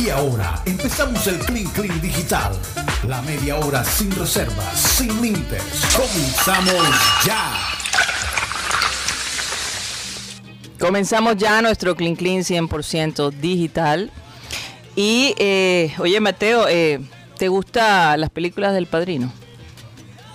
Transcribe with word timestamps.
Y 0.00 0.08
ahora 0.08 0.62
empezamos 0.64 1.26
el 1.26 1.38
Clean 1.40 1.66
Clean 1.72 2.00
Digital. 2.00 2.52
La 3.06 3.20
media 3.20 3.56
hora 3.56 3.84
sin 3.84 4.10
reservas, 4.12 4.80
sin 4.80 5.08
límites. 5.20 5.62
Comenzamos 5.94 6.82
ya. 7.22 7.52
Comenzamos 10.78 11.36
ya 11.36 11.60
nuestro 11.60 11.96
Clean 11.96 12.16
Clean 12.16 12.40
100% 12.40 13.30
digital. 13.30 14.10
Y, 14.96 15.34
eh, 15.38 15.92
oye, 15.98 16.18
Mateo, 16.18 16.66
eh, 16.66 17.00
¿te 17.36 17.48
gustan 17.48 18.22
las 18.22 18.30
películas 18.30 18.72
del 18.72 18.86
padrino? 18.86 19.30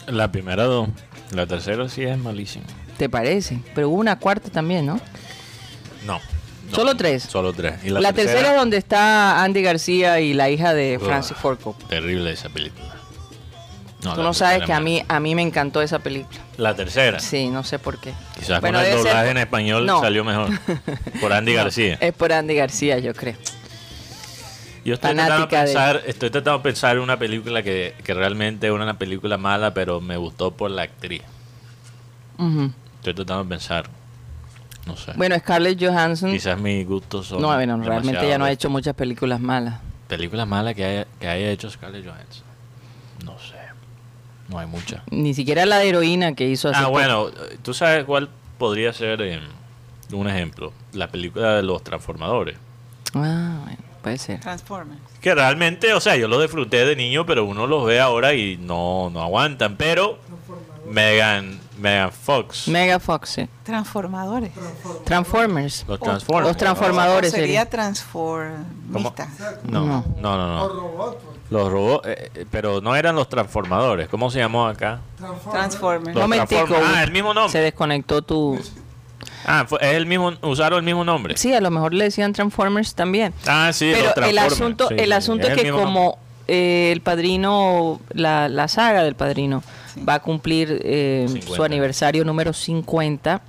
La 0.05 0.31
primera 0.31 0.65
dos. 0.65 0.89
La 1.31 1.47
tercera 1.47 1.89
sí 1.89 2.03
es 2.03 2.19
malísima. 2.19 2.65
¿Te 2.99 3.09
parece? 3.09 3.59
Pero 3.73 3.89
hubo 3.89 3.99
una 3.99 4.19
cuarta 4.19 4.51
también, 4.51 4.85
¿no? 4.85 4.99
No. 6.05 6.19
No, 6.69 6.75
¿Solo 6.75 6.95
tres? 6.95 7.23
Solo 7.23 7.53
tres. 7.53 7.75
Y 7.83 7.89
La, 7.89 8.11
tercera, 8.13 8.51
es 8.51 8.55
donde 8.57 8.77
está 8.77 9.43
Andy 9.43 9.61
García 9.61 10.19
y 10.19 10.33
la 10.33 10.49
hija 10.49 10.73
de 10.73 10.99
Francis 11.03 11.37
Ford 11.37 11.57
Coppola. 11.59 11.87
Terrible 11.87 12.31
esa 12.31 12.49
película. 12.49 12.95
Tú 14.01 14.09
la 14.09 14.15
no 14.23 14.33
sabes 14.35 14.63
que 14.65 14.73
a 14.73 14.79
mí, 14.79 15.01
a 15.07 15.19
mí 15.19 15.33
me 15.33 15.41
encantó 15.41 15.81
esa 15.81 15.97
película. 15.99 16.39
La 16.57 16.75
tercera. 16.75 17.19
Sí, 17.19 17.47
no 17.49 17.63
sé 17.63 17.79
por 17.79 17.97
qué. 17.99 18.13
Quizás 18.37 18.61
Bueno, 18.61 18.77
con 18.77 18.85
el 18.87 18.93
ser 18.93 19.03
doblaje 19.03 19.29
en 19.31 19.37
español 19.37 19.85
No. 19.85 19.99
salió 19.99 20.23
mejor. 20.23 20.49
Por 21.21 21.33
Andy 21.33 21.53
No, 21.53 21.57
García. 21.63 21.97
Es 21.99 22.13
por 22.13 22.31
Andy 22.31 22.53
García, 22.55 22.99
yo 22.99 23.13
creo. 23.15 23.35
Yo 24.85 24.93
estoy 24.93 25.15
tratando, 25.15 25.23
de 25.23 25.29
fanática 25.49 25.59
de- 25.61 25.65
pensar, 25.65 26.01
estoy 26.05 26.29
tratando 26.29 26.59
de 26.59 26.63
pensar 26.63 26.95
en 26.97 27.01
una 27.01 27.17
película 27.17 27.63
que, 27.63 27.95
que 28.03 28.13
realmente 28.13 28.67
es 28.67 28.73
una 28.73 28.95
película 28.95 29.37
mala, 29.39 29.73
pero 29.73 29.99
me 30.01 30.17
gustó 30.17 30.51
por 30.51 30.69
la 30.69 30.83
actriz. 30.83 31.23
Estoy 32.97 33.13
tratando 33.15 33.43
de 33.43 33.49
pensar. 33.49 33.89
No 34.85 34.95
sé. 34.95 35.13
Bueno, 35.15 35.37
Scarlett 35.37 35.81
Johansson. 35.81 36.31
Quizás 36.31 36.59
mis 36.59 36.87
gustos 36.87 37.27
son. 37.27 37.41
No, 37.41 37.47
bueno, 37.47 37.81
realmente 37.81 38.25
ella 38.25 38.37
no 38.37 38.45
ha 38.45 38.51
hecho 38.51 38.69
muchas 38.69 38.93
películas 38.95 39.39
malas. 39.39 39.79
Películas 40.07 40.47
malas 40.47 40.75
que 40.75 40.85
haya, 40.85 41.07
que 41.19 41.27
haya 41.27 41.49
hecho 41.49 41.69
Scarlett 41.69 42.05
Johansson. 42.05 42.43
No 43.23 43.39
sé. 43.39 43.55
No 44.49 44.59
hay 44.59 44.67
muchas. 44.67 45.01
Ni 45.09 45.33
siquiera 45.33 45.65
la 45.65 45.79
de 45.79 45.89
heroína 45.89 46.35
que 46.35 46.47
hizo 46.47 46.69
hace 46.69 46.79
Ah, 46.79 46.87
bueno, 46.87 47.29
¿tú 47.63 47.73
sabes 47.73 48.05
cuál 48.05 48.29
podría 48.59 48.93
ser 48.93 49.19
eh, 49.21 49.39
un 50.11 50.29
ejemplo? 50.29 50.71
La 50.93 51.07
película 51.07 51.55
de 51.55 51.63
los 51.63 51.83
transformadores. 51.83 52.55
Ah, 53.15 53.61
bueno, 53.63 53.77
puede 54.03 54.19
ser. 54.19 54.39
Transformers. 54.41 55.01
Que 55.19 55.33
realmente, 55.33 55.93
o 55.93 55.99
sea, 55.99 56.15
yo 56.15 56.27
los 56.27 56.39
disfruté 56.41 56.85
de 56.85 56.95
niño, 56.95 57.25
pero 57.25 57.45
uno 57.45 57.65
los 57.65 57.85
ve 57.87 57.99
ahora 57.99 58.35
y 58.35 58.57
no, 58.57 59.09
no 59.11 59.23
aguantan. 59.23 59.77
Pero 59.77 60.19
Megan, 60.87 61.59
Megan 61.77 62.11
Fox, 62.11 62.67
Mega 62.67 62.99
Fox, 62.99 63.29
sí. 63.29 63.47
Transformadores. 63.63 64.51
Transformers. 65.03 65.85
los 65.87 65.99
Transformers. 65.99 66.47
Los 66.47 66.57
Transformadores 66.57 67.33
O 67.33 67.35
sería 67.35 67.69
transformista. 67.69 69.27
No, 69.63 69.85
no, 69.85 70.05
no, 70.21 70.37
no. 70.37 70.47
no. 70.47 71.15
Los 71.51 71.71
robots, 71.71 72.07
eh, 72.07 72.31
eh, 72.33 72.45
pero 72.49 72.81
no 72.81 72.95
eran 72.95 73.15
los 73.15 73.29
transformadores. 73.29 74.07
¿Cómo 74.09 74.31
se 74.31 74.39
llamó 74.39 74.65
acá? 74.67 74.99
Transformers. 75.51 76.15
Los 76.15 76.23
Momentico. 76.23 76.63
Transformers. 76.65 76.91
Ah, 76.97 77.03
el 77.03 77.11
mismo 77.11 77.29
Se 77.33 77.35
nombre. 77.35 77.61
desconectó 77.61 78.21
tu. 78.23 78.59
Ah, 79.45 79.65
fue, 79.67 79.77
es 79.81 79.93
el 79.95 80.07
mismo, 80.07 80.33
usaron 80.41 80.79
el 80.79 80.85
mismo 80.85 81.03
nombre. 81.03 81.37
Sí, 81.37 81.53
a 81.53 81.61
lo 81.61 81.69
mejor 81.69 81.93
le 81.93 82.05
decían 82.05 82.33
Transformers 82.33 82.95
también. 82.95 83.31
Ah, 83.45 83.69
sí, 83.73 83.91
Pero 83.93 84.11
los 84.21 84.29
el 84.29 84.37
asunto, 84.39 84.87
Sí, 84.87 84.95
el 84.97 85.05
sí, 85.05 85.11
asunto 85.13 85.45
es, 85.47 85.53
el 85.53 85.59
que 85.61 85.71
como 85.71 86.17
eh, 86.47 86.89
el 86.91 87.01
padrino, 87.01 87.99
la, 88.09 88.49
la 88.49 88.67
saga 88.67 89.03
del 89.03 89.13
padrino, 89.13 89.61
va 90.07 90.15
a 90.15 90.21
cumplir 90.21 90.81
eh, 90.83 91.25
50. 91.27 91.55
su 91.55 91.63
aniversario 91.63 92.25
número 92.25 92.53
50, 92.53 93.41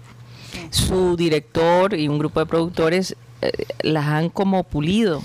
su 0.70 1.16
director 1.16 1.94
y 1.94 2.08
un 2.08 2.18
grupo 2.18 2.40
de 2.40 2.46
productores 2.46 3.16
eh, 3.42 3.50
las 3.82 4.06
han 4.06 4.28
como 4.30 4.64
pulido 4.64 5.22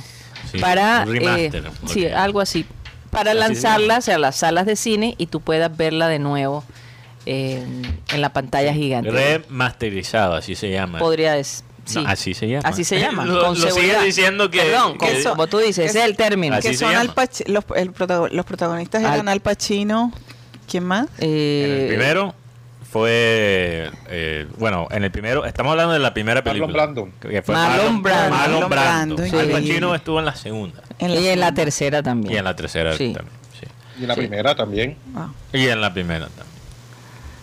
Sí, 0.51 0.57
para 0.59 1.05
remaster, 1.05 1.65
eh, 1.67 1.69
sí, 1.87 2.05
algo 2.07 2.41
así 2.41 2.65
para 3.09 3.31
Así 3.31 3.39
lanzarlas 3.39 4.09
a 4.09 4.17
las 4.17 4.35
salas 4.37 4.65
de 4.65 4.75
cine 4.75 5.15
y 5.17 5.27
tú 5.27 5.39
puedas 5.41 5.75
verla 5.75 6.07
de 6.07 6.19
nuevo 6.19 6.63
eh, 7.25 7.63
en 8.13 8.21
la 8.21 8.33
pantalla 8.33 8.73
gigante. 8.73 9.11
Remasterizado, 9.11 10.33
así 10.35 10.55
se 10.55 10.71
llama. 10.71 10.97
Podría 10.99 11.33
des- 11.33 11.63
sí. 11.85 12.01
No, 12.01 12.09
así 12.09 12.33
se 12.33 12.47
llama. 12.47 12.67
Así 12.67 12.83
se 12.83 12.99
llama. 13.01 13.25
lo 13.25 13.41
con 13.41 13.49
lo 13.49 13.55
sigue 13.55 13.71
seguridad. 13.71 14.01
diciendo 14.03 14.49
que. 14.49 14.59
Perdón, 14.61 14.97
que- 14.97 15.21
con- 15.23 15.31
como 15.33 15.47
tú 15.47 15.59
dices, 15.59 15.89
ese 15.89 15.99
es 15.99 16.05
el 16.05 16.15
término. 16.17 16.59
Que 16.59 16.73
son. 16.75 16.95
Al 16.95 17.13
los, 17.47 17.63
el 17.75 17.93
los 18.31 18.45
protagonistas 18.45 19.03
Al- 19.03 19.13
eran 19.13 19.27
Al 19.29 19.39
Pacino. 19.41 20.11
¿Quién 20.69 20.83
más? 20.85 21.07
En 21.17 21.29
Eh, 21.29 21.81
el 21.83 21.87
primero 21.89 22.33
fue. 22.89 23.89
eh, 24.09 24.47
bueno, 24.57 24.87
en 24.91 25.03
el 25.03 25.11
primero. 25.11 25.45
Estamos 25.45 25.71
hablando 25.71 25.93
de 25.93 25.99
la 25.99 26.13
primera 26.13 26.41
Marlon 26.41 26.53
película. 26.67 26.83
Brando. 26.85 27.09
Que 27.19 27.41
fue 27.41 27.55
Marlon 27.55 28.01
Brando. 28.01 28.35
Marlon 28.35 28.59
Marlon 28.59 28.69
Brando. 28.69 29.23
Al. 29.39 29.49
Pacino 29.49 29.95
estuvo 29.95 30.19
en 30.19 30.25
la 30.25 30.35
segunda. 30.35 30.81
y 30.99 31.27
en 31.27 31.39
la 31.39 31.53
tercera 31.53 32.01
también. 32.03 32.33
Y 32.33 32.37
en 32.37 32.43
la 32.45 32.55
tercera 32.55 32.93
Sí. 32.95 33.13
también. 33.13 33.35
sí. 33.59 33.65
Y 33.99 34.01
en 34.03 34.07
la 34.07 34.13
Sí. 34.15 34.19
primera 34.21 34.55
también. 34.55 34.97
Ah. 35.15 35.29
Y 35.53 35.67
en 35.67 35.81
la 35.81 35.93
primera 35.93 36.25
también. 36.27 36.47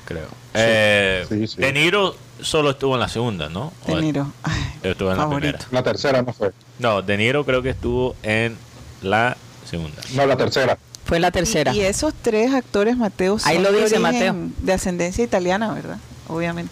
Creo. 0.06 0.28
Eh, 0.54 1.26
Sí, 1.28 1.46
sí. 1.46 1.60
De 1.60 1.72
Niro 1.72 2.16
solo 2.40 2.70
estuvo 2.70 2.94
en 2.94 3.00
la 3.00 3.08
segunda, 3.08 3.48
¿no? 3.48 3.72
De 3.86 3.96
Niro. 4.00 4.32
Ay, 4.42 4.62
Estuvo 4.82 5.10
en 5.12 5.18
la 5.18 5.28
primera. 5.28 5.58
La 5.70 5.82
tercera 5.82 6.22
no 6.22 6.32
fue. 6.32 6.52
No, 6.78 7.02
De 7.02 7.16
Niro 7.18 7.44
creo 7.44 7.62
que 7.62 7.70
estuvo 7.70 8.16
en 8.22 8.56
la 9.02 9.36
segunda. 9.68 10.00
No, 10.14 10.24
la 10.26 10.36
tercera. 10.36 10.78
Fue 11.08 11.18
la 11.18 11.30
tercera. 11.30 11.74
Y, 11.74 11.78
y 11.78 11.80
esos 11.80 12.12
tres 12.20 12.52
actores, 12.52 12.96
Mateo, 12.96 13.38
son 13.38 13.48
Ahí 13.50 13.58
lo 13.58 13.72
de 13.72 13.82
dice 13.82 13.98
origen 13.98 14.54
De 14.58 14.74
ascendencia 14.74 15.24
italiana, 15.24 15.72
¿verdad? 15.72 15.96
Obviamente. 16.28 16.70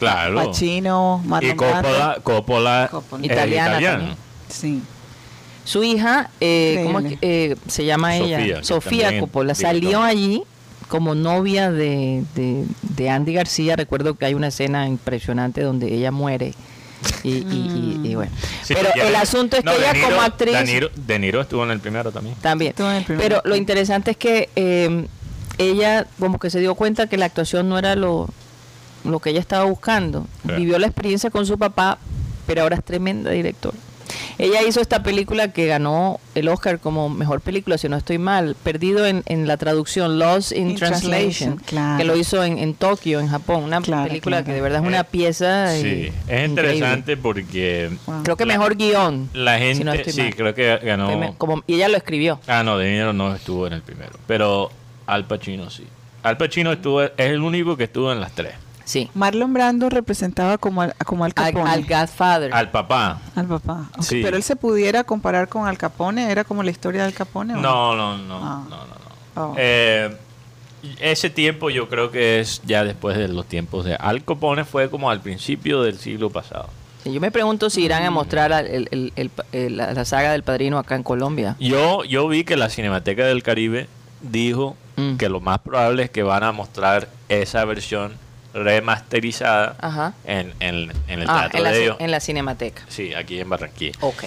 Claro. 0.00 0.34
Pacino, 0.34 1.22
Marlon 1.24 1.52
y 1.52 1.56
Coppola, 1.56 1.80
Brando. 1.80 2.22
Coppola, 2.24 2.88
Coppola. 2.90 3.24
es 3.24 3.30
Italiana. 3.30 4.16
Sí. 4.48 4.82
Su 5.64 5.84
hija, 5.84 6.28
eh, 6.40 6.82
¿cómo 6.84 6.98
es 6.98 7.04
que, 7.04 7.14
Increíble. 7.14 7.52
eh, 7.52 7.56
se 7.68 7.84
llama 7.84 8.18
Sofía, 8.18 8.40
ella? 8.40 8.64
Sofía 8.64 9.20
Coppola. 9.20 9.54
Salió 9.54 10.02
allí 10.02 10.42
como 10.88 11.14
novia 11.14 11.70
de, 11.70 12.24
de, 12.34 12.64
de 12.82 13.10
Andy 13.10 13.32
García. 13.32 13.76
Recuerdo 13.76 14.14
que 14.14 14.26
hay 14.26 14.34
una 14.34 14.48
escena 14.48 14.88
impresionante 14.88 15.62
donde 15.62 15.94
ella 15.94 16.10
muere. 16.10 16.54
Y, 17.24 17.30
y- 17.30 18.00
y- 18.04 18.08
y 18.10 18.14
bueno. 18.14 18.30
Sí, 18.62 18.74
Pero 18.74 18.90
el 19.08 19.14
asunto 19.16 19.56
es 19.56 19.64
no, 19.64 19.72
que 19.72 19.78
ella 19.78 19.92
Niro- 19.94 20.04
como 20.08 20.20
actriz... 20.22 20.52
De 20.56 20.64
Niro, 20.64 20.90
De 20.94 21.18
Niro 21.18 21.40
estuvo 21.40 21.64
en 21.64 21.70
el 21.70 21.80
primero 21.80 22.10
también. 22.12 22.36
También. 22.40 22.70
Estuvo 22.70 22.90
en 22.90 22.96
el 22.96 23.04
primero. 23.04 23.22
Pero 23.28 23.42
lo 23.44 23.56
interesante 23.56 24.12
es 24.12 24.16
que 24.16 24.48
eh, 24.56 25.06
ella 25.58 26.06
como 26.18 26.38
que 26.38 26.50
se 26.50 26.60
dio 26.60 26.74
cuenta 26.74 27.06
que 27.06 27.16
la 27.16 27.26
actuación 27.26 27.68
no 27.68 27.78
era 27.78 27.94
lo, 27.96 28.28
lo 29.04 29.18
que 29.20 29.30
ella 29.30 29.40
estaba 29.40 29.64
buscando. 29.64 30.26
Claro. 30.42 30.58
Vivió 30.58 30.78
la 30.78 30.86
experiencia 30.86 31.30
con 31.30 31.46
su 31.46 31.58
papá, 31.58 31.98
pero 32.46 32.62
ahora 32.62 32.76
es 32.76 32.84
tremenda 32.84 33.30
directora. 33.30 33.76
Ella 34.38 34.62
hizo 34.62 34.80
esta 34.80 35.02
película 35.02 35.48
que 35.52 35.66
ganó 35.66 36.18
el 36.34 36.48
Oscar 36.48 36.78
como 36.80 37.08
mejor 37.08 37.40
película, 37.40 37.78
si 37.78 37.88
no 37.88 37.96
estoy 37.96 38.18
mal, 38.18 38.56
perdido 38.62 39.06
en, 39.06 39.22
en 39.26 39.46
la 39.46 39.56
traducción 39.56 40.18
Lost 40.18 40.52
in, 40.52 40.70
In 40.70 40.76
Translation, 40.76 41.10
Translation, 41.10 41.56
claro. 41.66 41.98
que 41.98 42.04
lo 42.04 42.16
hizo 42.16 42.42
en, 42.44 42.58
en 42.58 42.74
Tokio, 42.74 43.20
en 43.20 43.28
Japón. 43.28 43.64
Una 43.64 43.80
Claro, 43.80 44.08
película 44.08 44.36
claro. 44.38 44.46
que 44.46 44.52
de 44.52 44.60
verdad 44.60 44.82
es 44.82 44.86
una 44.88 45.00
Eh, 45.00 45.04
pieza. 45.10 45.72
Sí, 45.74 45.80
es 45.82 45.84
increíble. 46.08 46.44
interesante 46.46 47.16
porque 47.16 47.90
Wow. 48.06 48.22
Creo 48.22 48.36
que 48.36 48.46
La- 48.46 48.54
mejor 48.54 48.76
guion. 48.76 49.28
la 49.34 49.58
si 49.58 49.64
gente, 49.64 49.84
no 49.84 49.92
estoy 49.92 50.12
sí, 50.12 50.22
mal. 50.22 50.34
creo 50.34 50.54
que 50.54 50.78
ganó. 50.84 51.34
Como, 51.38 51.62
y 51.66 51.74
ella 51.74 51.88
lo 51.88 51.96
escribió. 51.96 52.40
Ah, 52.46 52.62
no, 52.62 52.78
De 52.78 52.90
Niro 52.90 53.12
no 53.12 53.34
estuvo 53.34 53.66
en 53.66 53.72
el 53.74 53.82
primero, 53.82 54.12
pero 54.26 54.70
Al 55.06 55.26
Pacino 55.26 55.68
sí. 55.70 55.84
Al 56.22 56.36
Pacino 56.36 56.72
estuvo, 56.72 57.02
es 57.02 57.10
el 57.16 57.40
único 57.42 57.76
que 57.76 57.84
estuvo 57.84 58.12
en 58.12 58.20
las 58.20 58.32
tres. 58.32 58.52
Sí. 58.84 59.08
Marlon 59.14 59.52
Brando 59.52 59.88
representaba 59.90 60.58
como 60.58 60.82
al, 60.82 60.94
como 61.04 61.24
al 61.24 61.32
Al, 61.36 61.52
Capone. 61.52 61.70
al 61.70 61.84
Godfather. 61.84 62.52
Al 62.54 62.70
papá. 62.70 63.20
Al 63.34 63.46
papá. 63.46 63.90
Sí. 64.00 64.20
Pero 64.22 64.36
él 64.36 64.42
se 64.42 64.56
pudiera 64.56 65.04
comparar 65.04 65.48
con 65.48 65.66
Al 65.66 65.78
Capone, 65.78 66.30
¿era 66.30 66.44
como 66.44 66.62
la 66.62 66.70
historia 66.70 67.04
del 67.04 67.14
Capone? 67.14 67.54
o 67.54 67.56
No, 67.58 67.94
no, 67.96 68.18
no, 68.18 68.36
Ah. 68.42 68.62
no, 68.68 68.76
no, 68.76 68.86
no. 68.86 69.52
Oh. 69.52 69.54
Eh, 69.56 70.14
ese 71.00 71.30
tiempo 71.30 71.70
yo 71.70 71.88
creo 71.88 72.10
que 72.10 72.40
es 72.40 72.60
ya 72.64 72.84
después 72.84 73.16
de 73.16 73.28
los 73.28 73.46
tiempos 73.46 73.84
de 73.84 73.94
Al 73.94 74.24
Capone 74.24 74.64
fue 74.64 74.90
como 74.90 75.10
al 75.10 75.20
principio 75.20 75.82
del 75.82 75.98
siglo 75.98 76.30
pasado. 76.30 76.68
Sí, 77.04 77.12
Yo 77.12 77.20
me 77.20 77.30
pregunto 77.30 77.70
si 77.70 77.82
irán 77.84 78.04
a 78.04 78.10
mostrar 78.10 78.52
al- 78.52 78.66
el- 78.66 78.88
el- 78.92 79.12
el- 79.16 79.30
el- 79.52 79.76
la, 79.76 79.92
la 79.92 80.04
saga 80.04 80.32
del 80.32 80.42
padrino 80.42 80.78
acá 80.78 80.94
en 80.96 81.02
Colombia. 81.02 81.56
Yo, 81.58 82.04
yo 82.04 82.28
vi 82.28 82.44
que 82.44 82.56
la 82.56 82.68
Cinemateca 82.68 83.24
del 83.26 83.42
Caribe 83.42 83.88
dijo 84.20 84.76
Mm. 84.96 85.16
que 85.16 85.28
lo 85.28 85.40
más 85.40 85.58
probable 85.60 86.02
es 86.04 86.10
que 86.10 86.22
van 86.22 86.44
a 86.44 86.52
mostrar 86.52 87.08
esa 87.28 87.64
versión 87.64 88.12
remasterizada 88.54 89.76
Ajá. 89.80 90.14
en, 90.24 90.52
en- 90.60 90.92
en 91.08 91.20
el 91.20 91.28
Ah, 91.28 91.40
teatro 91.50 91.58
en 91.58 91.64
la, 91.64 91.70
de 91.72 91.82
ellos. 91.84 91.96
en 92.00 92.10
la 92.10 92.20
cinemateca. 92.20 92.82
Sí, 92.88 93.14
aquí 93.14 93.40
en 93.40 93.48
Barranquilla. 93.48 93.92
Ok. 94.00 94.24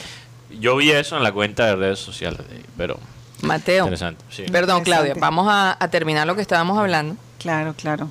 Yo 0.59 0.75
vi 0.77 0.91
eso 0.91 1.17
en 1.17 1.23
la 1.23 1.31
cuenta 1.31 1.65
de 1.65 1.75
redes 1.75 1.99
sociales 1.99 2.39
de 2.49 2.55
ellos, 2.55 2.67
pero 2.77 2.99
Mateo. 3.41 3.83
interesante. 3.85 4.23
Sí. 4.29 4.43
Perdón, 4.51 4.83
Claudia. 4.83 5.13
Vamos 5.17 5.47
a, 5.49 5.75
a 5.79 5.87
terminar 5.89 6.25
lo 6.27 6.35
que 6.35 6.41
estábamos 6.41 6.77
hablando. 6.77 7.15
Claro, 7.39 7.73
claro. 7.77 8.09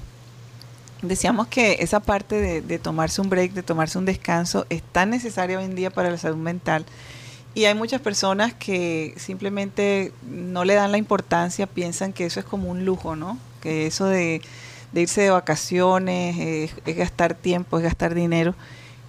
Decíamos 1.02 1.48
que 1.48 1.78
esa 1.80 2.00
parte 2.00 2.36
de, 2.40 2.62
de 2.62 2.78
tomarse 2.78 3.20
un 3.20 3.28
break, 3.28 3.52
de 3.52 3.62
tomarse 3.62 3.98
un 3.98 4.04
descanso, 4.06 4.66
es 4.70 4.82
tan 4.82 5.10
necesaria 5.10 5.58
hoy 5.58 5.64
en 5.64 5.74
día 5.74 5.90
para 5.90 6.10
la 6.10 6.16
salud 6.18 6.36
mental. 6.36 6.86
Y 7.54 7.66
hay 7.66 7.74
muchas 7.74 8.00
personas 8.00 8.54
que 8.54 9.14
simplemente 9.16 10.12
no 10.28 10.64
le 10.64 10.74
dan 10.74 10.92
la 10.92 10.98
importancia, 10.98 11.66
piensan 11.66 12.12
que 12.12 12.24
eso 12.26 12.40
es 12.40 12.46
como 12.46 12.68
un 12.70 12.84
lujo, 12.84 13.16
¿no? 13.16 13.38
Que 13.60 13.86
eso 13.86 14.06
de, 14.06 14.40
de 14.94 15.02
irse 15.02 15.20
de 15.22 15.30
vacaciones 15.30 16.38
es, 16.38 16.74
es 16.86 16.96
gastar 16.96 17.34
tiempo, 17.34 17.76
es 17.78 17.84
gastar 17.84 18.14
dinero, 18.14 18.54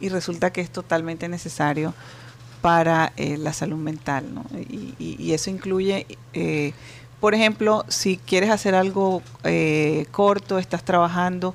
y 0.01 0.09
resulta 0.09 0.51
que 0.51 0.59
es 0.61 0.69
totalmente 0.69 1.29
necesario 1.29 1.93
para 2.61 3.13
eh, 3.17 3.37
la 3.37 3.53
salud 3.53 3.77
mental. 3.77 4.25
¿no? 4.33 4.43
Y, 4.69 4.95
y- 4.99 5.15
y 5.19 5.33
eso 5.33 5.49
incluye, 5.49 6.05
eh, 6.33 6.73
por 7.19 7.33
ejemplo, 7.35 7.85
si 7.87 8.17
quieres 8.17 8.49
hacer 8.49 8.75
algo 8.75 9.21
eh, 9.43 10.05
corto, 10.11 10.57
estás 10.57 10.83
trabajando, 10.83 11.53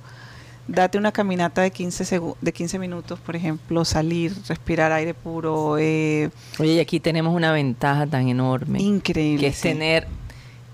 date 0.69 0.97
una 0.99 1.11
caminata 1.11 1.63
de 1.63 1.73
15, 1.73 2.05
segu- 2.05 2.37
de 2.41 2.53
15 2.53 2.79
minutos, 2.79 3.19
por 3.19 3.35
ejemplo, 3.35 3.85
salir, 3.85 4.33
respirar 4.49 4.93
aire 4.93 5.15
puro, 5.15 5.77
eh, 5.79 6.31
Oye, 6.61 6.75
y 6.75 6.79
aquí 6.79 7.01
tenemos 7.01 7.35
una 7.35 7.51
ventaja 7.53 8.07
tan 8.07 8.29
enorme, 8.29 8.81
increíble. 8.81 9.41
que 9.41 9.49
es 9.49 9.57
sí. 9.57 9.63
tener 9.63 10.07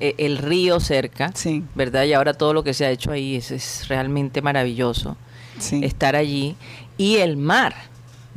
el 0.01 0.39
río 0.39 0.79
cerca, 0.81 1.31
Sí, 1.35 1.63
¿verdad? 1.75 2.05
Y 2.05 2.13
ahora 2.13 2.35
todo 2.35 2.53
lo 2.53 2.63
que 2.63 2.75
se 2.75 2.85
ha 2.87 2.91
hecho 2.91 3.13
ahí 3.13 3.37
es, 3.37 3.51
es 3.51 3.89
realmente 3.89 4.43
maravilloso. 4.43 5.17
sí. 5.59 5.81
estar 5.85 6.17
allí 6.17 6.55
y 6.99 7.17
el 7.17 7.37
mar. 7.37 7.75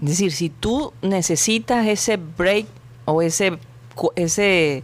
Es 0.01 0.09
decir, 0.09 0.31
si 0.31 0.49
tú 0.49 0.93
necesitas 1.01 1.85
ese 1.87 2.15
break 2.17 2.65
o 3.05 3.21
ese, 3.21 3.57
ese 4.15 4.83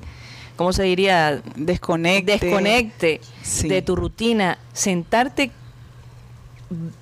¿cómo 0.57 0.74
se 0.74 0.83
diría? 0.83 1.42
Desconecte. 1.56 2.33
Desconecte 2.39 3.22
Sí. 3.42 3.69
de 3.69 3.81
tu 3.81 3.95
rutina, 3.95 4.57
sentarte 4.74 5.51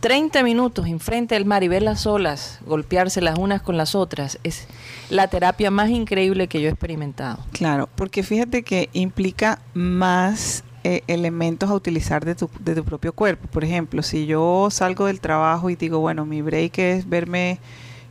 30 0.02 0.44
minutos 0.44 0.88
enfrente 0.88 1.36
del 1.36 1.46
mar 1.46 1.64
y 1.64 1.68
ver 1.70 1.82
las 1.84 2.06
olas 2.06 2.60
golpearse 2.66 3.22
las 3.22 3.38
unas 3.40 3.62
con 3.62 3.78
las 3.78 3.96
otras, 3.96 4.38
es 4.44 4.68
la 5.10 5.28
terapia 5.28 5.72
más 5.72 5.90
increíble 5.90 6.48
que 6.48 6.62
yo 6.62 6.68
he 6.68 6.72
experimentado. 6.72 7.40
Claro, 7.54 7.88
porque 7.96 8.24
fíjate 8.24 8.64
que 8.64 8.90
implica 8.94 9.60
más 9.74 10.64
eh, 10.84 11.02
elementos 11.08 11.70
a 11.70 11.76
utilizar 11.76 12.26
de 12.26 12.36
tu, 12.36 12.50
de 12.60 12.76
tu 12.76 12.84
propio 12.84 13.14
cuerpo. 13.14 13.48
Por 13.48 13.64
ejemplo, 13.64 14.04
si 14.04 14.26
yo 14.26 14.68
salgo 14.70 15.06
del 15.06 15.22
trabajo 15.22 15.70
y 15.70 15.76
digo, 15.78 16.00
bueno, 16.00 16.26
mi 16.26 16.42
break 16.42 16.78
es 16.80 17.08
verme 17.10 17.60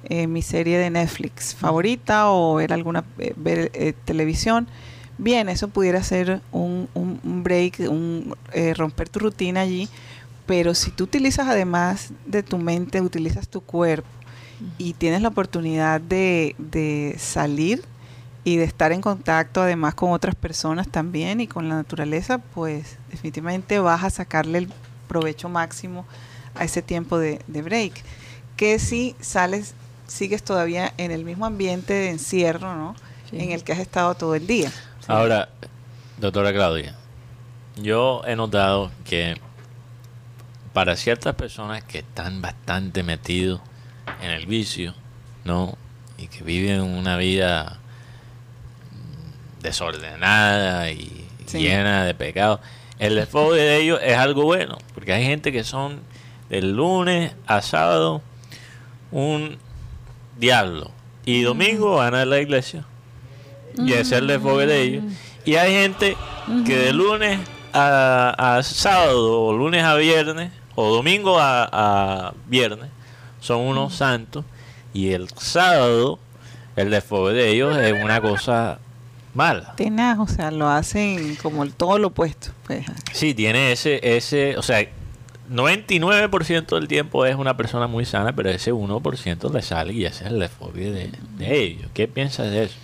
eh, 0.05 0.27
mi 0.27 0.41
serie 0.41 0.79
de 0.79 0.89
Netflix 0.89 1.55
favorita 1.55 2.31
o 2.31 2.55
ver 2.55 2.73
alguna 2.73 3.05
eh, 3.19 3.35
eh, 3.45 3.93
televisión, 4.07 4.67
bien, 5.19 5.51
eso 5.51 5.69
pudiera 5.69 6.03
ser 6.03 6.41
un, 6.51 6.89
un- 6.95 7.21
un 7.23 7.43
break, 7.43 7.81
un 7.81 8.35
eh, 8.55 8.73
romper 8.75 9.11
tu 9.11 9.19
rutina 9.19 9.61
allí. 9.61 9.89
Pero 10.47 10.75
si 10.75 10.91
tú 10.91 11.05
utilizas 11.05 11.49
además 11.49 12.13
de 12.27 12.43
tu 12.43 12.59
mente, 12.59 13.01
utilizas 13.01 13.49
tu 13.49 13.61
cuerpo 13.61 14.09
y 14.79 14.95
tienes 14.95 15.23
la 15.23 15.29
oportunidad 15.29 16.01
de, 16.01 16.55
de 16.59 17.17
salir 17.19 17.85
y 18.45 18.57
de 18.57 18.65
estar 18.65 18.93
en 18.93 19.01
contacto 19.01 19.63
además 19.63 19.95
con 19.95 20.11
otras 20.13 20.35
personas 20.35 20.89
también 20.89 21.41
y 21.41 21.47
con 21.47 21.69
la 21.69 21.77
naturaleza, 21.77 22.39
pues 22.39 22.99
definitivamente 23.11 23.79
vas 23.79 24.03
a 24.03 24.11
sacarle 24.11 24.59
el 24.59 24.69
provecho 25.09 25.49
máximo 25.49 26.05
a 26.55 26.65
ese 26.65 26.83
tiempo 26.83 27.19
de, 27.19 27.41
de 27.47 27.63
break. 27.63 27.93
Que 28.57 28.79
si 28.79 29.15
sales, 29.21 29.75
sigues 30.07 30.43
todavía 30.43 30.93
en 30.97 31.11
el 31.11 31.25
mismo 31.25 31.47
ambiente 31.47 31.93
de 31.95 32.11
encierro, 32.11 32.75
¿no? 32.75 32.97
Sí. 33.31 33.39
En 33.39 33.53
el 33.53 33.63
que 33.63 33.73
has 33.73 33.79
estado 33.79 34.15
todo 34.15 34.35
el 34.35 34.47
día. 34.47 34.73
Ahora, 35.07 35.49
doctora 36.19 36.53
Claudia, 36.53 36.97
yo 37.77 38.23
he 38.27 38.37
notado 38.37 38.91
que 39.05 39.41
para 40.73 40.97
ciertas 40.97 41.35
personas 41.35 41.83
que 41.85 41.99
están 41.99 42.41
bastante 42.43 43.03
metidos 43.03 43.61
en 44.23 44.31
el 44.31 44.47
vicio, 44.47 44.95
¿no? 45.45 45.77
Y 46.19 46.29
que 46.29 46.43
viven 46.45 46.81
una 46.83 47.17
vida 47.17 47.79
mm, 48.91 49.63
desordenada 49.63 50.91
y 50.91 51.19
Sí. 51.47 51.59
llena 51.59 52.05
de 52.05 52.15
pecados, 52.15 52.61
el 52.99 53.17
desfogue 53.17 53.61
de 53.61 53.77
ellos 53.79 54.01
es 54.03 54.17
algo 54.17 54.45
bueno, 54.45 54.79
porque 54.95 55.13
hay 55.13 55.25
gente 55.25 55.53
que 55.53 55.65
son 55.65 56.01
del 56.49 56.73
lunes 56.73 57.33
a 57.47 57.61
sábado 57.63 58.23
un 59.11 59.59
diablo 60.39 60.91
y 61.27 61.43
domingo 61.43 61.97
van 61.97 62.15
a 62.15 62.25
la 62.25 62.39
iglesia 62.41 62.85
y 63.77 63.93
ese 63.93 64.01
es 64.01 64.13
el 64.13 64.27
desfogue 64.29 64.67
de 64.67 64.83
ellos. 64.83 65.05
Y 65.45 65.57
hay 65.57 65.73
gente 65.73 66.17
que 66.65 66.77
de 66.77 66.93
lunes 66.93 67.39
a, 67.73 68.57
a 68.57 68.63
sábado, 68.63 69.43
o 69.43 69.53
lunes 69.57 69.83
a 69.83 69.95
viernes, 69.97 70.53
o 70.75 70.95
domingo 70.95 71.39
a, 71.39 71.69
a 72.29 72.35
viernes, 72.47 72.91
son 73.41 73.61
unos 73.61 73.95
santos. 73.95 74.45
Y 74.95 75.13
el 75.13 75.29
sábado, 75.37 76.19
el 76.77 76.91
desfogue 76.91 77.33
de 77.33 77.49
ellos 77.51 77.77
es 77.79 77.93
una 77.93 78.21
cosa 78.21 78.79
mala. 79.35 79.75
Tenaz, 79.77 80.19
o 80.19 80.27
sea, 80.27 80.51
lo 80.51 80.69
hacen 80.69 81.37
como 81.37 81.63
el, 81.63 81.73
todo 81.73 81.99
lo 81.99 82.09
opuesto. 82.09 82.51
Pues, 82.67 82.85
Sí, 83.13 83.33
tiene 83.35 83.73
ese, 83.73 84.01
ese, 84.17 84.57
o 84.59 84.63
sea, 84.63 84.87
99% 85.51 86.67
del 86.75 86.89
tiempo 86.89 87.25
es 87.27 87.37
una 87.37 87.57
persona 87.57 87.87
muy 87.87 88.05
sana, 88.05 88.35
pero 88.35 88.51
ese 88.51 88.73
1% 88.73 89.53
le 89.53 89.63
sale 89.63 89.93
y 89.93 90.05
ese 90.05 90.25
es 90.25 90.31
el 90.31 90.39
desfogue 90.39 90.91
de, 90.91 91.11
de 91.39 91.59
ellos. 91.63 91.91
¿Qué 91.95 92.09
piensas 92.09 92.51
de 92.51 92.65
eso? 92.65 92.75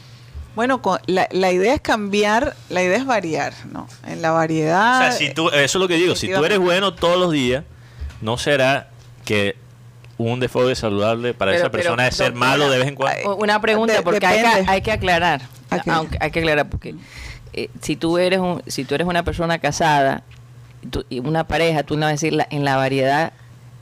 Bueno, 0.54 0.82
con- 0.82 0.98
la, 1.06 1.28
la 1.30 1.52
idea 1.52 1.74
es 1.74 1.80
cambiar, 1.80 2.56
la 2.68 2.82
idea 2.82 2.96
es 2.96 3.06
variar, 3.06 3.52
¿no? 3.72 3.86
En 4.06 4.22
la 4.22 4.32
variedad. 4.32 4.96
O 4.98 5.02
sea, 5.02 5.12
si 5.12 5.32
tú, 5.32 5.48
eso 5.50 5.56
es 5.56 5.74
lo 5.76 5.86
que 5.88 5.94
digo, 5.96 6.16
si 6.16 6.28
tú 6.32 6.44
eres 6.44 6.58
bueno 6.58 6.94
todos 6.94 7.18
los 7.18 7.30
días, 7.32 7.64
no 8.20 8.36
será 8.38 8.88
que 9.24 9.56
un 10.16 10.40
desfogue 10.40 10.74
saludable 10.74 11.34
para 11.34 11.52
Pero- 11.52 11.60
esa 11.62 11.70
pero, 11.70 11.82
persona 11.82 12.08
es 12.08 12.16
ser 12.16 12.32
doctora, 12.32 12.50
malo 12.50 12.70
de 12.70 12.78
vez 12.78 12.88
en 12.88 12.94
cuando. 12.96 13.36
Una 13.36 13.60
pregunta, 13.60 13.92
De- 13.94 14.02
porque 14.02 14.26
hay 14.26 14.42
que, 14.42 14.70
hay 14.70 14.82
que 14.82 14.92
aclarar. 14.92 15.42
Aunque, 15.86 16.16
hay 16.20 16.30
que 16.30 16.40
aclarar, 16.40 16.68
porque 16.68 16.94
eh, 17.52 17.68
si 17.80 17.94
tú 17.96 18.18
eres 18.18 18.40
un, 18.40 18.62
si 18.66 18.84
tú 18.84 18.94
eres 18.94 19.06
una 19.06 19.22
persona 19.22 19.58
casada 19.58 20.22
y 20.82 20.86
tú- 20.88 21.04
y 21.08 21.20
una 21.20 21.44
pareja, 21.46 21.82
tú 21.82 21.94
no 21.94 22.00
vas 22.02 22.08
a 22.08 22.12
decir 22.12 22.32
la- 22.32 22.46
en 22.50 22.64
la 22.64 22.76
variedad 22.76 23.32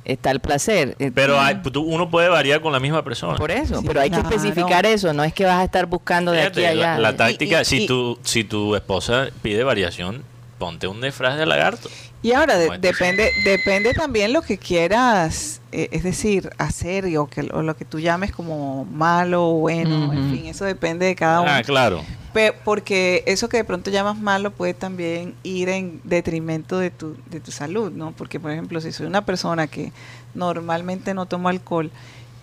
está 0.05 0.31
el 0.31 0.41
placer. 0.41 0.95
Eh, 0.99 1.11
Pero 1.15 1.41
hay- 1.41 1.57
tú- 1.57 1.83
uno 1.83 2.11
puede 2.11 2.29
variar 2.29 2.61
con 2.61 2.73
la 2.73 2.81
misma 2.81 3.03
persona. 3.03 3.37
por 3.39 3.51
eso, 3.51 3.81
Sí, 3.81 3.85
pero 3.87 4.01
hay 4.01 4.11
que 4.11 4.19
especificar 4.21 4.85
eso, 4.87 5.13
no 5.13 5.25
es 5.25 5.33
que 5.33 5.45
vas 5.45 5.59
a 5.61 5.65
estar 5.65 5.87
buscando 5.87 6.31
de 6.33 6.41
Fíjate, 6.43 6.67
aquí 6.67 6.67
a 6.67 6.71
allá. 6.87 6.99
la, 6.99 7.11
la 7.13 7.17
táctica, 7.17 7.59
Y- 7.59 7.63
y- 7.63 7.65
si, 7.65 7.77
y- 7.85 7.87
tu, 7.87 8.19
si 8.23 8.45
tu 8.45 8.77
esposa 8.77 9.29
pide 9.43 9.65
variación, 9.65 10.23
ponte 10.59 10.87
un 10.87 11.01
disfraz 11.01 11.37
de 11.37 11.47
lagarto. 11.47 11.89
Y 12.23 12.33
ahora 12.33 12.57
de- 12.57 12.79
depende, 12.79 13.31
depende 13.45 13.93
también 13.93 14.33
lo 14.33 14.43
que 14.43 14.59
quieras, 14.59 15.61
eh, 15.71 15.89
es 15.93 16.03
decir, 16.03 16.51
hacer 16.59 17.07
y- 17.07 17.17
o, 17.17 17.27
que, 17.27 17.43
o 17.53 17.63
lo 17.63 17.77
que 17.77 17.85
tú 17.85 18.01
llames 18.01 18.33
como 18.33 18.85
malo 18.87 19.49
o 19.51 19.53
bueno, 19.61 20.13
en 20.13 20.31
fin, 20.33 20.47
eso 20.47 20.65
depende 20.65 21.07
de 21.07 21.15
cada 21.15 21.41
uno. 21.43 21.51
Ah, 21.53 21.63
claro. 21.63 22.03
Pe- 22.33 22.53
porque 22.65 23.23
eso 23.27 23.49
que 23.49 23.59
de 23.59 23.65
pronto 23.65 23.91
llamas 23.91 24.19
malo 24.19 24.51
puede 24.51 24.75
también 24.75 25.35
ir 25.43 25.69
en 25.69 26.01
detrimento 26.05 26.79
de 26.79 26.91
tu, 26.91 27.17
de 27.31 27.41
tu 27.41 27.51
salud, 27.51 27.93
¿no? 27.93 28.13
Porque, 28.13 28.41
por 28.41 28.51
ejemplo, 28.51 28.81
si 28.81 28.93
soy 28.93 29.07
una 29.07 29.25
persona 29.25 29.67
que 29.69 29.93
normalmente 30.35 31.15
no 31.15 31.27
tomo 31.27 31.49
alcohol 31.49 31.91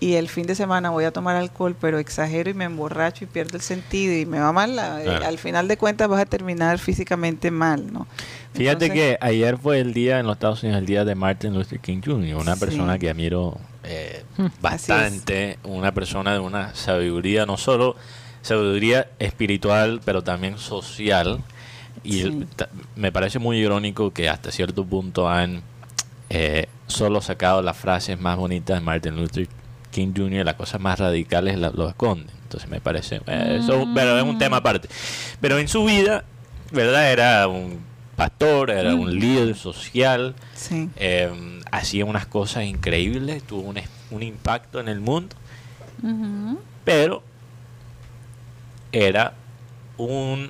y 0.03 0.15
el 0.15 0.27
fin 0.27 0.45
de 0.47 0.55
semana 0.55 0.89
voy 0.89 1.05
a 1.05 1.11
tomar 1.11 1.35
alcohol, 1.37 1.75
pero 1.79 1.97
exagero 1.97 2.49
y 2.49 2.53
me 2.53 2.65
emborracho 2.65 3.23
y 3.23 3.27
pierdo 3.27 3.55
el 3.55 3.61
sentido 3.61 4.13
y 4.13 4.25
me 4.25 4.39
va 4.39 4.51
mal, 4.51 4.71
eh, 4.71 5.03
Claro. 5.05 5.25
al 5.25 5.37
final 5.37 5.67
de 5.67 5.77
cuentas 5.77 6.07
vas 6.09 6.19
a 6.21 6.25
terminar 6.25 6.77
físicamente 6.79 7.51
mal, 7.51 7.91
¿no? 7.93 8.05
Fíjate 8.53 8.85
Entonces, 8.87 8.91
que 8.91 9.17
ayer 9.21 9.57
fue 9.57 9.79
el 9.79 9.93
día 9.93 10.19
en 10.19 10.25
los 10.27 10.35
Estados 10.35 10.61
Unidos, 10.63 10.79
el 10.79 10.85
día 10.85 11.05
de 11.05 11.15
Martin 11.15 11.53
Luther 11.53 11.79
King 11.79 12.01
Jr., 12.03 12.35
una 12.35 12.55
Sí. 12.55 12.59
persona 12.59 12.99
que 12.99 13.09
admiro 13.09 13.57
eh, 13.83 14.23
bastante, 14.61 15.57
una 15.63 15.93
persona 15.93 16.33
de 16.33 16.39
una 16.39 16.73
sabiduría, 16.75 17.45
no 17.45 17.57
solo 17.57 17.95
sabiduría 18.41 19.07
espiritual, 19.19 20.01
pero 20.03 20.21
también 20.21 20.57
social. 20.57 21.41
Y 22.03 22.23
Sí. 22.23 22.45
me 22.97 23.11
parece 23.11 23.39
muy 23.39 23.57
irónico 23.59 24.11
que 24.11 24.27
hasta 24.27 24.51
cierto 24.51 24.83
punto 24.85 25.29
han 25.29 25.61
eh, 26.29 26.67
solo 26.87 27.21
sacado 27.21 27.61
las 27.61 27.77
frases 27.77 28.19
más 28.19 28.37
bonitas 28.37 28.77
de 28.79 28.81
Martin 28.81 29.15
Luther 29.15 29.47
King 29.93 30.13
Jr., 30.17 30.43
las 30.43 30.55
cosas 30.55 30.81
más 30.81 30.99
radicales 30.99 31.57
la- 31.57 31.69
lo 31.69 31.87
esconden. 31.87 32.27
Entonces 32.43 32.69
me 32.69 32.81
parece, 32.81 33.21
eh, 33.27 33.59
eso 33.61 33.87
pero 33.95 34.17
es 34.17 34.23
un 34.23 34.37
tema 34.37 34.57
aparte. 34.57 34.89
Pero 35.39 35.57
en 35.59 35.67
su 35.67 35.85
vida, 35.85 36.23
¿verdad? 36.71 37.11
Era 37.11 37.47
un 37.47 37.79
pastor, 38.15 38.69
era 38.71 38.93
un 38.95 39.17
líder 39.19 39.55
social, 39.55 40.35
Sí. 40.55 40.89
eh, 40.97 41.31
hacía 41.71 42.05
unas 42.05 42.25
cosas 42.27 42.65
increíbles, 42.65 43.41
tuvo 43.43 43.61
un, 43.69 43.79
un 44.11 44.21
impacto 44.23 44.79
en 44.79 44.87
el 44.87 44.99
mundo, 44.99 45.35
pero 46.83 47.23
era 48.91 49.33
una 49.97 50.49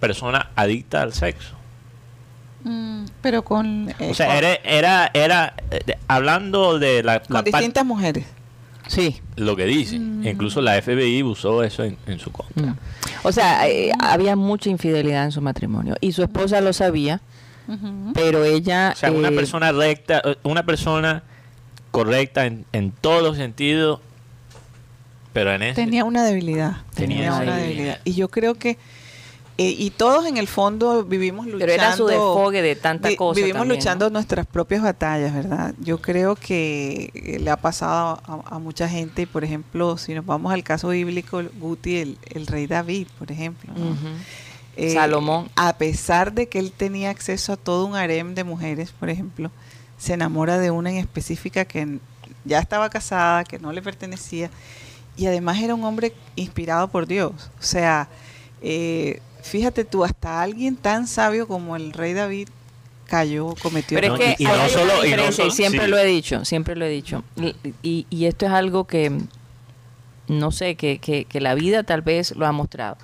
persona 0.00 0.50
adicta 0.56 1.02
al 1.02 1.12
sexo. 1.12 1.54
Mm, 2.64 3.04
pero 3.22 3.44
con, 3.44 3.90
eh, 3.90 4.10
O 4.10 4.14
sea, 4.14 4.26
con, 4.26 4.36
era, 4.36 4.54
era, 4.64 5.10
era 5.14 5.54
eh, 5.70 5.96
hablando 6.08 6.78
de 6.80 7.02
la, 7.04 7.20
con 7.22 7.34
la 7.34 7.42
distintas 7.42 7.84
mujeres. 7.84 8.26
Sí. 8.86 9.20
lo 9.36 9.56
que 9.56 9.64
dice. 9.64 9.96
Incluso 9.96 10.60
la 10.60 10.80
FBI 10.80 11.22
usó 11.22 11.62
eso 11.62 11.84
en, 11.84 11.96
en 12.06 12.18
su 12.18 12.30
contra. 12.30 12.66
Mm. 12.66 12.78
O 13.24 13.32
sea, 13.32 13.68
eh, 13.68 13.92
había 13.98 14.36
mucha 14.36 14.70
infidelidad 14.70 15.24
en 15.24 15.32
su 15.32 15.40
matrimonio 15.40 15.96
y 16.00 16.12
su 16.12 16.22
esposa 16.22 16.60
lo 16.60 16.72
sabía, 16.72 17.20
pero 18.14 18.44
ella... 18.44 18.92
O 18.94 18.98
sea, 18.98 19.10
una 19.10 19.28
eh, 19.28 19.32
persona 19.32 19.72
recta, 19.72 20.22
eh, 20.24 20.36
una 20.44 20.64
persona 20.64 21.22
correcta 21.90 22.46
en, 22.46 22.64
en 22.72 22.92
todos 22.92 23.22
los 23.22 23.36
sentidos, 23.36 24.00
pero 25.32 25.52
en 25.52 25.62
ese... 25.62 25.74
Tenía 25.74 26.04
una 26.04 26.24
debilidad. 26.24 26.76
Tenía 26.94 27.32
una 27.32 27.56
debilidad. 27.56 27.56
debilidad. 27.56 28.00
Y 28.04 28.14
yo 28.14 28.28
creo 28.28 28.54
que 28.54 28.78
Eh, 29.58 29.74
y 29.78 29.88
todos 29.90 30.26
en 30.26 30.36
el 30.36 30.48
fondo 30.48 31.02
vivimos 31.04 31.46
luchando. 31.46 31.64
Pero 31.66 31.72
era 31.72 31.96
su 31.96 32.06
desfogue 32.06 32.60
de 32.60 32.76
tanta 32.76 33.08
vi- 33.08 33.16
cosa 33.16 33.36
Vivimos 33.40 33.60
también, 33.60 33.78
luchando 33.78 34.04
¿no? 34.06 34.10
nuestras 34.14 34.44
propias 34.46 34.82
batallas, 34.82 35.32
¿verdad? 35.34 35.72
Yo 35.80 36.00
creo 36.02 36.36
que 36.36 37.10
eh, 37.14 37.38
le 37.40 37.50
ha 37.50 37.56
pasado 37.56 38.20
a, 38.26 38.54
a 38.56 38.58
mucha 38.58 38.86
gente. 38.86 39.22
Y 39.22 39.26
por 39.26 39.44
ejemplo, 39.44 39.96
si 39.96 40.12
nos 40.12 40.26
vamos 40.26 40.52
al 40.52 40.62
caso 40.62 40.88
bíblico, 40.90 41.42
Guti, 41.58 41.96
el, 41.96 42.18
el 42.28 42.46
rey 42.46 42.66
David, 42.66 43.06
por 43.18 43.32
ejemplo. 43.32 43.72
Eh, 44.76 44.92
Salomón. 44.92 45.48
A 45.56 45.72
pesar 45.78 46.34
de 46.34 46.48
que 46.50 46.58
él 46.58 46.70
tenía 46.70 47.08
acceso 47.08 47.54
a 47.54 47.56
todo 47.56 47.86
un 47.86 47.96
harem 47.96 48.34
de 48.34 48.44
mujeres, 48.44 48.90
por 48.92 49.08
ejemplo, 49.08 49.50
se 49.96 50.12
enamora 50.12 50.58
de 50.58 50.70
una 50.70 50.90
en 50.90 50.96
específica 50.98 51.64
que 51.64 51.98
ya 52.44 52.58
estaba 52.58 52.90
casada, 52.90 53.42
que 53.44 53.58
no 53.58 53.72
le 53.72 53.80
pertenecía, 53.80 54.50
y 55.16 55.24
además 55.24 55.62
era 55.62 55.74
un 55.74 55.82
hombre 55.84 56.12
inspirado 56.34 56.88
por 56.88 57.06
Dios. 57.06 57.32
O 57.58 57.62
sea, 57.62 58.08
eh, 58.60 59.20
fíjate 59.46 59.84
tú, 59.84 60.04
hasta 60.04 60.42
alguien 60.42 60.76
tan 60.76 61.06
sabio 61.06 61.46
como 61.48 61.76
el 61.76 61.92
rey 61.92 62.12
David 62.14 62.48
cayó, 63.06 63.54
cometió 63.62 63.98
Pero 64.00 64.14
es 64.16 64.20
que 64.36 64.42
y- 64.42 64.46
no 64.46 64.68
solo- 64.68 65.04
y 65.06 65.10
no 65.12 65.30
solo- 65.32 65.50
siempre 65.50 65.84
sí. 65.84 65.90
lo 65.90 65.96
he 65.98 66.04
dicho, 66.04 66.44
siempre 66.44 66.74
lo 66.76 66.84
he 66.84 66.88
dicho. 66.88 67.22
Y, 67.36 67.54
y- 67.82 68.06
y 68.10 68.24
esto 68.26 68.46
es 68.46 68.52
algo 68.52 68.84
que, 68.84 69.12
no 70.28 70.50
sé, 70.50 70.74
que, 70.74 70.98
que, 70.98 71.24
que 71.24 71.40
la 71.40 71.54
vida 71.54 71.82
tal 71.84 72.02
vez 72.02 72.34
lo 72.36 72.46
ha 72.46 72.52
mostrado. 72.52 72.96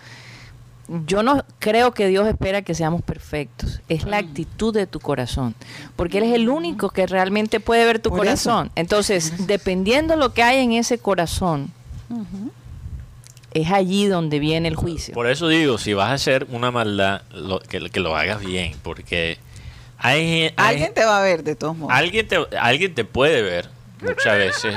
Yo 1.06 1.22
no 1.22 1.44
creo 1.60 1.94
que 1.94 2.08
Dios 2.08 2.26
espera 2.26 2.62
que 2.62 2.74
seamos 2.74 3.02
perfectos. 3.02 3.80
Es 3.88 4.04
la 4.04 4.18
actitud 4.18 4.74
de 4.74 4.86
tu 4.88 4.98
corazón. 4.98 5.54
Porque 5.94 6.18
Él 6.18 6.24
es 6.24 6.34
el 6.34 6.48
único 6.48 6.90
que 6.90 7.06
realmente 7.06 7.60
puede 7.60 7.84
ver 7.86 8.00
tu 8.00 8.10
Por 8.10 8.26
eso. 8.26 8.50
corazón. 8.50 8.72
Entonces, 8.74 9.46
dependiendo 9.46 10.16
lo 10.16 10.34
que 10.34 10.42
hay 10.42 10.58
en 10.58 10.72
ese 10.72 10.98
corazón, 10.98 11.70
es 13.54 13.70
allí 13.70 14.06
donde 14.06 14.38
viene 14.38 14.68
el 14.68 14.76
juicio. 14.76 15.14
Por 15.14 15.26
eso 15.28 15.48
digo, 15.48 15.78
si 15.78 15.92
vas 15.94 16.10
a 16.10 16.14
hacer 16.14 16.46
una 16.50 16.70
maldad, 16.70 17.22
lo- 17.32 17.60
que, 17.60 17.80
que 17.90 18.00
lo 18.00 18.16
hagas 18.16 18.40
bien, 18.44 18.74
porque 18.82 19.38
hay, 19.98 20.44
hay- 20.44 20.52
Alguien 20.56 20.94
te 20.94 21.04
va 21.04 21.18
a 21.18 21.22
ver 21.22 21.44
de 21.44 21.54
todos 21.56 21.76
modos. 21.76 21.94
alguien 21.94 22.26
te 22.28 22.38
alguien 22.58 22.94
te 22.94 23.04
puede 23.04 23.42
ver. 23.42 23.68
Muchas 24.00 24.36
veces 24.36 24.74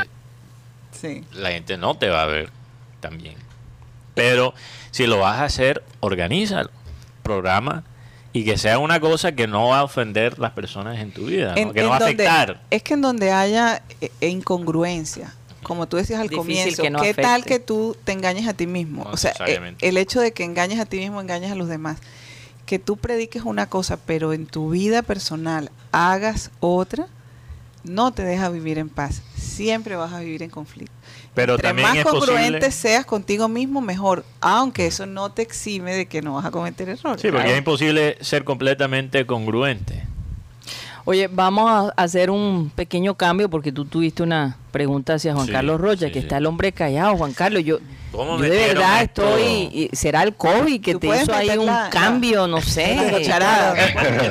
Sí. 0.92 1.24
la 1.34 1.52
gente 1.52 1.78
no 1.78 1.96
te 1.98 2.10
va 2.10 2.24
a 2.24 2.26
ver 2.26 2.50
también. 3.00 3.36
Pero 4.14 4.54
si 4.92 5.08
lo 5.08 5.20
vas 5.20 5.40
a 5.40 5.46
hacer, 5.46 5.84
organízalo, 6.00 6.70
programa 7.24 7.84
y 8.34 8.46
que 8.46 8.58
sea 8.58 8.80
una 8.80 9.00
cosa 9.00 9.32
que 9.34 9.48
no 9.48 9.70
va 9.70 9.80
a 9.80 9.84
ofender 9.84 10.40
las 10.40 10.52
personas 10.52 11.00
en 11.00 11.12
tu 11.12 11.26
vida, 11.26 11.54
que 11.56 11.66
no 11.66 11.90
va 11.90 11.98
a 11.98 12.00
donde- 12.00 12.26
afectar. 12.28 12.62
es 12.70 12.84
que 12.84 12.94
en 12.94 13.02
donde 13.02 13.32
haya 13.32 13.82
eh, 14.02 14.10
incongruencia, 14.22 15.34
como 15.66 15.88
tú 15.88 15.98
decías 15.98 16.20
al 16.22 16.28
Difícil 16.28 16.46
comienzo, 16.58 16.84
que 16.84 16.90
no 16.92 17.02
¿qué 17.02 17.16
tal 17.16 17.44
que 17.44 17.58
tú 17.60 17.98
te 18.04 18.12
engañes 18.12 18.48
a 18.48 18.54
ti 18.54 18.68
mismo? 18.68 19.04
No 19.06 19.10
o 19.10 19.18
sea, 19.18 19.34
eh, 19.48 19.74
el 19.82 19.98
hecho 19.98 20.22
de 20.22 20.32
que 20.32 20.44
engañes 20.44 20.80
a 20.80 20.86
ti 20.86 21.00
mismo, 21.00 21.20
engañes 21.20 21.52
a 21.52 21.56
los 21.56 21.68
demás. 21.68 21.98
Que 22.68 22.78
tú 22.78 22.98
prediques 22.98 23.42
una 23.44 23.68
cosa, 23.68 23.98
pero 23.98 24.32
en 24.34 24.46
tu 24.46 24.70
vida 24.70 25.02
personal 25.02 25.72
hagas 25.92 26.52
otra, 26.60 27.08
no 27.84 28.12
te 28.14 28.24
deja 28.24 28.50
vivir 28.50 28.78
en 28.78 28.90
paz. 28.90 29.24
Siempre 29.36 29.96
vas 29.96 30.14
a 30.14 30.20
vivir 30.20 30.44
en 30.44 30.52
conflicto. 30.52 30.94
Pero 31.34 31.54
Entre 31.56 31.68
también 31.70 31.88
más 31.90 31.98
es 31.98 32.04
congruente 32.06 32.60
posible- 32.60 32.72
seas 32.72 33.06
contigo 33.06 33.48
mismo, 33.50 33.82
mejor. 33.82 34.24
Aunque 34.42 34.86
eso 34.86 35.08
no 35.08 35.32
te 35.32 35.42
exime 35.42 35.96
de 35.96 36.06
que 36.06 36.22
no 36.22 36.36
vas 36.36 36.46
a 36.46 36.52
cometer 36.52 36.90
errores. 36.90 37.22
Sí, 37.22 37.32
porque 37.32 37.52
es 37.52 37.58
imposible 37.58 38.18
ser 38.22 38.44
completamente 38.44 39.26
congruente. 39.26 40.04
Oye, 41.08 41.28
vamos 41.28 41.92
a 41.96 42.02
hacer 42.04 42.32
un 42.32 42.72
pequeño 42.76 43.14
cambio 43.14 43.48
porque 43.48 43.72
tú 43.72 43.86
tuviste 43.86 44.24
una 44.24 44.58
pregunta 44.72 45.14
hacia 45.14 45.34
Juan 45.36 45.46
Sí, 45.46 45.52
Carlos 45.52 45.80
Rocha, 45.80 46.08
sí, 46.08 46.12
que 46.12 46.20
sí. 46.20 46.26
está 46.26 46.38
el 46.38 46.48
hombre 46.48 46.72
callado. 46.72 47.16
Juan 47.16 47.32
Carlos, 47.34 47.64
yo, 47.64 47.78
¿Cómo 48.12 48.38
yo 48.38 48.44
de 48.44 48.50
verdad 48.50 49.04
esto? 49.04 49.24
estoy... 49.24 49.44
y- 49.72 49.90
¿Será 49.96 50.24
el 50.24 50.34
COVID 50.36 50.82
que 50.82 50.96
te 50.96 51.08
hizo 51.08 51.32
ahí 51.34 51.50
un 51.58 51.68
la- 51.68 51.84
la- 51.84 51.90
cambio? 51.92 52.48
No 52.48 52.60
sé. 52.62 52.96
la 52.96 53.76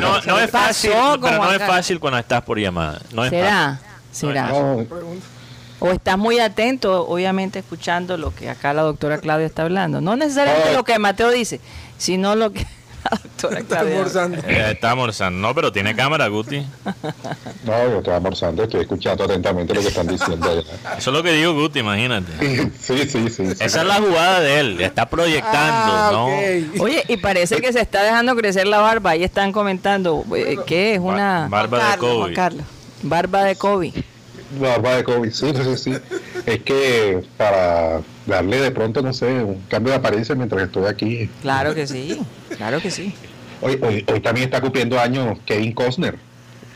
no, 0.01 0.21
no 0.23 0.39
es 0.41 0.47
¿Qué 0.47 0.53
pasó 0.53 0.89
fácil, 0.89 0.91
pero 1.23 1.37
no 1.37 1.43
Juan 1.45 1.55
es 1.61 1.67
fácil 1.67 2.01
cuando 2.01 2.19
estás 2.19 2.43
por 2.43 2.59
llamada. 2.59 3.01
No 3.13 3.25
es 3.25 3.31
¿Será? 3.31 3.81
fácil. 4.11 4.29
¿Será? 4.29 4.49
No 4.49 4.85
O 5.81 5.91
estás 5.91 6.19
muy 6.19 6.41
atento, 6.41 7.07
obviamente, 7.07 7.61
escuchando 7.61 8.17
lo 8.17 8.35
que 8.35 8.51
acá 8.51 8.73
la 8.75 8.83
doctora 8.83 9.19
Claudia 9.19 9.47
está 9.47 9.63
hablando. 9.63 10.01
No 10.01 10.17
necesariamente 10.17 10.73
lo 10.73 10.83
que 10.83 10.99
Mateo 10.99 11.31
dice, 11.31 11.61
sino 11.99 12.35
lo 12.35 12.53
que 12.53 12.67
la 13.11 13.21
doctora 13.23 13.61
Claudia... 13.63 14.41
Eh, 14.49 14.71
está 14.73 14.91
almorzando. 14.91 15.39
No, 15.49 15.55
pero 15.55 15.73
tiene 15.73 15.95
cámara, 15.95 16.27
Guti. 16.29 16.65
No, 17.65 17.73
yo 17.91 17.99
estoy 17.99 18.15
almorzando, 18.15 18.63
estoy 18.65 18.81
escuchando 18.83 19.25
atentamente 19.25 19.75
lo 19.75 19.81
que 19.83 19.89
están 19.89 20.07
diciendo 20.07 20.51
allá. 20.51 20.63
Eso 20.99 21.11
es 21.11 21.17
lo 21.17 21.23
que 21.23 21.33
digo, 21.33 21.53
Guti, 21.55 21.81
imagínate. 21.81 22.33
Sí, 22.81 22.99
sí, 23.09 23.29
sí. 23.29 23.31
sí. 23.31 23.43
Esa 23.61 23.81
es 23.83 23.87
la 23.87 23.97
jugada 23.97 24.41
de 24.41 24.61
él. 24.61 24.81
Está 24.81 25.09
proyectando, 25.09 25.93
Ah, 25.95 26.09
¿no? 26.13 26.27
Oye, 26.83 27.05
y 27.09 27.17
parece 27.19 27.57
que 27.61 27.73
se 27.73 27.81
está 27.81 28.03
dejando 28.03 28.35
crecer 28.37 28.67
la 28.67 28.79
barba. 28.79 29.11
Ahí 29.11 29.25
están 29.25 29.53
comentando, 29.53 30.25
eh, 30.37 30.57
¿qué 30.67 30.95
es? 30.95 31.01
Una 31.01 31.49
Ba- 31.51 31.67
barba 31.69 31.79
de 31.79 31.85
Carlos, 31.85 32.01
Juan 32.11 32.23
COVID. 32.23 32.35
Carlos. 32.35 32.65
barba 33.03 33.45
de 33.45 33.57
Kobe. 33.57 33.93
Barba 34.61 34.95
de 34.97 35.05
COVID, 35.05 35.31
sí, 35.33 35.53
sí, 35.55 35.77
sí. 35.77 35.95
Es 36.47 36.61
que 36.63 37.23
para 37.37 38.01
darle 38.27 38.61
de 38.61 38.71
pronto, 38.71 39.01
no 39.03 39.13
sé, 39.15 39.27
un 39.43 39.63
cambio 39.69 39.93
de 39.93 39.99
apariencia 39.99 40.35
mientras 40.35 40.63
estoy 40.63 40.85
aquí. 40.87 41.31
Claro 41.43 41.75
que 41.75 41.87
sí, 41.87 42.21
claro 42.57 42.81
que 42.81 42.91
sí. 42.91 43.15
Hoy, 43.63 43.79
hoy, 43.83 44.05
hoy 44.13 44.21
también 44.21 44.45
está 44.47 44.61
cumpliendo 44.61 44.99
años 45.01 45.39
Kevin 45.47 45.73
Costner. 45.73 46.19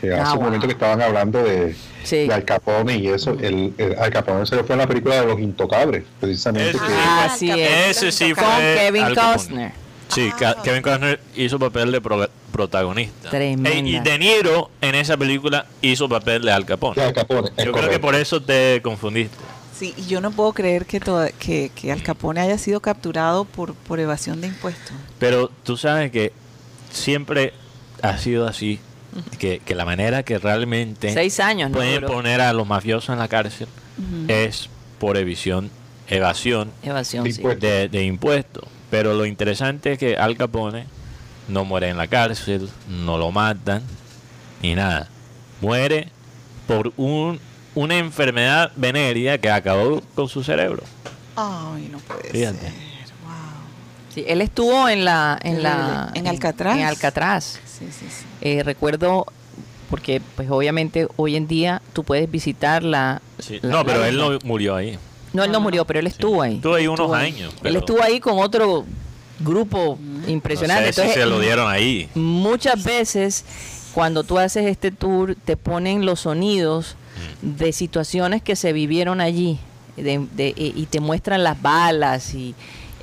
Que 0.01 0.13
Ah, 0.13 0.21
hace 0.23 0.31
un 0.31 0.37
wow. 0.37 0.45
momento 0.45 0.65
que 0.65 0.73
estaban 0.73 1.01
hablando 1.01 1.43
de, 1.43 1.75
Sí. 2.03 2.27
de 2.27 2.33
Al 2.33 2.45
Capone 2.45 2.95
y 2.97 3.07
eso. 3.09 3.31
El, 3.41 3.73
el 3.77 3.99
Al 3.99 4.09
Capone 4.11 4.45
se 4.45 4.55
le 4.55 4.63
fue 4.63 4.73
en 4.75 4.79
la 4.79 4.87
película 4.87 5.19
de 5.19 5.27
Los 5.27 5.39
Intocables, 5.41 6.03
precisamente. 6.21 6.69
Ese 6.69 6.79
que, 6.79 6.85
sí. 6.87 6.93
Ah, 6.95 7.27
Ah, 7.29 7.35
sí. 7.37 7.51
Ese 7.51 8.11
sí 8.13 8.33
fue 8.33 8.43
Con 8.43 8.53
Kevin 8.77 9.03
Al. 9.03 9.15
Costner. 9.15 9.71
Sí, 10.07 10.31
Ca- 10.39 10.55
Kevin 10.63 10.81
Costner 10.81 11.19
hizo 11.35 11.59
papel 11.59 11.91
de 11.91 11.99
pro- 12.01 12.29
protagonista. 12.51 13.29
Tremenda. 13.29 13.69
Ey, 13.71 13.97
y 13.97 13.99
De 13.99 14.17
Niro 14.17 14.71
en 14.81 14.95
esa 14.95 15.17
película 15.17 15.65
hizo 15.81 16.07
papel 16.07 16.43
de 16.43 16.51
Al 16.53 16.65
Capone. 16.65 16.95
de 16.99 17.07
Al 17.07 17.13
Capone. 17.13 17.49
Yo 17.63 17.71
creo 17.73 17.89
que 17.89 17.99
por 17.99 18.15
eso 18.15 18.41
te 18.41 18.81
confundiste. 18.81 19.35
Sí, 19.79 19.93
y 19.97 20.07
yo 20.07 20.19
no 20.19 20.31
puedo 20.31 20.51
creer 20.53 20.85
que, 20.85 20.99
toda- 20.99 21.31
que, 21.31 21.71
que 21.73 21.91
Al 21.91 22.03
Capone 22.03 22.41
haya 22.41 22.57
sido 22.57 22.81
capturado 22.81 23.45
por, 23.45 23.73
por 23.73 23.99
evasión 23.99 24.41
de 24.41 24.47
impuestos. 24.47 24.91
Pero 25.19 25.49
tú 25.63 25.77
sabes 25.77 26.11
que 26.11 26.33
siempre 26.91 27.53
ha 28.01 28.17
sido 28.17 28.47
así. 28.47 28.79
Que, 29.39 29.59
que 29.65 29.73
la 29.73 29.85
manera 29.85 30.21
que 30.21 30.37
realmente 30.37 31.11
Seis 31.11 31.39
años, 31.39 31.71
pueden 31.71 32.05
poner 32.05 32.41
a 32.41 32.53
los 32.53 32.67
mafiosos 32.67 33.09
en 33.09 33.17
la 33.17 33.27
cárcel 33.27 33.67
es 34.27 34.69
por 34.99 35.17
evasión, 35.17 35.71
evasión 36.07 36.71
Evasión, 36.83 37.23
De 37.23 37.31
sí. 37.31 37.39
impuestos. 37.39 37.61
de, 37.61 37.89
de 37.89 38.03
impuestos. 38.03 38.65
Pero 38.91 39.15
lo 39.15 39.25
interesante 39.25 39.93
es 39.93 39.97
que 39.97 40.15
Al 40.15 40.37
Capone 40.37 40.85
no 41.47 41.65
muere 41.65 41.89
en 41.89 41.97
la 41.97 42.05
cárcel, 42.07 42.69
no 42.87 43.17
lo 43.17 43.31
matan, 43.31 43.81
ni 44.61 44.75
nada. 44.75 45.07
Muere 45.59 46.09
por 46.67 46.93
un, 46.95 47.39
una 47.81 47.97
enfermedad 47.97 48.71
venérea 48.75 49.37
que 49.37 49.49
acabó 49.49 50.01
con 50.15 50.27
su 50.27 50.43
cerebro. 50.43 50.83
Ay, 51.35 51.87
no 51.91 51.97
puede 51.99 52.29
Fíjate. 52.29 52.59
ser. 52.59 52.71
Wow. 53.23 53.31
Sí, 54.13 54.25
él 54.27 54.41
estuvo 54.41 54.89
en 54.89 55.05
la... 55.05 55.39
En, 55.41 55.63
la, 55.63 56.11
En 56.13 56.27
Alcatraz. 56.27 56.77
En 56.77 56.83
Alcatraz. 56.85 57.59
Sí, 57.65 57.85
sí, 57.91 58.05
sí. 58.09 58.25
Eh, 58.41 58.63
recuerdo, 58.63 59.25
porque 59.89 60.21
pues 60.35 60.49
obviamente 60.49 61.07
hoy 61.15 61.35
en 61.37 61.47
día 61.47 61.81
tú 61.93 62.03
puedes 62.03 62.29
visitar 62.29 62.83
la... 62.83 63.21
la- 63.61 63.69
No, 63.69 63.85
pero 63.85 63.99
la 64.01 64.09
él 64.09 64.17
no 64.17 64.37
murió 64.43 64.75
ahí. 64.75 64.97
No, 65.31 65.43
él 65.43 65.51
no 65.51 65.59
murió, 65.61 65.85
pero 65.85 65.99
él 65.99 66.07
estuvo 66.07 66.41
ahí. 66.41 66.55
Estuvo 66.55 66.75
ahí 66.75 66.87
unos 66.87 66.99
Estuvo 66.99 67.13
años, 67.15 67.53
Él 67.53 67.59
pero- 67.61 67.79
estuvo 67.79 68.03
ahí 68.03 68.19
con 68.19 68.39
otro 68.39 68.85
grupo 69.39 69.97
impresionante. 70.27 70.87
No 70.87 70.87
sé 70.87 70.93
si 70.93 71.01
Entonces, 71.01 71.23
se 71.23 71.29
lo 71.29 71.39
dieron 71.39 71.69
ahí. 71.71 72.09
muchas 72.15 72.83
veces 72.83 73.45
cuando 73.93 74.23
tú 74.23 74.37
haces 74.39 74.65
este 74.65 74.91
tour 74.91 75.35
te 75.45 75.57
ponen 75.57 76.05
los 76.05 76.21
sonidos 76.21 76.95
Mm. 77.41 77.57
de 77.57 77.73
situaciones 77.73 78.41
que 78.41 78.55
se 78.55 78.71
vivieron 78.71 79.19
allí 79.19 79.59
de- 79.97 80.25
de- 80.35 80.53
y 80.55 80.73
y 80.75 80.85
te 80.85 80.99
muestran 81.01 81.43
las 81.43 81.61
balas 81.61 82.33
y 82.33 82.55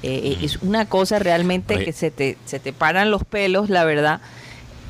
eh, 0.02 0.36
Mm. 0.40 0.44
es 0.44 0.56
una 0.62 0.86
cosa 0.86 1.18
realmente 1.18 1.74
Oye. 1.76 1.84
que 1.86 1.92
se 1.92 2.10
te, 2.10 2.38
se 2.46 2.58
te 2.60 2.72
paran 2.72 3.10
los 3.10 3.24
pelos, 3.24 3.68
la 3.70 3.84
verdad, 3.84 4.20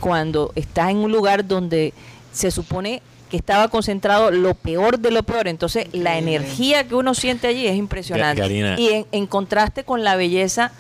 cuando 0.01 0.53
estás 0.55 0.91
en 0.91 0.99
un 0.99 1.11
lugar 1.13 1.47
donde 1.47 1.93
se 2.33 2.51
supone 2.51 3.03
que 3.31 3.37
estaba 3.37 3.69
concentrado 3.69 4.31
lo 4.31 4.55
peor 4.55 4.99
de 5.01 5.11
lo 5.11 5.23
peor. 5.25 5.49
Entonces, 5.49 5.87
la 5.93 6.19
energía 6.19 6.87
que 6.87 6.95
uno 6.95 7.15
siente 7.15 7.47
allí 7.49 7.67
es 7.67 7.75
impresionante. 7.77 8.41
Karina. 8.43 8.79
Y 8.79 8.89
en, 8.89 9.07
en 9.11 9.27
contraste 9.27 9.83
con 9.85 10.05
la 10.05 10.15
belleza 10.17 10.71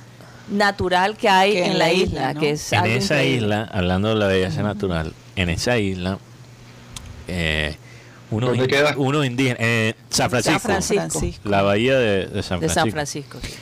natural 0.49 1.17
que 1.17 1.29
hay 1.29 1.53
Que 1.53 1.67
en, 1.67 1.79
la 1.79 1.93
isla, 1.93 2.35
¿no? 2.35 2.41
que 2.41 2.51
es 2.51 2.73
En 2.73 2.87
esa 2.87 3.17
increíble. 3.17 3.47
isla, 3.47 3.69
hablando 3.73 4.09
de 4.11 4.15
la 4.17 4.27
belleza 4.29 4.63
natural, 4.63 5.13
en 5.37 5.51
esa 5.51 5.79
isla, 5.79 6.19
eh, 7.29 7.77
unos, 8.31 8.51
¿Dónde 8.51 8.65
in- 8.65 8.71
queda? 8.71 8.95
unos 8.97 9.27
indígenas, 9.27 9.59
eh, 9.61 9.95
San 10.11 10.31
Francisco, 10.31 10.59
San 10.61 10.83
Francisco. 10.83 11.49
la 11.49 11.63
bahía 11.63 11.97
de, 11.99 12.27
de 12.27 12.43
San 12.43 12.61
de 12.61 12.69
Francisco. 12.69 12.75
San 12.75 12.91
Francisco. 12.91 13.39
sí. 13.43 13.55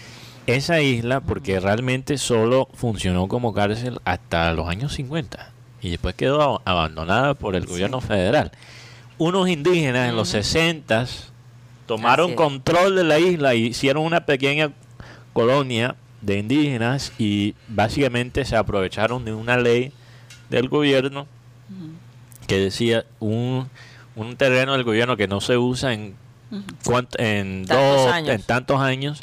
Esa 0.47 0.81
isla, 0.83 1.21
porque 1.21 1.59
realmente 1.59 2.19
solo 2.19 2.69
funcionó 2.75 3.29
como 3.29 3.55
cárcel 3.55 3.99
hasta 4.05 4.53
los 4.53 4.69
años 4.69 4.93
50 4.93 5.51
y 5.81 5.89
después 5.91 6.15
quedó 6.15 6.41
ab- 6.43 6.61
abandonada 6.67 7.33
por 7.33 7.57
el 7.57 7.65
gobierno 7.65 8.03
federal. 8.03 8.53
Unos 9.17 9.49
indígenas 9.49 10.09
en 10.11 10.17
los 10.17 10.29
60 10.29 11.07
tomaron 11.87 12.35
control 12.35 12.95
de 12.97 13.05
la 13.05 13.19
isla 13.19 13.55
y 13.55 13.67
hicieron 13.69 14.05
una 14.05 14.27
pequeña 14.27 14.71
colonia 15.33 15.95
de 16.25 16.39
indígenas 16.39 17.13
y 17.19 17.55
básicamente 17.69 18.45
se 18.45 18.57
aprovecharon 18.57 19.25
de 19.25 19.33
una 19.35 19.57
ley 19.57 19.93
del 20.51 20.69
gobierno 20.69 21.27
que 22.47 22.59
decía 22.59 23.05
un, 23.21 23.69
un 24.17 24.37
terreno 24.37 24.73
del 24.73 24.85
gobierno 24.85 25.17
que 25.17 25.27
no 25.29 25.41
se 25.41 25.57
usa 25.57 25.93
en, 25.95 26.15
cuant- 26.85 27.15
en, 27.19 27.65
Tantos 27.67 27.97
dos, 28.05 28.13
años. 28.13 28.29
en 28.35 28.43
tantos 28.43 28.81
años 28.81 29.21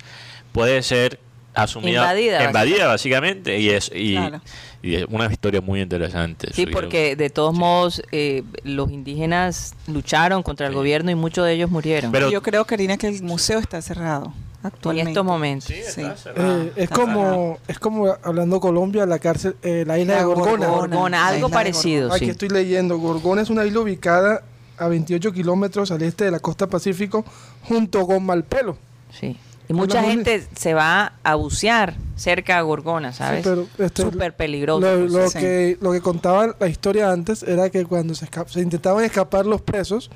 puede 0.51 0.81
ser 0.81 1.20
asumida 1.53 2.00
Invadida, 2.01 2.46
invadida 2.46 2.88
básicamente 2.88 3.60
y 3.60 3.70
es 3.70 3.91
y, 3.93 4.15
Claro. 4.15 4.41
y 4.81 4.96
es 4.96 5.05
una 5.10 5.25
historia 5.31 5.60
muy 5.62 5.81
interesante 5.81 6.48
Sí, 6.53 6.65
porque 6.65 7.15
de 7.17 7.29
todos 7.29 7.53
modos 7.53 8.01
eh, 8.12 8.43
los 8.63 8.89
indígenas 8.89 9.75
lucharon 9.88 10.43
contra 10.43 10.67
el 10.67 10.74
Sí. 10.74 10.77
gobierno 10.77 11.12
y 11.12 11.15
muchos 11.15 11.46
de 11.46 11.53
ellos 11.53 11.70
murieron. 11.70 12.12
Pero- 12.12 12.31
Yo 12.31 12.41
creo, 12.41 12.65
Karina, 12.65 12.98
que 12.98 13.08
el 13.08 13.22
museo 13.22 13.60
está 13.60 13.81
cerrado 13.81 14.34
en 14.63 14.68
actualmente. 14.68 15.12
estos 15.12 15.25
momentos. 15.25 15.65
Sí. 15.68 16.01
Eh, 16.01 16.72
es 16.75 16.84
está 16.84 16.96
como 16.96 17.58
es 17.68 17.80
como 17.80 18.15
hablando 18.24 18.60
Colombia, 18.60 19.06
la 19.06 19.20
cárcel, 19.20 19.56
eh, 19.63 19.84
la 19.88 19.98
isla 20.00 20.13
de 20.15 20.20
La 20.20 20.25
Gorgona. 20.25 20.51
Gorgona. 20.68 20.77
Gorgona, 20.96 21.18
la 21.18 21.27
algo 21.27 21.48
de 21.48 21.53
parecido, 21.53 22.13
Aquí 22.13 22.25
sí. 22.25 22.32
estoy 22.32 22.50
leyendo. 22.50 22.98
Gorgona 22.98 23.41
es 23.41 23.50
una 23.50 23.65
isla 23.65 23.80
ubicada 23.82 24.44
a 24.77 24.88
28 24.88 25.32
kilómetros 25.32 25.91
al 25.91 26.01
este 26.01 26.25
de 26.25 26.32
la 26.32 26.39
costa 26.39 26.68
Pacífico, 26.68 27.24
junto 27.63 28.06
con 28.08 28.25
Malpelo. 28.25 28.77
Sí. 29.20 29.38
Y 29.70 29.74
mucha 29.74 30.03
gente 30.03 30.46
se 30.56 30.74
va 30.74 31.13
a 31.24 31.36
bucear 31.36 31.94
cerca 32.18 32.58
a 32.58 32.62
Gorgona, 32.62 33.13
¿sabes? 33.13 33.46
este, 33.77 34.01
Súper 34.01 34.36
peligroso. 34.36 34.82
Lo, 34.82 35.00
pues. 35.00 35.12
lo 35.13 35.30
sí. 35.30 35.39
que, 35.39 35.77
lo 35.80 35.91
que 35.94 36.01
contaba 36.01 36.56
la 36.60 36.68
historia 36.68 37.10
antes 37.12 37.41
era 37.44 37.70
que 37.70 37.86
cuando 37.86 38.13
se, 38.13 38.25
esca- 38.30 38.48
se 38.50 38.60
intentaban 38.60 39.06
escapar 39.06 39.46
los 39.46 39.62
presos, 39.62 40.10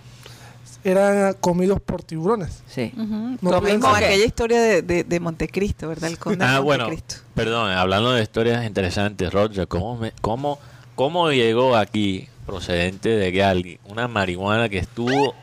eran 0.85 1.33
comidos 1.41 1.81
por 1.81 2.03
tiburones. 2.03 2.61
Sí. 2.67 2.93
No 2.95 3.37
Como 3.51 3.61
que- 3.63 3.71
aquella 3.73 4.25
historia 4.25 4.61
de, 4.61 4.81
de, 4.81 5.03
de 5.03 5.19
Montecristo, 5.19 5.87
¿verdad? 5.89 6.09
El 6.11 6.17
conde 6.19 6.45
Ah, 6.45 6.53
de 6.53 6.59
bueno, 6.59 6.85
Montecristo. 6.85 7.23
perdón, 7.33 7.71
hablando 7.71 8.11
de 8.13 8.21
historias 8.21 8.65
interesantes, 8.65 9.33
Roger, 9.33 9.67
¿cómo, 9.67 9.97
me- 9.97 10.13
cómo, 10.21 10.59
cómo 10.95 11.31
llegó 11.31 11.75
aquí 11.75 12.29
procedente 12.45 13.09
de 13.09 13.31
Gali 13.31 13.79
una 13.85 14.07
marihuana 14.07 14.69
que 14.69 14.77
estuvo 14.77 15.33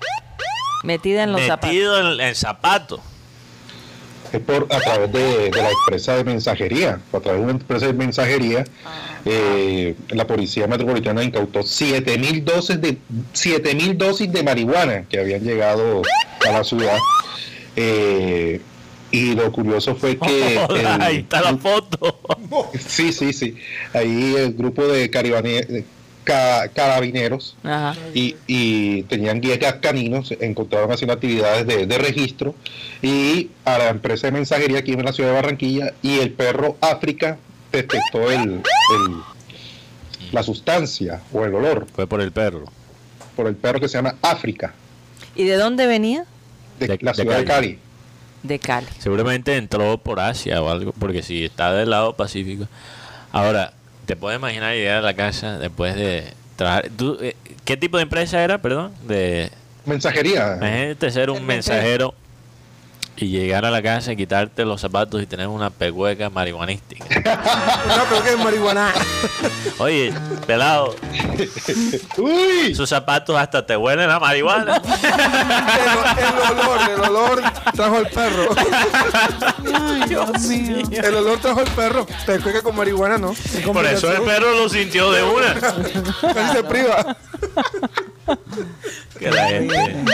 Metida 0.85 1.25
en 1.25 1.33
los 1.33 1.43
zapatos. 1.43 1.69
metido 1.71 2.13
en, 2.13 2.21
en 2.21 2.35
zapatos? 2.35 3.01
Es 4.33 4.41
por 4.43 4.67
a 4.71 4.79
través 4.81 5.13
de, 5.13 5.51
de 5.51 5.63
la 5.63 5.71
empresa 5.71 6.17
de 6.17 6.25
mensajería. 6.25 7.01
A 7.13 7.21
través 7.21 7.41
de 7.41 7.45
una 7.45 7.53
empresa 7.53 7.87
de 7.87 7.93
mensajería, 7.93 8.65
eh, 9.25 9.95
la 10.11 10.27
policía 10.27 10.67
metropolitana 10.67 11.23
incautó 11.23 11.63
7000 11.63 12.45
dosis 12.45 12.81
de 12.81 12.97
7000 13.33 13.99
dosis 13.99 14.33
de 14.33 14.43
marihuana 14.43 15.05
que 15.09 15.19
habían 15.21 15.43
llegado 15.43 16.03
a 16.49 16.51
la 16.53 16.65
ciudad. 16.65 16.97
Eh, 17.77 18.61
y 19.11 19.35
lo 19.35 19.53
curioso 19.53 19.95
fue 19.95 20.17
que 20.17 20.55
el- 20.71 20.87
Ahí 20.87 21.17
está 21.19 21.43
la 21.43 21.57
foto. 21.59 22.19
sí, 22.87 23.13
sí, 23.13 23.33
sí. 23.33 23.55
Ahí 23.93 24.35
el 24.37 24.55
grupo 24.55 24.87
de 24.87 25.11
caribane- 25.11 25.67
de 25.67 25.85
ca- 26.25 26.69
carabineros 26.69 27.57
Ajá. 27.65 27.95
y, 28.15 28.37
y 28.47 29.03
tenían 29.05 29.41
guías 29.41 29.59
caninos, 29.81 30.33
encontraron 30.41 30.91
haciendo 30.93 31.15
actividades 31.15 31.67
de, 31.67 31.87
de 31.87 31.99
registro 31.99 32.55
y 33.03 33.51
a 33.65 33.79
la 33.79 33.89
empresa 33.89 34.27
de 34.29 34.33
mensajería 34.33 34.79
aquí 34.81 34.93
en 34.93 35.05
la 35.05 35.13
ciudad 35.13 35.31
de 35.31 35.35
Barranquilla 35.37 35.93
y 36.03 36.19
el 36.21 36.33
perro 36.33 36.77
África 36.81 37.39
detectó 37.73 38.31
el, 38.31 38.41
el- 38.61 39.23
la 40.33 40.43
sustancia 40.43 41.21
o 41.33 41.45
el 41.45 41.55
olor 41.55 41.87
Fue 41.95 42.07
por 42.07 42.21
el 42.21 42.33
perro. 42.33 42.65
por 43.37 43.47
el 43.47 43.55
perro 43.57 43.81
que 43.81 43.89
se 43.89 43.99
llama 43.99 44.15
África 44.23 44.73
¿Y 45.35 45.45
de 45.45 45.57
dónde 45.57 45.87
venía? 45.87 46.25
de, 46.79 46.87
De- 46.89 46.99
la 47.01 47.15
ciudad 47.15 47.39
de 47.39 47.45
Cali. 47.45 47.69
Cali. 47.69 47.79
De 48.43 48.59
Cali. 48.59 48.87
Seguramente 48.99 49.57
entró 49.57 49.99
por 49.99 50.19
Asia 50.21 50.61
o 50.63 50.69
algo, 50.69 50.93
porque 50.99 51.23
si 51.23 51.45
está 51.45 51.73
del 51.73 51.91
lado 51.91 52.17
Pacífico. 52.17 52.67
Ahora, 53.31 53.73
¿te 54.07 54.17
puedes 54.17 54.39
imaginar 54.39 54.75
llegar 54.75 54.99
a 54.99 55.03
la 55.03 55.15
casa 55.15 55.59
después 55.59 55.95
de 55.95 56.33
trabajar? 56.57 56.91
¿Tú, 56.97 57.19
eh, 57.21 57.37
¿Qué 57.65 57.77
tipo 57.77 57.97
de 57.97 58.05
empresa 58.05 58.43
era, 58.43 58.59
perdón? 58.59 58.93
De, 59.07 59.51
Mensajería. 59.85 60.57
Imagínate 60.57 61.11
ser 61.11 61.31
un 61.31 61.45
mensajero 61.45 62.15
y 63.17 63.29
llegar 63.29 63.65
a 63.65 63.71
la 63.71 63.83
casa 63.83 64.13
y 64.13 64.17
quitarte 64.17 64.65
los 64.65 64.81
zapatos 64.81 65.23
y 65.23 65.27
tener 65.27 65.47
una 65.49 65.71
pegueca 65.71 66.31
marihuanística. 66.31 67.05
No, 67.93 68.05
pero 68.09 68.23
que 68.23 68.31
es 68.31 68.39
marihuana. 68.39 68.93
Oye, 69.79 70.13
pelado, 70.47 70.95
¡Uy! 72.17 72.73
esos 72.73 72.89
zapatos 72.89 73.37
hasta 73.37 73.65
te 73.67 73.77
huelen 73.77 74.11
a 74.11 74.19
marihuana. 74.19 74.77
El, 74.77 76.25
el 76.25 76.59
olor, 76.59 76.91
el 76.91 77.01
olor 77.01 77.43
trajo 77.75 77.99
el 77.99 78.07
perro. 78.09 78.49
El 80.91 81.15
olor 81.15 81.39
trajo 81.39 81.61
el 81.61 81.71
perro. 81.71 82.07
Te 82.27 82.41
cueca 82.41 82.63
con 82.63 82.77
marihuana, 82.77 83.19
¿no? 83.19 83.33
Es 83.33 83.61
Por 83.67 83.85
eso 83.87 84.11
el 84.13 84.23
perro 84.23 84.53
lo 84.55 84.69
sintió 84.69 85.11
de 85.13 85.23
una. 85.23 85.55
Casi 85.55 86.57
se 86.57 86.65
priva. 86.65 87.17
Que 89.19 89.31
la 89.31 89.47
gente. 89.49 90.05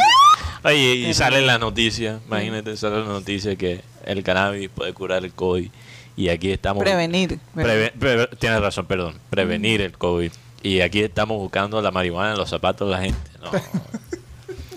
Oye, 0.64 0.94
y 0.94 1.14
sale 1.14 1.40
la 1.42 1.58
noticia, 1.58 2.20
imagínate, 2.26 2.76
sale 2.76 2.98
la 3.00 3.04
noticia 3.06 3.56
que 3.56 3.82
el 4.04 4.22
cannabis 4.22 4.68
puede 4.68 4.92
curar 4.92 5.24
el 5.24 5.32
COVID. 5.32 5.70
Y 6.16 6.28
aquí 6.30 6.50
estamos. 6.50 6.82
Prevenir. 6.82 7.38
Preve- 7.54 7.92
pre- 7.92 8.26
tienes 8.38 8.60
razón, 8.60 8.86
perdón. 8.86 9.14
Prevenir 9.30 9.80
el 9.82 9.92
COVID. 9.96 10.32
Y 10.62 10.80
aquí 10.80 11.00
estamos 11.02 11.38
buscando 11.38 11.80
la 11.80 11.92
marihuana 11.92 12.32
en 12.32 12.38
los 12.38 12.50
zapatos 12.50 12.88
de 12.88 12.94
la 12.94 13.00
gente. 13.02 13.30
No. 13.40 13.50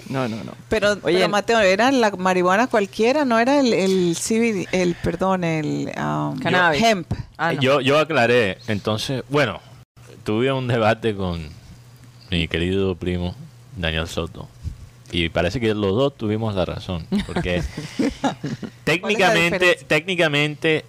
No, 0.09 0.27
no, 0.27 0.43
no. 0.43 0.51
Pero, 0.67 0.97
Oye, 1.03 1.19
pero, 1.19 1.29
Mateo, 1.29 1.59
era 1.61 1.89
la 1.89 2.11
marihuana 2.11 2.67
cualquiera, 2.67 3.23
no 3.23 3.39
era 3.39 3.61
el, 3.61 3.71
el 3.73 4.17
CBD, 4.19 4.67
el, 4.73 4.93
perdón, 4.95 5.45
el 5.45 5.89
um, 5.97 6.37
Cannabis. 6.37 6.83
hemp. 6.83 7.13
Ah, 7.37 7.53
no. 7.53 7.61
yo, 7.61 7.79
yo 7.79 7.97
aclaré. 7.97 8.57
Entonces, 8.67 9.23
bueno, 9.29 9.61
tuve 10.25 10.51
un 10.51 10.67
debate 10.67 11.15
con 11.15 11.47
mi 12.29 12.49
querido 12.49 12.93
primo 12.95 13.33
Daniel 13.77 14.05
Soto. 14.09 14.49
Y 15.11 15.29
parece 15.29 15.59
que 15.59 15.73
los 15.73 15.95
dos 15.95 16.15
tuvimos 16.15 16.55
la 16.55 16.65
razón. 16.65 17.05
Porque 17.27 17.61
técnicamente, 18.83 19.77
técnicamente, 19.87 20.85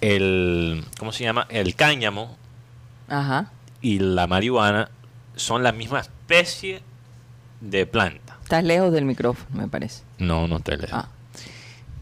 el. 0.00 0.84
¿Cómo 0.98 1.12
se 1.12 1.24
llama? 1.24 1.46
El 1.50 1.74
cáñamo 1.74 2.36
Ajá. 3.08 3.50
y 3.80 3.98
la 3.98 4.26
marihuana 4.26 4.90
son 5.34 5.62
la 5.62 5.72
misma 5.72 6.00
especie 6.00 6.82
de 7.60 7.86
planta. 7.86 8.38
Estás 8.42 8.62
lejos 8.62 8.92
del 8.92 9.04
micrófono, 9.04 9.62
me 9.62 9.68
parece. 9.68 10.02
No, 10.18 10.46
no 10.46 10.58
estoy 10.58 10.76
lejos. 10.76 10.92
Ah. 10.92 11.08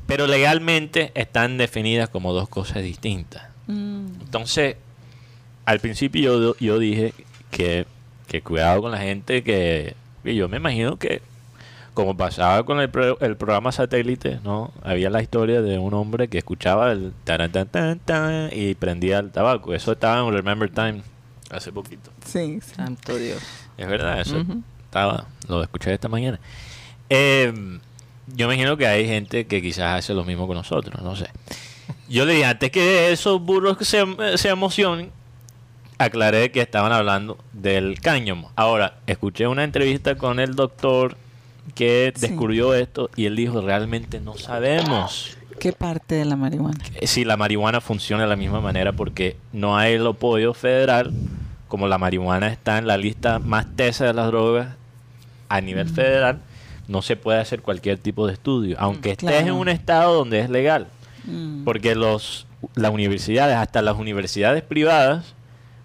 Pero 0.06 0.26
legalmente 0.26 1.12
están 1.14 1.56
definidas 1.56 2.08
como 2.08 2.32
dos 2.32 2.48
cosas 2.48 2.82
distintas. 2.82 3.44
Mm. 3.66 4.06
Entonces, 4.20 4.76
al 5.64 5.80
principio 5.80 6.40
yo, 6.40 6.56
yo 6.58 6.78
dije 6.78 7.14
que, 7.50 7.87
que 8.26 8.42
cuidado 8.42 8.82
con 8.82 8.90
la 8.90 8.98
gente 8.98 9.42
que... 9.42 9.94
yo 10.24 10.48
me 10.48 10.56
imagino 10.56 10.98
que, 10.98 11.22
como 11.94 12.16
pasaba 12.16 12.64
con 12.64 12.81
el, 12.81 12.88
pro- 12.88 13.18
el 13.20 13.37
programa 13.37 13.70
satélite, 13.72 14.40
¿no? 14.42 14.72
Había 14.83 15.11
la 15.11 15.20
historia 15.22 15.61
de 15.61 15.78
un 15.78 15.92
hombre 15.94 16.28
que 16.28 16.38
escuchaba 16.38 16.92
el 16.92 17.12
taran, 17.24 17.52
tan, 17.52 17.68
tan, 17.68 17.98
tan, 17.98 18.48
y 18.52 18.74
prendía 18.74 19.18
el 19.18 19.31
tabaco. 19.31 19.74
Eso 19.74 19.92
estaba 19.92 20.26
en 20.26 20.33
Remember 20.33 20.70
Time 20.70 21.02
hace 21.50 21.70
poquito. 21.70 22.11
Sí. 22.24 22.61
Santo 22.62 23.16
Dios. 23.16 23.42
Es 23.76 23.87
verdad, 23.87 24.20
eso 24.20 24.44
estaba, 24.85 25.26
lo 25.48 25.62
escuché 25.62 25.92
esta 25.92 26.09
mañana. 26.09 26.40
Eh, 27.11 27.52
yo 28.35 28.48
me 28.48 28.55
imagino 28.55 28.76
que 28.76 28.87
hay 28.87 29.07
gente 29.07 29.46
que 29.46 29.61
quizás 29.61 29.98
hace 29.98 30.14
lo 30.14 30.24
mismo 30.24 30.46
con 30.46 30.57
nosotros, 30.57 31.02
no 31.02 31.14
sé. 31.14 31.28
Yo 32.09 32.24
le 32.24 32.33
dije, 32.35 32.46
antes 32.46 32.70
que 32.70 33.12
esos 33.12 33.40
burros 33.40 33.76
que 33.76 33.85
se, 33.85 34.02
se 34.37 34.48
emocionen, 34.48 35.11
aclaré 35.98 36.50
que 36.50 36.61
estaban 36.61 36.92
hablando 36.92 37.38
del 37.52 38.00
cáñamo. 38.00 38.50
Ahora, 38.57 38.98
escuché 39.07 39.46
una 39.46 39.64
entrevista 39.64 40.16
con 40.16 40.40
el 40.40 40.55
doctor 40.55 41.16
que 41.75 42.12
Sí. 42.16 42.27
descubrió 42.29 42.75
esto 42.75 43.09
y 43.16 43.27
él 43.27 43.37
dijo, 43.37 43.61
realmente 43.61 44.20
no 44.20 44.37
sabemos 44.37 45.37
¿Qué 45.59 45.72
parte 45.72 46.16
de 46.16 46.25
la 46.25 46.35
marihuana? 46.37 46.79
si 47.03 47.25
la 47.25 47.37
marihuana 47.37 47.81
funciona 47.81 48.25
de 48.25 48.29
la 48.29 48.37
misma 48.37 48.61
manera 48.61 48.92
porque 48.92 49.37
no 49.53 49.77
hay 49.77 49.94
el 49.94 50.07
apoyo 50.07 50.55
federal 50.55 51.12
como 51.68 51.87
la 51.88 51.98
marihuana 51.98 52.48
está 52.48 52.79
en 52.79 52.87
la 52.87 52.96
lista 52.96 53.38
más 53.38 53.66
tesa 53.77 54.05
de 54.07 54.12
las 54.14 54.27
drogas 54.27 54.68
a 55.48 55.61
nivel 55.61 55.88
federal 55.88 56.40
no 56.88 57.01
se 57.01 57.16
puede 57.16 57.38
hacer 57.40 57.62
cualquier 57.62 57.96
tipo 57.98 58.27
de 58.27 58.33
estudio 58.33 58.77
aunque 58.81 59.12
estés 59.12 59.31
claro. 59.31 59.46
en 59.46 59.53
un 59.53 59.68
estado 59.68 60.14
donde 60.14 60.40
es 60.40 60.51
legal 60.51 60.88
Mm. 61.25 61.62
porque 61.62 61.94
los 61.94 62.48
las 62.75 62.90
universidades 62.90 63.55
hasta 63.57 63.81
las 63.83 63.96
universidades 63.96 64.64
privadas 64.64 65.35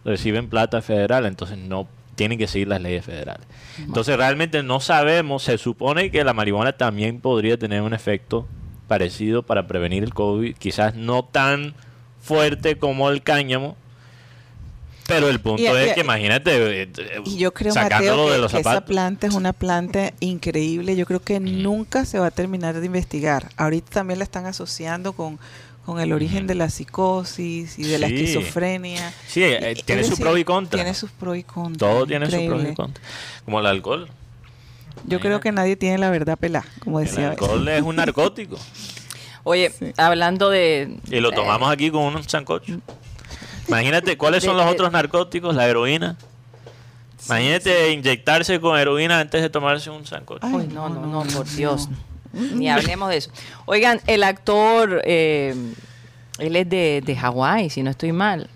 reciben 0.04 0.50
plata 0.50 0.82
federal 0.82 1.28
entonces 1.28 1.60
no 1.60 1.88
tienen 2.18 2.38
que 2.38 2.48
seguir 2.48 2.68
las 2.68 2.82
leyes 2.82 3.06
federales 3.06 3.48
entonces 3.80 4.18
realmente 4.18 4.62
no 4.64 4.82
sabemos 4.82 5.44
se 5.44 5.58
supone 5.58 6.12
que 6.12 6.26
la 6.26 6.34
marihuana 6.34 6.74
también 6.74 7.22
podría 7.22 7.58
tener 7.58 7.82
un 7.82 7.94
efecto 7.94 8.46
parecido 8.90 9.44
para 9.44 9.68
prevenir 9.68 10.04
el 10.04 10.14
COVID 10.14 10.56
quizás 10.58 10.96
no 10.96 11.24
tan 11.24 11.74
fuerte 12.22 12.78
como 12.78 13.10
el 13.10 13.24
cáñamo 13.24 13.78
pero 15.08 15.30
el 15.30 15.40
punto 15.40 15.62
Y- 15.62 15.68
es 15.68 15.92
y- 15.92 15.94
que 15.94 16.02
imagínate 16.02 16.82
eh, 16.84 16.90
Y 17.26 17.38
yo 17.38 17.54
creo, 17.54 17.74
sacándolo 17.74 18.24
Mateo, 18.24 18.28
de 18.28 18.36
que, 18.36 18.42
los 18.42 18.52
que 18.52 18.60
esa 18.60 18.70
zapatos 18.72 18.90
planta 18.90 19.28
es 19.28 19.34
una 19.34 19.54
planta 19.54 20.12
increíble. 20.20 20.98
Yo 20.98 21.06
creo 21.06 21.22
que 21.22 21.40
nunca 21.40 22.04
se 22.04 22.20
va 22.20 22.28
a 22.28 22.32
terminar 22.32 22.78
de 22.78 22.86
investigar. 22.86 23.50
Ahorita 23.56 23.90
también 23.90 24.20
la 24.20 24.26
están 24.26 24.46
asociando 24.48 25.14
con, 25.14 25.40
con 25.88 26.02
el 26.02 26.12
origen 26.12 26.48
de 26.48 26.54
la 26.56 26.70
psicosis 26.70 27.80
y 27.80 27.84
de 27.84 27.98
la 27.98 28.08
esquizofrenia. 28.08 29.14
Sí, 29.26 29.42
eh, 29.42 29.74
Y- 29.78 29.82
tiene 29.84 30.02
es 30.02 30.08
su 30.08 30.12
decir, 30.12 30.26
pro 30.26 30.38
y 30.38 30.44
contra. 30.44 30.78
Tiene 30.78 30.94
sus 30.94 31.10
pros 31.12 31.38
y 31.38 31.44
contras. 31.44 31.78
Todo 31.80 32.06
tiene 32.06 32.26
sus 32.30 32.42
pros 32.42 32.62
y 32.70 32.76
contras. 32.76 33.08
Como 33.46 33.60
el 33.62 33.66
alcohol. 33.68 34.10
Yo 35.06 35.22
creo 35.22 35.40
que 35.40 35.54
nadie 35.54 35.78
tiene 35.78 35.98
la 35.98 36.10
verdad 36.10 36.38
pelada, 36.38 36.66
como 36.84 37.00
El 37.00 37.06
decía. 37.08 37.30
alcohol 37.30 37.66
es 37.70 37.82
un 37.82 37.96
narcótico. 37.96 38.58
Oye, 39.44 39.72
Sí. 39.80 39.94
hablando 39.96 40.50
de... 40.50 40.98
Y 41.10 41.22
lo 41.22 41.30
eh, 41.32 41.36
tomamos 41.36 41.72
aquí 41.72 41.90
con 41.90 42.04
un 42.04 42.22
sancocho. 42.28 42.80
Imagínate 43.70 44.18
cuáles 44.18 44.44
son 44.44 44.56
De- 44.58 44.64
los 44.64 44.66
de- 44.66 44.72
otros 44.74 44.92
narcóticos, 44.92 45.56
la 45.56 45.68
heroína. 45.70 46.18
Imagínate 47.28 47.94
inyectarse 47.94 48.60
con 48.60 48.78
heroína 48.78 49.22
antes 49.22 49.42
de 49.42 49.50
tomarse 49.50 49.90
un 49.90 50.06
sancocho. 50.06 50.46
Ay, 50.46 50.54
Uy, 50.54 50.68
no, 50.68 50.90
no, 50.90 51.00
no, 51.06 51.24
no, 51.24 51.32
por 51.34 51.46
no. 51.48 51.56
Dios. 51.56 51.88
Ni 52.34 52.70
hablemos 52.70 53.10
de 53.10 53.18
eso. 53.18 53.32
Oigan, 53.66 54.00
el 54.08 54.24
actor, 54.24 55.02
eh, 55.06 55.56
él 56.40 56.56
es 56.56 56.70
de, 56.70 57.02
de 57.06 57.16
Hawái, 57.16 57.70
si 57.70 57.84
no 57.84 57.90
estoy 57.92 58.12
mal. 58.12 58.50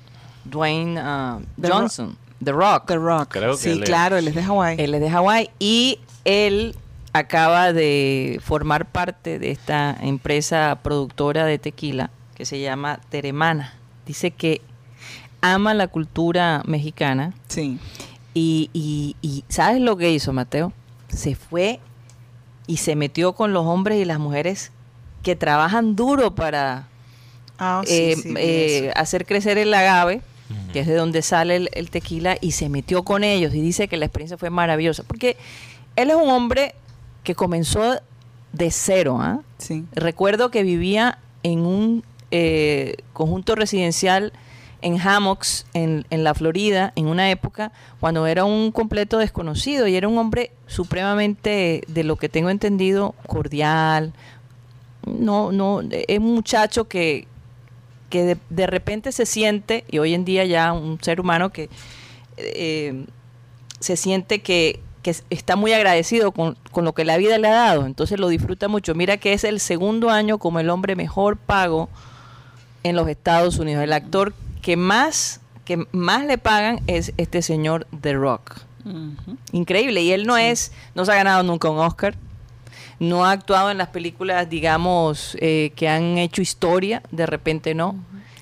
Dwayne 0.46 1.00
ah. 1.00 1.40
Johnson, 1.62 2.18
The 2.44 2.52
Rock. 2.52 2.88
The 2.88 2.96
Rock. 2.98 3.30
Creo 3.30 3.52
que 3.52 3.58
sí, 3.58 3.70
él 3.72 3.84
es. 3.84 3.90
claro, 3.90 4.18
él 4.18 4.28
es 4.28 4.36
de 4.36 4.44
Hawái. 4.44 4.76
Él 4.80 4.94
es 4.96 5.02
de 5.02 5.10
Hawái 5.10 5.50
y 5.60 6.00
él 6.26 6.76
acaba 7.14 7.74
de 7.74 8.40
formar 8.44 8.86
parte 8.86 9.38
de 9.38 9.52
esta 9.52 9.96
empresa 10.02 10.80
productora 10.82 11.46
de 11.46 11.60
tequila 11.60 12.10
que 12.36 12.46
se 12.46 12.60
llama 12.62 13.00
Teremana. 13.10 13.74
Dice 14.06 14.32
que 14.32 14.62
ama 15.42 15.74
la 15.74 15.88
cultura 15.88 16.64
mexicana 16.66 17.34
Sí. 17.48 17.78
y, 18.34 18.70
y- 18.74 19.16
y 19.22 19.44
¿sabes 19.50 19.82
lo 19.82 19.98
que 19.98 20.12
hizo 20.12 20.34
Mateo? 20.34 20.72
Se 21.10 21.36
fue 21.36 21.80
y 22.67 22.78
se 22.78 22.95
metió 22.95 23.34
con 23.34 23.54
los 23.54 23.65
hombres 23.65 24.00
y 24.00 24.06
las 24.06 24.19
mujeres 24.19 24.71
que 25.24 25.36
trabajan 25.36 25.95
duro 25.95 26.34
para 26.36 26.88
Ah, 27.63 27.84
sí, 27.86 27.93
eh, 27.93 28.15
sí, 28.15 28.34
eh, 28.38 28.91
hacer 28.95 29.28
crecer 29.28 29.60
el 29.60 29.71
agave, 29.71 30.21
que 30.74 30.80
es 30.80 30.88
de 30.88 30.95
donde 30.95 31.21
sale 31.21 31.58
el, 31.58 31.69
el 31.74 31.91
tequila, 31.91 32.36
y 32.41 32.54
se 32.54 32.69
metió 32.69 33.04
con 33.04 33.24
ellos 33.24 33.54
y 33.54 33.62
dice 33.62 33.88
que 33.88 33.97
la 33.97 34.06
experiencia 34.06 34.36
fue 34.36 34.50
maravillosa, 34.50 35.04
porque 35.04 35.38
él 35.95 36.10
es 36.10 36.15
un 36.15 36.28
hombre 36.32 36.74
que 37.24 37.36
comenzó 37.36 38.02
de 38.52 38.71
cero. 38.71 39.19
¿ah? 39.21 39.41
Sí. 39.60 39.86
Recuerdo 39.93 40.50
que 40.50 40.63
vivía 40.63 41.19
en 41.43 41.60
un 41.60 42.04
eh, 42.32 42.95
conjunto 43.13 43.54
residencial 43.54 44.34
en 44.82 45.00
hammocks 45.00 45.65
en, 45.74 46.06
en 46.10 46.24
la 46.24 46.34
Florida 46.34 46.91
en 46.96 47.08
una 47.08 47.30
época 47.30 47.72
cuando 48.00 48.26
era 48.26 48.46
un 48.46 48.72
completo 48.72 49.20
desconocido 49.20 49.88
y 49.88 49.96
era 49.96 50.08
un 50.08 50.17
hombre 50.17 50.52
supremamente, 50.67 51.84
de 51.88 52.04
lo 52.04 52.15
que 52.15 52.30
tengo 52.30 52.50
entendido, 52.50 53.13
cordial. 53.28 54.13
No, 55.06 55.52
no, 55.52 55.82
es 55.82 56.20
un 56.20 56.34
muchacho 56.34 56.88
que, 56.88 57.28
que 58.10 58.24
de, 58.24 58.38
de 58.50 58.67
repente 58.67 59.12
se 59.12 59.26
siente, 59.26 59.84
y 59.89 60.00
hoy 60.00 60.13
en 60.13 60.26
día 60.26 60.46
ya 60.46 60.74
un 60.74 61.02
ser 61.02 61.20
humano 61.20 61.52
que 61.52 61.70
eh, 62.38 63.06
se 63.80 63.98
siente 63.98 64.41
que, 64.41 64.80
que 65.02 65.15
está 65.30 65.56
muy 65.56 65.74
agradecido 65.74 66.32
con, 66.32 66.58
con 66.72 66.86
lo 66.86 66.94
que 66.94 67.06
la 67.06 67.17
vida 67.17 67.38
le 67.39 67.48
ha 67.48 67.54
dado, 67.54 67.86
entonces 67.86 68.20
lo 68.20 68.28
disfruta 68.28 68.67
mucho. 68.67 68.94
Mira 68.94 69.17
que 69.17 69.34
es 69.34 69.44
el 69.44 69.60
segundo 69.60 70.10
año 70.10 70.38
como 70.38 70.60
el 70.60 70.70
hombre 70.70 70.96
mejor 70.96 71.38
pago 71.38 71.89
en 72.84 72.96
los 72.96 73.08
Estados 73.08 73.58
Unidos. 73.58 73.84
El 73.84 73.94
actor 73.94 74.34
que 74.62 74.78
más, 74.78 75.41
que 75.65 75.86
más 75.91 76.26
le 76.26 76.38
pagan 76.38 76.82
es 76.88 77.13
este 77.17 77.41
señor 77.41 77.88
The 78.02 78.13
Rock. 78.13 78.58
Increíble. 79.52 80.02
Y 80.02 80.12
él 80.12 80.26
no 80.26 80.38
es, 80.38 80.71
no 80.95 81.06
se 81.06 81.12
ha 81.12 81.15
ganado 81.15 81.43
nunca 81.43 81.69
un 81.69 81.80
Oscar. 81.80 82.15
No 83.00 83.26
ha 83.26 83.32
actuado 83.32 83.71
en 83.71 83.78
las 83.78 83.88
películas, 83.89 84.50
digamos, 84.50 85.36
eh, 85.41 85.71
que 85.76 85.89
han 85.89 86.17
hecho 86.19 86.41
historia, 86.41 87.02
de 87.12 87.26
repente 87.26 87.74
no. 87.74 87.95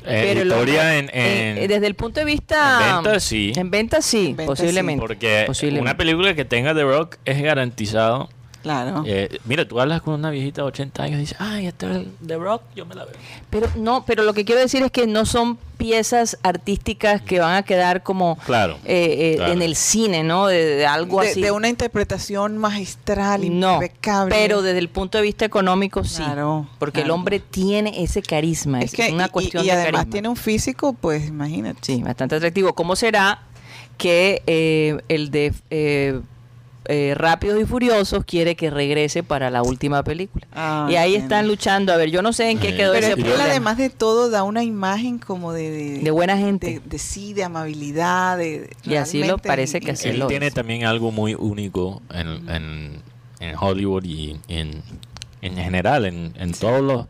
Eh, 0.06 0.32
el 0.32 0.48
historia 0.48 0.98
en- 0.98 1.10
en- 1.14 1.58
eh, 1.58 1.68
desde 1.68 1.88
el 1.88 1.94
punto 1.96 2.20
de 2.22 2.26
vista... 2.26 2.80
en 2.90 3.04
ventas, 3.04 3.24
sí. 3.24 3.52
En 3.56 3.70
ventas 3.70 4.06
sí, 4.06 4.36
En 4.38 4.46
posiblemente. 4.46 5.00
Porque 5.02 5.44
posiblemente. 5.46 5.82
una 5.90 5.98
película 5.98 6.34
que 6.36 6.46
tenga 6.46 6.74
The 6.74 6.84
Rock 6.84 7.18
es 7.26 7.42
garantizado. 7.42 8.30
Claro. 8.62 9.04
Eh, 9.06 9.40
mira, 9.46 9.66
tú 9.68 9.80
hablas 9.80 10.02
con 10.02 10.16
una 10.16 10.30
viejita 10.30 10.62
de 10.64 10.68
80 10.68 11.04
años 11.04 11.18
y 11.18 11.22
dices, 11.22 11.38
ay, 11.40 11.68
este 11.68 11.90
es 11.90 11.96
el 11.98 12.12
The 12.26 12.36
Rock, 12.38 12.64
yo 12.76 12.86
me 12.86 12.94
la 12.96 13.06
veo. 13.06 13.14
Pero 13.50 13.68
no, 13.78 14.04
pero 14.06 14.24
lo 14.24 14.34
que 14.34 14.44
quiero 14.46 14.60
decir 14.60 14.84
es 14.84 14.92
que 14.92 15.08
no 15.08 15.26
son 15.26 15.58
piezas 15.78 16.38
artísticas 16.44 17.22
que 17.22 17.40
van 17.40 17.56
a 17.56 17.64
quedar 17.64 18.04
como 18.04 18.38
Claro, 18.46 18.78
eh, 18.84 19.32
eh, 19.34 19.36
claro. 19.38 19.54
en 19.54 19.62
el 19.62 19.76
cine, 19.78 20.24
¿no? 20.24 20.48
De, 20.48 20.66
de 20.76 20.86
algo 20.86 21.22
de, 21.22 21.30
así. 21.30 21.42
de 21.42 21.52
una 21.52 21.70
interpretación 21.70 22.58
magistral, 22.58 23.42
no, 23.60 23.76
impecable. 23.76 24.36
pero 24.36 24.62
desde 24.62 24.80
el 24.80 24.90
punto 24.90 25.18
de 25.18 25.22
vista 25.24 25.46
económico 25.46 26.04
sí. 26.04 26.22
Claro, 26.22 26.68
porque 26.80 27.02
el 27.02 27.12
hombre 27.12 27.40
tiene 27.40 28.04
ese 28.04 28.22
carisma, 28.22 28.82
es 28.82 28.94
es, 28.94 29.08
que 29.08 29.14
una 29.14 29.28
y- 29.28 29.30
cuestión 29.30 29.64
y, 29.64 29.68
de 29.68 29.72
además 29.72 29.92
carisma. 30.02 30.12
tiene 30.12 30.28
un 30.28 30.36
físico, 30.36 30.94
pues 31.00 31.28
imagínate. 31.30 31.80
Sí, 31.82 32.04
bastante 32.04 32.36
atractivo. 32.36 32.74
¿Cómo 32.76 32.98
será 32.98 33.44
que 33.98 34.44
eh, 34.48 34.98
el 35.08 35.32
de 35.32 35.54
eh, 36.92 37.14
Rápidos 37.16 37.62
y 37.62 37.66
Furiosos 37.66 38.26
quiere 38.26 38.56
que 38.56 38.70
regrese 38.72 39.22
para 39.24 39.50
la 39.52 39.62
última 39.62 40.04
película? 40.04 40.48
Ah, 40.54 40.88
y 40.90 40.96
ahí 40.96 41.16
están 41.16 41.48
luchando. 41.48 41.94
A 41.94 41.98
ver, 41.98 42.10
yo 42.10 42.22
no 42.22 42.34
sé 42.34 42.50
en 42.50 42.60
qué 42.60 42.76
quedó 42.76 42.94
Pero 42.94 43.06
ese 43.06 43.10
es 43.10 43.16
que 43.16 43.22
él 43.22 43.28
problema. 43.28 43.50
además 43.52 43.78
de 43.78 43.90
todo 43.90 44.30
da 44.30 44.44
una 44.44 44.64
imagen 44.64 45.20
como 45.20 45.54
de... 45.54 45.70
De, 45.70 46.00
De 46.00 46.12
buena 46.12 46.36
gente. 46.38 46.82
de 46.84 46.98
sí, 47.00 47.34
de 47.34 47.44
amabilidad, 47.44 48.38
de... 48.38 48.70
Y 48.84 48.96
así 48.96 49.24
lo 49.24 49.38
parece 49.38 49.80
que 49.80 49.92
así 49.92 50.10
Él 50.10 50.20
lo 50.20 50.28
tiene 50.28 50.48
es. 50.48 50.54
también 50.54 50.84
algo 50.86 51.12
muy 51.12 51.36
único 51.36 52.02
en, 52.14 52.28
en, 52.50 53.02
en 53.40 53.56
Hollywood 53.60 54.04
y 54.04 54.40
en, 54.48 54.82
en 55.42 55.56
general, 55.56 56.06
en, 56.06 56.34
en, 56.38 56.52
todo 56.54 56.82
lo, 56.82 57.08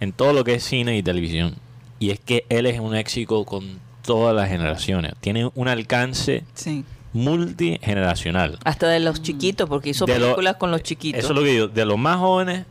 en 0.00 0.12
todo 0.12 0.32
lo 0.34 0.44
que 0.44 0.54
es 0.56 0.62
cine 0.64 0.96
y 0.96 1.02
televisión. 1.02 1.54
Y 1.98 2.10
es 2.10 2.20
que 2.20 2.44
él 2.50 2.66
es 2.66 2.78
un 2.78 2.94
éxito 2.94 3.44
con 3.46 3.80
todas 4.02 4.36
las 4.36 4.48
generaciones. 4.50 5.14
Tiene 5.20 5.50
un 5.54 5.68
alcance 5.68 6.44
Sí. 6.54 6.84
Multigeneracional. 7.16 8.58
Hasta 8.64 8.88
de 8.88 9.00
los 9.00 9.22
chiquitos, 9.22 9.68
porque 9.68 9.90
hizo 9.90 10.06
De 10.06 10.18
lo- 10.18 10.26
películas 10.26 10.56
con 10.56 10.70
los 10.70 10.82
chiquitos. 10.82 11.18
Eso 11.20 11.32
es 11.32 11.34
lo 11.38 11.42
que 11.42 11.50
digo, 11.50 11.68
de 11.68 11.84
los 11.84 11.98
más 11.98 12.18
jóvenes 12.18 12.66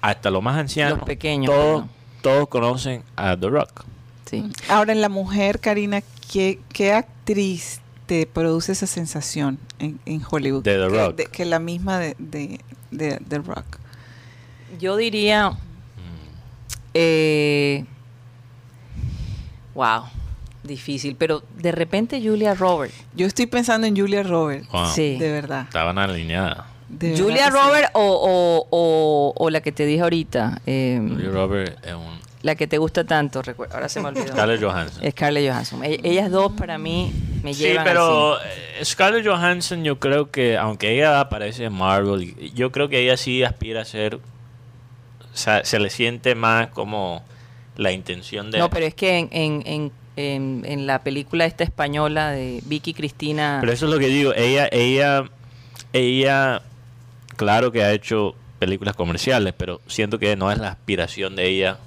hasta 0.00 0.30
los 0.30 0.42
más 0.42 0.56
ancianos, 0.56 0.98
Los 0.98 1.06
pequeños, 1.06 1.52
todos, 1.52 1.84
todos 2.22 2.48
conocen 2.48 3.02
a 3.16 3.36
The 3.36 3.48
Rock. 3.48 3.84
Sí. 4.30 4.44
Ahora, 4.68 4.92
en 4.92 5.00
la 5.00 5.08
mujer, 5.08 5.58
Karina, 5.60 6.02
¿qué, 6.32 6.60
qué 6.72 6.92
actriz 6.92 7.80
te 8.06 8.26
produce 8.26 8.72
esa 8.72 8.86
sensación 8.86 9.58
en, 9.78 9.98
en 10.06 10.22
Hollywood? 10.28 10.62
De 10.62 10.74
The 10.74 10.78
que, 10.78 10.88
Rock. 10.88 11.16
de- 11.16 11.26
que 11.26 11.44
la 11.44 11.58
misma 11.58 11.98
de, 11.98 12.14
de, 12.18 12.60
de 12.90 13.20
The 13.28 13.38
Rock. 13.38 13.64
Yo 14.78 14.96
diría. 14.96 15.52
Eh, 16.94 17.84
wow, 19.74 20.02
difícil. 20.66 21.16
Pero 21.16 21.42
de 21.58 21.72
repente 21.72 22.20
Julia 22.22 22.54
Roberts. 22.54 22.94
Yo 23.14 23.26
estoy 23.26 23.46
pensando 23.46 23.86
en 23.86 23.96
Julia 23.96 24.22
Roberts. 24.22 24.68
Wow. 24.70 24.86
Sí. 24.94 25.16
De 25.18 25.30
verdad. 25.30 25.62
Estaban 25.62 25.98
alineadas. 25.98 26.64
de 26.88 27.18
Julia 27.18 27.46
sí. 27.46 27.50
Roberts 27.52 27.90
o, 27.94 28.00
o, 28.02 28.66
o- 28.70 29.34
o 29.36 29.50
la 29.50 29.60
que 29.60 29.72
te 29.72 29.84
dije 29.86 30.02
ahorita. 30.02 30.60
eh, 30.66 31.00
Julia 31.06 31.30
Roberts 31.30 31.76
es 31.86 31.94
un 31.94 32.26
la 32.42 32.54
que 32.54 32.68
te 32.68 32.78
gusta 32.78 33.02
tanto. 33.02 33.42
recuer- 33.42 33.72
Ahora 33.72 33.88
se 33.88 34.00
me 34.00 34.06
olvidó. 34.08 34.28
Scarlett 34.28 34.62
Johansson. 34.62 35.10
Scarlett 35.10 35.50
Johansson. 35.50 35.84
E- 35.84 35.98
Ellas 36.04 36.30
dos 36.30 36.52
para 36.52 36.78
mí 36.78 37.12
me 37.42 37.52
Sí, 37.54 37.64
llevan 37.64 37.84
pero 37.84 38.36
así. 38.36 38.46
eh, 38.78 38.84
Scarlett 38.84 39.26
Johansson 39.26 39.82
yo 39.82 39.98
creo 39.98 40.30
que, 40.30 40.56
aunque 40.56 40.94
ella 40.94 41.18
aparece 41.18 41.64
en 41.64 41.72
Marvel, 41.72 42.36
yo 42.54 42.70
creo 42.70 42.88
que 42.88 43.00
ella 43.00 43.16
sí 43.16 43.42
aspira 43.42 43.80
a 43.82 43.84
ser, 43.84 44.16
o 44.16 44.20
sea, 45.36 45.64
se 45.64 45.80
le 45.80 45.90
siente 45.90 46.36
más 46.36 46.68
como 46.68 47.24
la 47.76 47.90
intención 47.90 48.52
de... 48.52 48.58
No, 48.58 48.70
pero 48.70 48.86
es 48.86 48.94
que 48.94 49.18
en, 49.18 49.28
en, 49.32 49.62
en, 49.66 49.92
en- 50.16 50.64
en 50.66 50.86
la 50.86 51.02
película 51.02 51.44
esta 51.46 51.64
española 51.64 52.30
de 52.30 52.62
Vicky 52.66 52.94
Cristina. 52.94 53.58
Pero 53.60 53.72
eso 53.72 53.86
es 53.86 53.92
lo 53.92 53.98
que 53.98 54.08
digo, 54.08 54.32
ella, 54.34 54.68
ella, 54.72 55.24
ella, 55.92 56.62
claro 57.36 57.70
que 57.72 57.82
ha 57.84 57.92
hecho 57.92 58.34
películas 58.58 58.96
comerciales, 58.96 59.54
pero 59.56 59.80
siento 59.86 60.18
que 60.18 60.34
no 60.36 60.50
es 60.50 60.58
la 60.58 60.68
aspiración 60.70 61.36
de 61.36 61.46
ella 61.48 61.78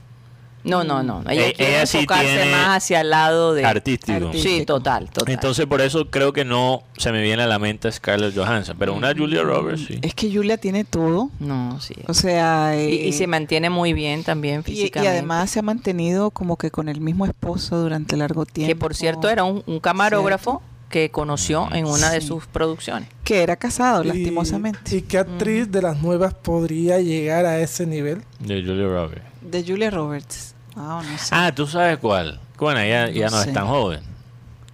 no, 0.63 0.84
no, 0.84 1.04
no. 1.04 1.22
Ella 1.30 1.48
Eh, 1.48 1.54
quiere 1.56 1.72
ella 1.78 1.86
sí 1.86 1.98
enfocarse 2.00 2.26
tiene 2.26 2.52
más 2.52 2.78
hacia 2.78 3.02
el 3.02 3.10
lado 3.10 3.54
de. 3.54 3.65
artístico. 3.65 4.28
Artístico. 4.28 4.56
Sí, 4.58 4.65
total, 4.65 5.10
total. 5.10 5.34
Entonces 5.34 5.65
por 5.65 5.82
eso 5.82 6.10
creo 6.10 6.34
que 6.34 6.45
no 6.45 6.84
se 6.98 7.12
me 7.12 7.22
viene 7.22 7.43
a 7.43 7.48
la 7.48 7.60
mente 7.60 7.91
Scarlett 7.91 8.36
Johansson, 8.36 8.76
pero 8.78 8.93
una 8.93 9.13
Julia 9.15 9.41
Roberts 9.43 9.86
sí. 9.88 10.00
Es 10.02 10.13
que 10.13 10.32
Julia 10.34 10.58
tiene 10.58 10.84
todo. 10.84 11.30
No, 11.39 11.80
sí. 11.82 11.95
O 12.08 12.13
sea. 12.13 12.74
Y, 12.82 12.93
y 13.06 13.10
eh, 13.10 13.13
se 13.13 13.28
mantiene 13.28 13.69
muy 13.69 13.93
bien 13.93 14.24
también 14.24 14.63
y- 14.65 14.72
y, 14.72 14.76
físicamente. 14.76 15.10
además 15.17 15.50
se 15.50 15.60
ha 15.60 15.63
mantenido 15.63 16.32
como 16.32 16.58
que 16.58 16.72
con 16.72 16.89
el 16.89 17.02
mismo 17.02 17.26
esposo 17.26 17.78
durante 17.80 18.17
largo 18.17 18.45
tiempo. 18.45 18.69
que 18.69 18.76
por 18.76 18.95
cierto 18.95 19.30
era 19.30 19.43
un, 19.43 19.63
un 19.65 19.80
camarógrafo 19.80 20.62
que 20.89 21.12
conoció 21.12 21.69
en 21.72 21.86
una 21.86 22.10
de 22.10 22.19
sus 22.19 22.48
producciones. 22.48 23.08
Que 23.24 23.43
era 23.43 23.56
casado, 23.58 24.04
Y- 24.04 24.08
lastimosamente. 24.08 24.98
¿Y 24.98 25.04
qué 25.04 25.19
actriz 25.19 25.72
de 25.72 25.84
las 25.84 26.02
nuevas 26.02 26.34
podría 26.34 27.00
llegar 27.00 27.45
a 27.45 27.60
ese 27.60 27.86
nivel? 27.86 28.24
De 28.39 28.62
Julia 28.63 28.88
Roberts. 28.88 29.22
De 29.41 29.63
Julia 29.65 29.89
Roberts. 29.89 30.54
Wow, 30.75 31.02
no 31.04 31.17
sé. 31.17 31.28
Ah, 31.32 31.52
tú 31.54 31.65
sabes 31.67 31.97
cuál. 31.97 32.39
Bueno, 32.58 32.80
ella 32.80 33.10
ya 33.10 33.25
No 33.30 33.38
no, 33.38 33.43
sé. 33.43 33.49
es 33.49 33.54
tan 33.54 33.67
joven. 33.67 34.02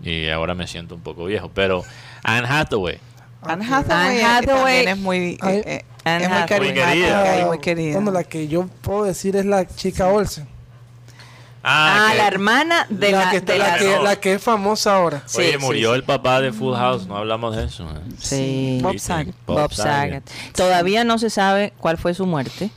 Y 0.04 0.30
ahora 0.30 0.54
me 0.56 0.67
siento 0.67 0.95
un 0.95 1.01
poco 1.01 1.25
viejo. 1.25 1.49
Pero 1.54 1.84
Anne 2.23 2.47
Hathaway. 2.47 2.99
Anne. 3.41 3.63
Hathaway, 3.65 4.21
Anne 4.21 4.23
Hathaway- 4.23 4.45
también 4.47 4.88
es 4.89 4.97
muy, 4.97 5.38
Ay, 5.41 5.58
eh, 5.58 5.63
eh, 5.65 5.86
Anne 6.04 6.23
es 6.25 6.30
muy 6.30 6.38
Hathaway. 6.39 6.60
Muy 6.60 6.73
querida. 6.73 6.86
carismática 6.86 7.39
y 7.39 7.45
muy 7.45 7.58
Ah, 7.58 7.62
querida. 7.62 7.93
Bueno, 7.95 8.12
la 8.12 8.23
que 8.23 8.47
yo 8.47 8.67
puedo 8.82 9.04
decir 9.06 9.36
es 9.36 9.45
la 9.45 9.67
chica 9.67 10.08
Olsen. 10.08 10.47
Ah, 11.67 12.10
que- 12.12 12.17
la 12.19 12.28
hermana 12.28 12.86
de 12.89 13.12
la, 13.12 13.19
la, 13.25 13.32
que, 13.32 13.38
está- 13.38 13.54
de 13.54 13.60
la 13.60 13.67
la- 13.69 13.78
que, 13.80 13.95
no. 13.95 14.04
la 14.04 14.15
que 14.17 14.34
es 14.34 14.41
famosa 14.43 14.95
ahora. 14.97 15.23
Sí, 15.25 15.39
Oye, 15.39 15.58
murió 15.58 15.91
sí. 15.91 15.95
el 15.95 16.04
papá 16.04 16.39
de 16.41 16.54
Full 16.54 16.75
House, 16.75 17.08
no 17.08 17.17
hablamos 17.17 17.56
de 17.56 17.63
eso. 17.65 17.86
¿eh? 17.89 18.12
Sí. 18.19 18.80
Bob 18.84 18.91
¿Viste? 18.93 19.08
Saget. 19.08 19.36
Bob 19.47 19.73
Saget. 19.73 20.23
Todavía 20.56 21.04
no 21.04 21.17
se 21.17 21.32
sabe 21.32 21.73
cuál 21.80 21.97
fue 21.97 22.13
su 22.13 22.25
muerte. 22.28 22.69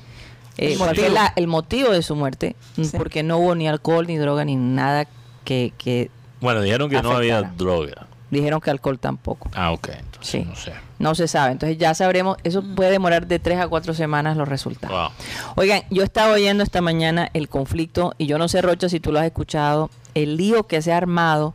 Eh, 0.59 0.73
El 0.73 0.79
motivo. 0.79 1.09
la- 1.09 1.33
el 1.37 1.47
motivo 1.47 1.90
de 1.90 2.03
su 2.03 2.14
muerte, 2.16 2.57
mm, 2.77 2.85
Sí. 2.85 2.97
porque 2.97 3.23
no 3.23 3.38
hubo 3.38 3.55
ni 3.55 3.66
alcohol, 3.68 4.07
ni 4.07 4.16
droga, 4.16 4.44
ni 4.44 4.57
nada 4.57 5.07
que, 5.44 5.73
que 5.79 6.11
Bueno, 6.40 6.61
dijeron 6.61 6.90
que 6.90 7.01
no 7.03 7.12
había 7.12 7.42
droga. 7.42 8.07
dijeron 8.31 8.61
que 8.61 8.71
alcohol 8.71 8.99
tampoco. 8.99 9.49
Ah, 9.55 9.71
ok. 9.73 9.88
Entonces, 9.99 10.31
Sí. 10.31 10.44
no 10.47 10.55
sé. 10.57 10.73
No 10.99 11.14
se 11.14 11.29
sabe. 11.29 11.53
Entonces 11.53 11.79
ya 11.79 11.94
sabremos, 11.94 12.37
eso 12.44 12.62
puede 12.75 12.90
demorar 12.90 13.27
de 13.29 13.38
tres 13.38 13.59
a 13.61 13.68
cuatro 13.68 13.94
semanas 13.94 14.37
los 14.37 14.49
resultados. 14.49 15.12
Wow. 15.16 15.53
Oigan, 15.57 15.83
yo 15.90 16.03
estaba 16.03 16.33
oyendo 16.35 16.62
esta 16.64 16.81
mañana 16.83 17.31
el 17.35 17.49
conflicto, 17.49 18.14
y 18.18 18.27
yo 18.27 18.37
no 18.37 18.49
sé, 18.49 18.61
Rocha, 18.61 18.88
si 18.88 18.99
tú 19.01 19.12
lo 19.12 19.21
has 19.21 19.27
escuchado, 19.27 19.90
el 20.14 20.37
lío 20.37 20.66
que 20.66 20.83
se 20.83 20.92
ha 20.92 20.97
armado 20.97 21.55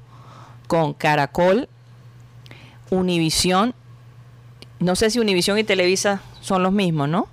con 0.68 0.94
Caracol, 0.94 1.68
Univisión, 2.90 3.74
no 4.80 4.96
sé 4.96 5.10
si 5.10 5.20
Univisión 5.20 5.58
y 5.58 5.64
Televisa 5.64 6.22
son 6.42 6.64
los 6.64 6.72
mismos, 6.72 7.10
¿no? 7.10 7.28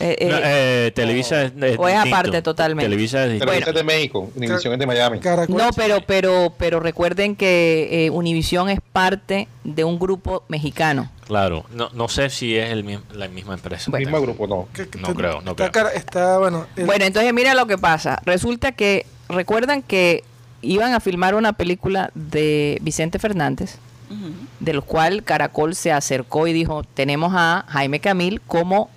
Eh, 0.00 0.16
eh, 0.20 0.28
No, 0.30 0.36
eh, 0.42 0.92
Televisa 0.94 1.42
es, 1.44 1.52
es 1.60 1.78
o 1.78 1.88
es 1.88 1.96
aparte 1.96 2.40
totalmente. 2.42 2.84
Televisa 2.88 3.24
es 3.26 3.40
es 3.42 3.74
de 3.74 3.84
México, 3.84 4.30
Univisión 4.34 4.72
es 4.74 4.78
de 4.78 4.86
Miami. 4.86 5.18
Caracol. 5.20 5.56
no, 5.56 5.70
pero, 5.74 6.00
pero, 6.06 6.52
pero 6.56 6.80
recuerden 6.80 7.36
que 7.36 8.06
eh, 8.06 8.10
Univisión 8.10 8.68
es 8.70 8.80
parte 8.92 9.48
de 9.64 9.84
un 9.84 9.98
grupo 9.98 10.44
mexicano. 10.48 11.10
Claro. 11.26 11.64
No, 11.74 11.90
no 11.92 12.08
sé 12.08 12.30
si 12.30 12.56
es 12.56 12.70
el, 12.70 13.00
la 13.12 13.28
misma 13.28 13.54
empresa. 13.54 13.90
Bueno. 13.90 14.06
Mismo 14.06 14.22
grupo, 14.22 14.46
no. 14.46 14.68
No 15.00 15.08
te- 15.08 15.14
creo, 15.14 15.40
no 15.42 15.50
está, 15.50 15.54
creo. 15.54 15.72
cara- 15.72 15.92
está, 15.92 16.38
bueno, 16.38 16.66
el- 16.76 16.86
Bueno, 16.86 17.04
entonces 17.04 17.32
mira 17.34 17.54
lo 17.54 17.66
que 17.66 17.76
pasa. 17.76 18.20
Resulta 18.24 18.72
que, 18.72 19.04
recuerdan 19.28 19.82
que 19.82 20.24
iban 20.62 20.94
a 20.94 21.00
filmar 21.00 21.34
una 21.34 21.52
película 21.52 22.10
de 22.14 22.78
Vicente 22.80 23.18
Fernández, 23.18 23.76
Ujú. 24.10 24.32
de 24.60 24.72
lo 24.72 24.82
cual 24.82 25.22
Caracol 25.22 25.74
se 25.74 25.92
acercó 25.92 26.46
y 26.46 26.52
dijo, 26.54 26.82
tenemos 26.94 27.32
a 27.36 27.64
Jaime 27.68 28.00
Camil 28.00 28.40
como 28.40 28.88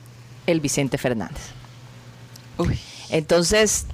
el 0.48 0.60
Vicente 0.60 0.98
Fernández. 0.98 1.42
Uy. 2.58 2.78
Entonces, 3.10 3.86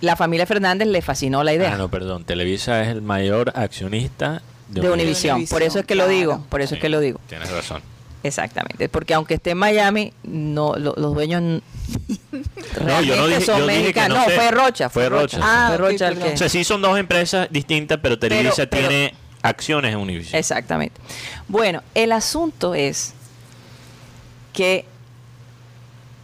la 0.00 0.16
familia 0.16 0.46
Fernández 0.46 0.88
le 0.88 1.02
fascinó 1.02 1.42
la 1.44 1.52
idea 1.54 1.74
Ah, 1.74 1.76
no, 1.78 1.90
perdón. 1.90 2.24
Televisa 2.24 2.82
es 2.82 2.88
el 2.88 3.02
mayor 3.02 3.52
accionista 3.54 4.42
de, 4.68 4.80
de 4.80 4.90
Univision. 4.90 4.92
Univisión. 4.92 5.34
Univisión, 5.36 5.56
Por 5.58 5.62
eso 5.62 5.78
es 5.80 5.86
que 5.86 5.94
lo 5.94 6.08
digo, 6.08 6.44
por 6.48 6.60
eso 6.62 6.74
es 6.74 6.80
que 6.80 6.88
lo 6.88 7.00
digo. 7.00 7.20
Tienes 7.28 7.50
razón. 7.50 7.82
Exactamente, 8.22 8.90
porque 8.90 9.14
aunque 9.14 9.34
esté 9.34 9.50
en 9.52 9.58
Miami, 9.58 10.12
no 10.24 10.74
lo- 10.76 10.94
los 10.96 11.14
dueños 11.14 11.40
No, 11.42 13.00
yo 13.02 13.16
no 13.16 13.26
dije- 13.28 13.40
son 13.40 13.60
yo 13.60 13.66
dije 13.66 13.94
que 13.94 14.08
no 14.08 14.16
No, 14.16 14.24
sé. 14.26 14.30
fue 14.32 14.50
Rocha, 14.50 14.90
Fue 14.90 15.08
Rocha, 15.08 15.38
sí. 15.38 15.42
Ah, 15.44 15.66
fue 15.68 15.78
Rocha 15.78 16.08
el 16.08 16.18
que- 16.18 16.34
O 16.34 16.36
sea, 16.36 16.48
sí 16.50 16.62
son 16.62 16.82
dos 16.82 16.98
empresas 16.98 17.48
distintas, 17.50 17.98
pero 18.02 18.18
Televisa 18.18 18.66
pero- 18.66 18.88
tiene 18.88 19.14
acciones 19.42 19.92
en 19.94 19.98
Univision. 20.00 20.38
Exactamente. 20.38 21.00
Bueno, 21.48 21.82
el 21.94 22.12
asunto 22.12 22.74
es 22.74 23.14
que 24.52 24.84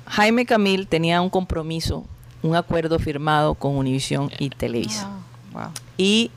Jaime 0.06 0.46
Camil 0.46 0.86
tenía 0.86 1.20
un 1.20 1.30
compromiso, 1.30 2.04
un 2.42 2.56
acuerdo 2.56 2.98
firmado 2.98 3.54
con 3.54 3.76
Univision 3.76 4.30
y 4.38 4.50
Televisa. 4.50 5.08
Ah, 5.54 5.64
wow. 5.64 5.72
Y 5.96 6.30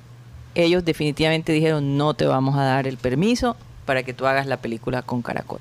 ellos 0.55 0.84
definitivamente 0.84 1.53
dijeron, 1.53 1.97
no 1.97 2.13
te 2.13 2.25
vamos 2.25 2.55
a 2.58 2.63
dar 2.63 2.88
el 2.88 2.97
permiso 2.97 3.55
para 3.86 4.03
que 4.03 4.13
tú 4.13 4.25
hagas 4.25 4.47
la 4.47 4.58
película 4.58 5.01
con 5.01 5.21
Caracol. 5.21 5.60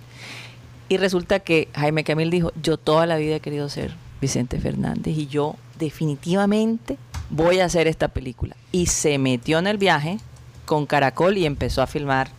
Y 0.89 0.97
resulta 0.97 1.41
que 1.41 1.69
Jaime 1.75 2.05
Camil 2.05 2.31
dijo, 2.31 2.53
yo 2.63 2.79
toda 2.79 3.07
la 3.07 3.17
vida 3.17 3.37
he 3.37 3.41
querido 3.41 3.69
ser 3.69 3.95
Vicente 4.21 4.59
Fernández 4.59 5.17
y 5.17 5.27
yo 5.27 5.57
definitivamente 5.79 6.97
voy 7.31 7.61
a 7.61 7.67
hacer 7.67 7.87
esta 7.87 8.09
película. 8.09 8.57
Y 8.73 8.87
se 8.87 9.19
metió 9.19 9.59
en 9.59 9.67
el 9.67 9.77
viaje 9.77 10.19
con 10.65 10.87
Caracol 10.87 11.37
y 11.37 11.47
empezó 11.47 11.83
a 11.83 11.87
filmar 11.87 12.31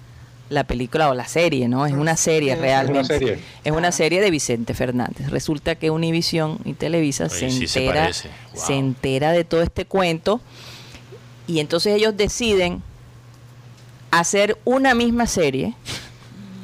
la 0.49 0.63
película 0.63 1.09
o 1.09 1.13
la 1.13 1.27
serie, 1.27 1.67
¿no? 1.67 1.85
Es 1.85 1.93
una 1.93 2.17
serie 2.17 2.53
Es 2.53 2.59
realmente. 2.59 2.99
una 2.99 3.07
serie. 3.07 3.39
Es 3.63 3.71
una 3.71 3.91
serie 3.91 4.19
de 4.21 4.31
Vicente 4.31 4.73
Fernández. 4.73 5.29
Resulta 5.29 5.75
que 5.75 5.91
Univisión 5.91 6.57
y 6.65 6.73
Televisa 6.73 7.25
Oye, 7.25 7.33
se 7.35 7.51
sí 7.51 7.67
se 7.67 7.85
entera. 7.85 8.05
Wow. 8.05 8.65
se 8.65 8.73
entera 8.73 9.31
de 9.31 9.43
todo 9.43 9.62
este 9.62 9.85
cuento 9.85 10.41
y 11.47 11.59
entonces 11.59 11.95
ellos 11.95 12.17
deciden 12.17 12.81
hacer 14.12 14.57
una 14.65 14.95
misma 14.95 15.27
serie 15.27 15.75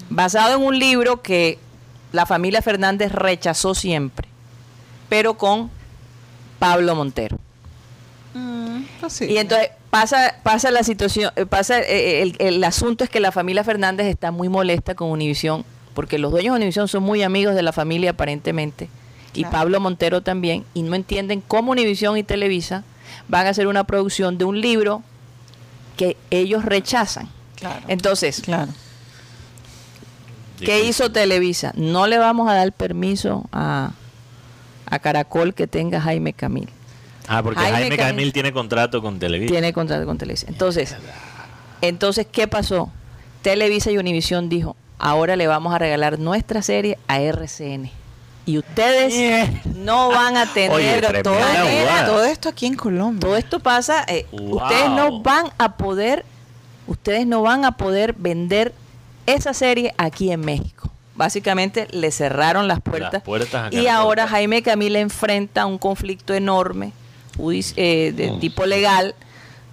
basado 0.09 0.55
en 0.57 0.63
un 0.63 0.79
libro 0.79 1.21
que 1.21 1.59
la 2.11 2.25
familia 2.25 2.61
Fernández 2.61 3.11
rechazó 3.11 3.75
siempre, 3.75 4.27
pero 5.09 5.37
con 5.37 5.69
Pablo 6.59 6.95
Montero. 6.95 7.37
Mm, 8.33 8.81
posible. 9.01 9.33
Y 9.33 9.37
entonces 9.37 9.69
pasa, 9.89 10.35
pasa 10.43 10.71
la 10.71 10.83
situación, 10.83 11.31
eh, 11.35 11.45
pasa 11.45 11.79
eh, 11.79 12.21
el, 12.21 12.35
el 12.39 12.63
asunto 12.63 13.03
es 13.03 13.09
que 13.09 13.19
la 13.19 13.31
familia 13.31 13.63
Fernández 13.63 14.07
está 14.07 14.31
muy 14.31 14.49
molesta 14.49 14.95
con 14.95 15.09
Univisión, 15.09 15.65
porque 15.93 16.19
los 16.19 16.31
dueños 16.31 16.53
de 16.53 16.57
Univisión 16.57 16.87
son 16.87 17.03
muy 17.03 17.23
amigos 17.23 17.55
de 17.55 17.61
la 17.63 17.71
familia 17.71 18.11
aparentemente, 18.11 18.89
y 19.33 19.41
Claro. 19.41 19.51
Pablo 19.51 19.79
Montero 19.79 20.21
también, 20.21 20.65
y 20.73 20.83
no 20.83 20.95
entienden 20.95 21.41
cómo 21.41 21.71
Univisión 21.71 22.17
y 22.17 22.23
Televisa 22.23 22.83
van 23.27 23.47
a 23.47 23.49
hacer 23.49 23.67
una 23.67 23.83
producción 23.85 24.37
de 24.37 24.45
un 24.45 24.61
libro 24.61 25.03
que 25.97 26.17
ellos 26.29 26.65
rechazan. 26.65 27.29
Claro. 27.55 27.81
Entonces, 27.87 28.41
claro. 28.41 28.71
¿qué 30.59 30.85
hizo 30.85 31.11
Televisa? 31.11 31.71
No 31.75 32.07
le 32.07 32.17
vamos 32.17 32.49
a 32.49 32.53
dar 32.53 32.71
permiso 32.73 33.47
a, 33.51 33.91
a 34.85 34.99
Caracol 34.99 35.53
que 35.53 35.67
tenga 35.67 36.01
Jaime 36.01 36.33
Camil. 36.33 36.69
Ah, 37.27 37.41
porque 37.43 37.59
Jaime 37.59 37.77
Jaime, 37.79 37.95
Camil- 37.95 38.07
Camil 38.07 38.33
tiene 38.33 38.53
contrato 38.53 39.01
con 39.01 39.19
Televisa. 39.19 39.51
Tiene 39.51 39.73
contrato 39.73 40.05
con 40.05 40.17
Televisa. 40.17 40.45
Entonces, 40.49 40.95
entonces, 41.81 42.27
¿qué 42.31 42.47
pasó? 42.47 42.91
Televisa 43.41 43.91
y 43.91 43.97
Univisión 43.97 44.49
dijo, 44.49 44.75
ahora 44.97 45.35
le 45.35 45.47
vamos 45.47 45.73
a 45.73 45.77
regalar 45.77 46.19
nuestra 46.19 46.61
serie 46.61 46.97
a 47.07 47.19
RCN. 47.19 47.91
Y 48.47 48.59
ustedes 48.59 49.65
no 49.75 50.09
van 50.09 50.37
a 50.37 50.45
tener 50.53 50.71
Oye, 50.71 51.01
todo, 51.01 51.13
esto- 51.17 51.33
jugada. 51.33 52.05
Todo 52.05 52.23
esto 52.25 52.49
aquí 52.49 52.67
en 52.67 52.75
Colombia. 52.75 53.19
todo 53.19 53.35
esto 53.37 53.59
pasa, 53.59 54.05
eh, 54.07 54.27
Wow. 54.31 54.57
ustedes 54.61 54.89
no 54.91 55.21
van 55.21 55.47
a 55.57 55.77
poder, 55.77 56.25
ustedes 56.85 57.25
no 57.25 57.41
van 57.41 57.65
a 57.65 57.71
poder 57.71 58.13
vender 58.13 58.73
esa 59.25 59.53
serie 59.55 59.95
aquí 59.97 60.31
en 60.31 60.41
México. 60.41 60.91
Básicamente 61.15 61.87
le 61.91 62.11
cerraron 62.11 62.67
las 62.67 62.81
puertas, 62.81 63.23
y 63.71 63.87
ahora 63.87 64.27
Jaime 64.27 64.61
Camila 64.61 64.99
enfrenta 64.99 65.65
un 65.65 65.77
conflicto 65.79 66.33
enorme 66.35 66.91
eh, 67.75 68.13
de 68.15 68.31
tipo 68.39 68.65
legal 68.65 69.15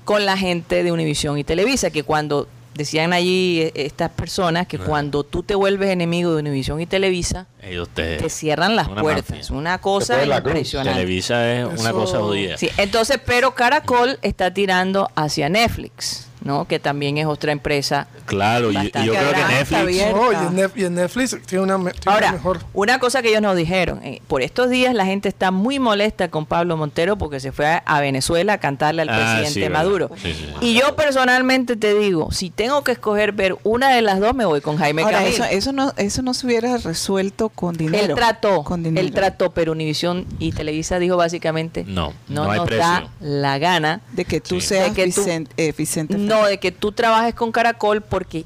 con 0.04 0.24
la 0.26 0.36
gente 0.36 0.82
de 0.82 0.92
Univisión 0.92 1.38
y 1.38 1.44
Televisa, 1.44 1.90
que 1.90 2.02
cuando 2.02 2.48
decían 2.74 3.12
allí 3.12 3.60
eh, 3.60 3.72
estas 3.74 4.10
personas 4.10 4.66
que 4.66 4.78
cuando 4.78 5.24
tú 5.24 5.42
te 5.42 5.54
vuelves 5.54 5.90
enemigo 5.90 6.32
de 6.32 6.38
Univisión 6.40 6.80
y 6.80 6.86
Televisa, 6.86 7.46
Ellos 7.62 7.88
te, 7.90 8.16
te 8.16 8.30
cierran 8.30 8.76
las 8.76 8.88
una 8.88 9.02
puertas. 9.02 9.30
mafia. 9.38 9.56
Una 9.56 9.78
cosa 9.78 10.24
impresionante. 10.24 10.92
Televisa 10.98 11.52
es 11.52 11.80
una 11.80 11.92
cosa 11.92 12.18
jodida. 12.18 12.56
Sí, 12.56 12.68
entonces, 12.78 13.20
pero 13.24 13.54
Caracol 13.54 14.18
está 14.22 14.52
tirando 14.54 15.10
hacia 15.14 15.48
Netflix, 15.50 16.26
¿no? 16.44 16.66
Que 16.66 16.78
también 16.78 17.18
es 17.18 17.26
otra 17.26 17.52
empresa. 17.52 18.06
Claro, 18.26 18.70
y, 18.70 18.74
yo 18.74 18.90
creo 18.90 19.32
que 19.32 19.44
Netflix... 19.54 19.96
y, 19.96 20.00
en 20.00 20.12
Nef- 20.56 20.72
y 20.76 20.84
en 20.84 20.94
Netflix 20.94 21.36
tiene 21.46 21.64
una, 21.64 21.76
tiene 21.78 21.92
Ahora, 22.06 22.28
una 22.28 22.32
mejor. 22.32 22.58
una 22.74 22.98
cosa 22.98 23.22
que 23.22 23.28
ellos 23.30 23.42
nos 23.42 23.56
dijeron, 23.56 24.00
eh, 24.04 24.20
por 24.28 24.42
estos 24.42 24.70
días 24.70 24.94
la 24.94 25.04
gente 25.06 25.28
está 25.28 25.50
muy 25.50 25.78
molesta 25.78 26.28
con 26.28 26.46
Pablo 26.46 26.76
Montero 26.76 27.16
porque 27.16 27.40
se 27.40 27.52
fue 27.52 27.66
a, 27.66 27.78
a 27.78 28.00
Venezuela 28.00 28.54
a 28.54 28.58
cantarle 28.58 29.02
al 29.02 29.08
Ah, 29.10 29.16
presidente 29.38 29.66
sí. 29.66 29.72
Maduro. 29.72 30.10
Sí, 30.16 30.32
sí, 30.32 30.46
sí. 30.60 30.66
Y 30.66 30.74
yo 30.78 30.94
personalmente 30.96 31.76
te 31.76 31.94
digo, 31.94 32.30
si 32.32 32.50
tengo 32.50 32.82
que 32.84 32.92
escoger 32.92 33.32
ver 33.32 33.56
una 33.64 33.90
de 33.94 34.02
las 34.02 34.20
dos, 34.20 34.34
me 34.34 34.44
voy 34.44 34.60
con 34.60 34.76
Jaime 34.78 35.02
Ahora, 35.02 35.18
Camil. 35.18 35.32
eso, 35.34 35.44
eso, 35.44 35.72
no, 35.72 35.92
eso 35.96 36.22
no 36.22 36.34
se 36.34 36.46
hubiera 36.46 36.76
resuelto 36.78 37.48
con 37.48 37.76
dinero. 37.76 38.04
Él 38.04 38.14
trató, 38.14 38.62
Con 38.64 38.82
dinero. 38.82 39.06
él 39.06 39.12
trató, 39.12 39.50
pero 39.52 39.72
Univisión 39.72 40.26
y 40.38 40.52
Televisa 40.52 40.98
dijo 40.98 41.16
básicamente, 41.16 41.84
No, 41.86 42.12
no, 42.28 42.44
no 42.44 42.50
hay 42.50 42.58
nos 42.58 42.66
precio. 42.66 42.84
da 42.86 43.08
la 43.20 43.58
gana 43.58 44.00
De 44.12 44.24
que 44.24 44.40
tú 44.40 44.60
Sí. 44.60 44.68
seas 44.68 44.92
que 44.92 45.10
tú- 45.10 45.24
eh, 45.56 45.72
Vicente 45.76 46.16
No, 46.32 46.46
de 46.46 46.58
que 46.58 46.72
tú 46.72 46.92
trabajes 46.92 47.34
con 47.34 47.52
Caracol 47.52 48.00
porque 48.02 48.44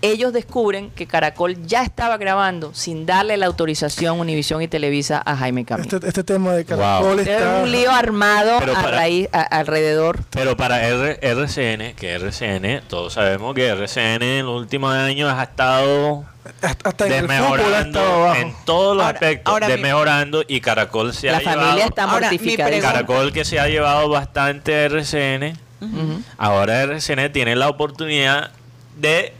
ellos 0.00 0.32
descubren 0.32 0.90
que 0.90 1.08
Caracol 1.08 1.56
ya 1.66 1.82
estaba 1.82 2.18
grabando 2.18 2.72
sin 2.72 3.04
darle 3.04 3.36
la 3.36 3.46
autorización 3.46 4.20
Univisión 4.20 4.62
y 4.62 4.68
Televisa 4.68 5.20
a 5.26 5.36
Jaime 5.36 5.64
Camil. 5.64 5.92
Este, 5.92 6.06
este 6.06 6.22
tema 6.22 6.52
de 6.52 6.64
Caracol 6.64 7.18
Es 7.18 7.26
está... 7.26 7.58
un 7.64 7.72
lío 7.72 7.90
armado 7.90 8.58
Pero 8.60 8.76
a 8.76 8.82
para- 8.82 8.96
raíz, 8.98 9.28
a- 9.32 9.40
alrededor. 9.42 10.20
Pero 10.30 10.56
para 10.56 10.86
R- 10.86 11.18
RCN, 11.20 11.94
que 11.96 12.12
RCN, 12.14 12.82
todos 12.86 13.14
sabemos 13.14 13.56
que 13.56 13.66
RCN 13.66 14.22
en 14.22 14.46
los 14.46 14.60
últimos 14.60 14.94
años 14.94 15.32
ha 15.32 15.42
estado 15.42 16.24
hasta, 16.62 17.06
en 17.08 17.12
el 17.14 17.20
fútbol 17.22 17.60
ha 17.60 17.84
desmejorando 17.84 18.34
en 18.36 18.54
todos 18.64 18.96
los 18.96 19.04
Ahora- 19.04 19.16
aspectos, 19.18 19.52
ahora 19.52 19.66
mi- 19.66 19.72
desmejorando 19.72 20.44
y 20.46 20.60
Caracol 20.60 21.12
se 21.12 21.26
La 21.26 21.38
ha 21.38 21.40
familia 21.40 21.72
llevado, 21.72 21.88
está 21.88 22.02
Ahora, 22.04 22.30
mi 22.30 22.36
mortificada. 22.38 22.80
Caracol 22.80 23.32
que 23.32 23.44
se 23.44 23.58
ha 23.58 23.66
llevado 23.66 24.08
bastante 24.08 24.84
RCN, 24.84 25.58
Ujú. 25.80 26.22
ahora 26.38 26.82
RCN 26.82 27.30
tiene 27.32 27.54
la 27.56 27.68
oportunidad 27.68 28.50
de 28.98 29.32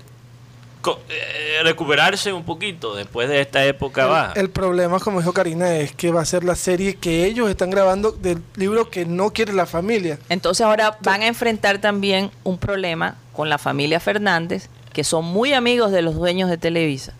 eh, 1.08 1.62
recuperarse 1.64 2.32
un 2.32 2.44
poquito 2.44 2.94
después 2.94 3.28
de 3.28 3.40
esta 3.40 3.64
época 3.66 4.06
baja. 4.06 4.32
El 4.36 4.48
problema, 4.48 4.98
como 5.00 5.20
dijo 5.20 5.32
Karina, 5.32 5.74
es 5.76 5.92
que 5.92 6.10
va 6.12 6.22
a 6.22 6.24
ser 6.24 6.44
la 6.44 6.54
serie 6.54 6.94
que 6.94 7.26
ellos 7.26 7.50
están 7.50 7.68
grabando 7.70 8.12
del 8.12 8.42
libro 8.56 8.88
que 8.88 9.04
no 9.04 9.30
quiere 9.30 9.52
la 9.52 9.66
familia. 9.66 10.18
Entonces 10.28 10.64
ahora 10.64 10.96
van 11.02 11.22
a 11.22 11.26
enfrentar 11.26 11.78
también 11.78 12.30
un 12.44 12.56
problema 12.58 13.16
con 13.34 13.50
la 13.50 13.58
familia 13.58 14.00
Fernández, 14.00 14.68
que 14.92 15.04
son 15.04 15.24
muy 15.26 15.52
amigos 15.52 15.92
de 15.92 16.00
los 16.02 16.14
dueños 16.14 16.48
de 16.48 16.56
Televisa. 16.56 17.12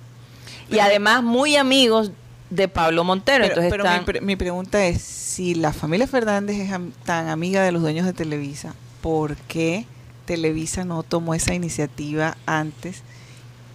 Y 0.71 0.79
además 0.79 1.23
muy 1.23 1.57
amigos 1.57 2.11
de 2.51 2.69
Pablo 2.69 3.05
Montero. 3.05 3.43
Pero, 3.43 3.49
Entonces 3.63 3.71
pero 3.71 3.85
están... 3.85 3.99
mi, 4.01 4.05
pre- 4.07 4.21
mi 4.21 4.37
pregunta 4.37 4.87
es, 4.87 5.03
si 5.03 5.55
la 5.55 5.73
familia 5.73 6.07
Fernández 6.07 6.57
es 6.59 6.73
am- 6.73 6.93
tan 7.05 7.29
amiga 7.29 7.63
de 7.63 7.73
los 7.73 7.83
dueños 7.83 8.07
de 8.07 8.13
Televisa, 8.15 8.75
¿por 9.01 9.37
qué 9.37 9.85
Televisa 10.27 10.85
no 10.85 11.03
tomó 11.03 11.35
esa 11.35 11.55
iniciativa 11.55 12.37
antes? 12.47 13.03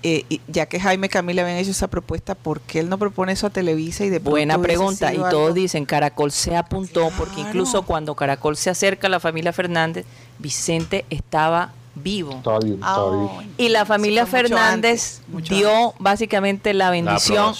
Eh, 0.05 0.25
y 0.27 0.41
ya 0.49 0.65
que 0.65 0.81
Jaime 0.81 1.07
Camila 1.07 1.43
habían 1.43 1.57
hecho 1.57 1.71
esa 1.71 1.87
propuesta, 1.87 2.35
¿por 2.35 2.59
qué 2.59 2.79
él 2.81 2.89
no 2.89 2.97
propone 2.97 3.31
eso 3.31 3.47
a 3.47 3.49
Televisa 3.51 4.03
y 4.03 4.09
de 4.09 4.19
Buena 4.19 4.57
pregunta. 4.59 5.13
Y 5.13 5.17
todos 5.17 5.29
algo- 5.33 5.53
dicen, 5.53 5.85
Caracol 5.85 6.31
se 6.33 6.57
apuntó, 6.57 7.09
porque 7.17 7.39
incluso 7.39 7.83
cuando 7.83 8.13
Caracol 8.13 8.57
se 8.57 8.69
acerca 8.69 9.07
a 9.07 9.09
la 9.09 9.21
familia 9.21 9.53
Fernández, 9.53 10.05
Vicente 10.39 11.05
estaba 11.09 11.71
vivo. 11.95 12.41
Bien, 12.61 12.79
Ah. 12.81 13.43
Y 13.57 13.69
la 13.69 13.85
familia 13.85 14.23
mucho 14.23 14.31
Fernández 14.31 15.19
antes, 15.19 15.21
mucho 15.29 15.55
dio 15.55 15.69
antes. 15.85 15.99
básicamente 15.99 16.73
la 16.73 16.89
bendición 16.89 17.53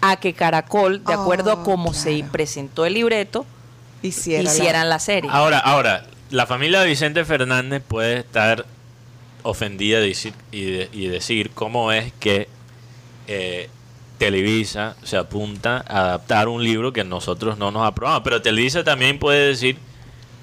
a 0.00 0.16
que 0.16 0.32
Caracol, 0.32 1.04
de 1.04 1.12
acuerdo 1.12 1.52
a 1.52 1.62
cómo 1.62 1.92
se 1.92 2.24
presentó 2.32 2.86
el 2.86 2.94
libreto, 2.94 3.44
Hiciera 4.02 4.44
la- 4.44 4.50
hicieran 4.54 4.88
la 4.88 4.98
serie. 4.98 5.28
Ahora, 5.30 5.58
ahora, 5.58 6.06
la 6.30 6.46
familia 6.46 6.80
de 6.80 6.88
Vicente 6.88 7.24
Fernández 7.24 7.82
puede 7.86 8.18
estar 8.18 8.66
ofendida 9.42 10.00
y 10.52 11.06
decir 11.08 11.50
cómo 11.50 11.92
es 11.92 12.12
que 12.20 12.48
eh, 13.26 13.68
Televisa 14.18 14.96
se 15.02 15.16
apunta 15.16 15.82
a 15.88 16.00
adaptar 16.00 16.48
un 16.48 16.62
libro 16.62 16.92
que 16.92 17.04
nosotros 17.04 17.56
no 17.56 17.70
nos 17.70 17.86
aprobamos. 17.86 18.22
Pero 18.22 18.42
Televisa 18.42 18.84
también 18.84 19.18
puede 19.18 19.48
decir, 19.48 19.78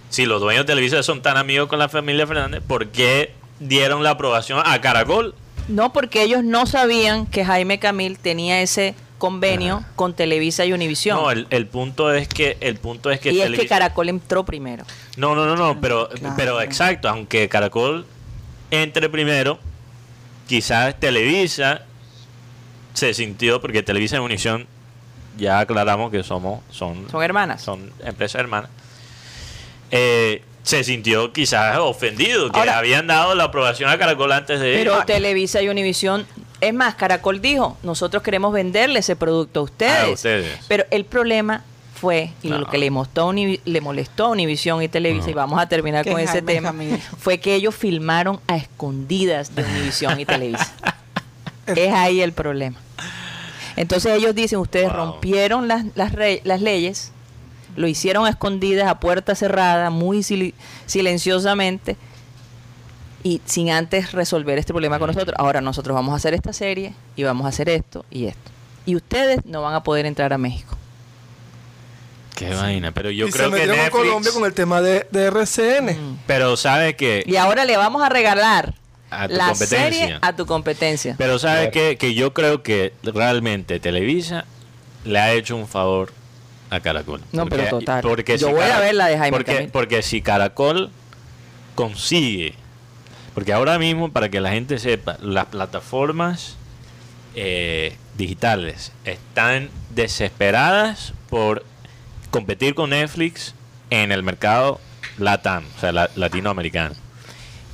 si 0.10 0.26
los 0.26 0.41
dueños 0.41 0.65
de 0.65 0.71
Televisa 0.71 1.04
son 1.04 1.21
tan 1.21 1.38
amigos 1.38 1.67
con 1.67 1.78
la 1.78 1.88
familia 1.89 2.26
Fernández, 2.26 2.63
¿por 2.65 2.88
qué 2.88 3.34
dieron 3.60 4.02
la 4.04 4.12
aprobación 4.12 4.63
a 4.65 4.82
Caracol? 4.82 5.36
No, 5.67 5.93
porque 5.93 6.23
ellos 6.23 6.43
no 6.43 6.65
sabían 6.65 7.28
que 7.28 7.45
Jaime 7.45 7.78
Camil 7.78 8.17
tenía 8.17 8.62
ese 8.62 8.95
convenio 9.17 9.77
Ajá. 9.77 9.89
con 9.95 10.13
Televisa 10.13 10.65
y 10.65 10.73
Univisión. 10.73 11.17
No, 11.17 11.32
el, 11.32 11.47
el 11.49 11.65
punto 11.67 12.13
es 12.13 12.27
que 12.27 12.58
el 12.62 12.77
punto 12.77 13.10
es 13.12 13.19
que 13.19 13.32
y 13.32 13.39
es 13.41 13.45
que 13.49 13.51
Televisa- 13.58 13.67
Caracol 13.69 14.10
entró 14.10 14.43
primero. 14.45 14.84
No, 15.15 15.34
no, 15.36 15.45
no, 15.45 15.56
no, 15.56 15.80
pero, 15.82 16.10
Claro. 16.10 16.36
pero 16.38 16.62
exacto, 16.62 17.10
aunque 17.10 17.49
Caracol 17.49 18.06
entre 18.71 19.10
primero, 19.10 19.60
quizás 20.47 20.99
Televisa 20.99 21.84
se 22.93 23.13
sintió, 23.13 23.62
porque 23.62 23.82
Televisa 23.84 24.17
y 24.17 24.19
Unición 24.19 24.67
ya 25.38 25.60
aclaramos 25.60 26.12
que 26.12 26.23
somos, 26.23 26.62
son, 26.71 27.10
Son 27.10 27.23
hermanas. 27.23 27.62
son 27.62 27.91
empresas 28.03 28.39
hermanas, 28.41 28.69
eh, 29.91 30.43
se 30.63 30.84
sintió 30.84 31.32
quizás 31.32 31.77
ofendido, 31.77 32.51
que 32.51 32.60
Ahora- 32.60 32.77
habían 32.80 33.08
dado 33.08 33.36
la 33.36 33.45
aprobación 33.45 33.89
a 33.89 33.97
Caracol 33.97 34.32
antes 34.34 34.60
de 34.60 34.73
Pero. 34.73 35.03
Televisa 35.06 35.62
y 35.62 35.69
Univisión, 35.69 36.25
es 36.62 36.74
más, 36.74 36.96
Caracol 36.96 37.41
dijo, 37.41 37.78
nosotros 37.84 38.24
queremos 38.24 38.52
venderle 38.54 39.00
ese 39.00 39.15
producto 39.15 39.60
a 39.62 39.63
ustedes. 39.63 40.04
A 40.04 40.10
ustedes. 40.10 40.60
Pero 40.67 40.86
el 40.91 41.06
problema 41.06 41.63
fue, 41.96 42.32
y 42.43 42.50
No. 42.50 42.60
lo 42.60 42.67
que 42.67 42.78
le 42.78 42.89
molestó, 42.91 43.32
le 43.34 43.82
molestó 43.82 44.26
a 44.26 44.30
Univisión 44.30 44.82
y 44.84 44.88
Televisa, 44.88 45.26
No. 45.26 45.32
y 45.32 45.34
vamos 45.34 45.60
a 45.60 45.67
terminar 45.67 46.04
Que 46.04 46.12
con 46.12 46.20
ese 46.20 46.41
tema, 46.41 46.74
fue 47.20 47.39
que 47.39 47.56
ellos 47.56 47.74
filmaron 47.76 48.39
a 48.48 48.56
escondidas 48.58 49.56
de 49.56 49.63
Univisión 49.63 50.20
y 50.20 50.26
Televisa. 50.26 50.72
es 51.67 51.93
ahí 51.93 52.22
el 52.22 52.34
problema. 52.34 52.78
Entonces 53.76 54.13
ellos 54.17 54.34
dicen, 54.36 54.60
ustedes 54.60 54.88
Wow. 54.89 54.96
rompieron 54.98 55.67
las, 55.67 55.86
las, 55.96 56.12
re- 56.13 56.41
las 56.43 56.62
leyes, 56.62 57.12
lo 57.76 57.88
hicieron 57.88 58.26
a 58.26 58.30
escondidas, 58.30 58.88
a 58.88 59.00
puerta 59.00 59.36
cerrada, 59.36 59.89
muy 59.91 60.20
sil- 60.26 60.54
silenciosamente, 60.88 61.96
y 63.23 63.41
sin 63.45 63.69
antes 63.71 64.12
resolver 64.12 64.58
este 64.58 64.73
problema 64.73 64.99
con 64.99 65.08
nosotros. 65.08 65.36
Ahora 65.38 65.62
nosotros 65.62 65.95
vamos 65.95 66.13
a 66.13 66.17
hacer 66.17 66.34
esta 66.34 66.53
serie 66.53 66.93
y 67.15 67.23
vamos 67.23 67.45
a 67.45 67.49
hacer 67.49 67.69
esto 67.69 68.06
y 68.12 68.25
esto. 68.25 68.51
Y 68.86 68.95
ustedes 68.95 69.45
no 69.45 69.62
van 69.62 69.73
a 69.73 69.84
poder 69.84 70.06
entrar 70.06 70.32
a 70.34 70.38
México. 70.38 70.77
Qué 72.36 72.53
vaina, 72.53 72.91
pero 72.91 73.10
yo 73.10 73.27
y 73.27 73.32
creo 73.32 73.49
se 73.51 73.58
que 73.60 73.65
Netflix, 73.67 73.89
con 73.89 74.01
Colombia 74.01 74.32
con 74.32 74.45
el 74.45 74.53
tema 74.53 74.82
de, 74.82 75.08
de 75.10 75.25
RCN. 75.25 75.86
Mm. 75.86 76.19
pero 76.27 76.56
sabe 76.56 76.95
que 76.95 77.23
Y 77.25 77.36
ahora 77.36 77.65
le 77.65 77.75
vamos 77.77 78.03
a 78.03 78.10
regalar 78.10 78.75
a 79.10 79.27
tu 79.27 79.34
la 79.34 79.47
competencia. 79.49 79.80
serie 79.80 80.19
a 80.21 80.36
tu 80.36 80.45
competencia. 80.45 81.15
Pero 81.17 81.39
sabe 81.39 81.71
Claro. 81.71 81.71
que, 81.71 81.97
que 81.97 82.13
yo 82.13 82.34
creo 82.34 82.62
que 82.62 82.93
realmente 83.03 83.80
Televisa 83.80 84.45
le 85.03 85.17
ha 85.19 85.34
hecho 85.34 85.56
un 85.56 85.67
favor 85.67 86.13
a 86.69 86.80
Caracol. 86.80 87.21
No, 87.32 87.47
pero 87.47 87.67
total. 87.69 88.01
Porque 88.03 88.38
Yo 88.38 88.49
si 88.49 88.53
voy 88.53 88.65
a 88.65 88.80
ver 88.82 88.93
la 88.93 89.08
de 89.08 89.17
Jaime 89.17 89.36
porque, 89.36 89.69
porque 89.73 90.01
si 90.03 90.21
Caracol 90.21 90.91
consigue, 91.73 92.53
porque 93.38 93.54
ahora 93.54 93.78
mismo, 93.78 94.10
para 94.12 94.30
que 94.30 94.41
la 94.41 94.50
gente 94.50 94.80
sepa, 94.80 95.15
las 95.21 95.45
plataformas 95.45 96.56
eh, 97.36 97.95
digitales 98.17 98.91
están 99.06 99.69
desesperadas 99.91 101.13
por 101.30 101.63
competir 102.32 102.73
con 102.73 102.89
Netflix 102.89 103.54
en 103.91 104.12
el 104.12 104.23
mercado 104.23 104.80
LATAM, 105.19 105.65
o 105.78 105.80
sea, 105.80 105.91
la- 105.91 106.10
latinoamericano. 106.15 106.95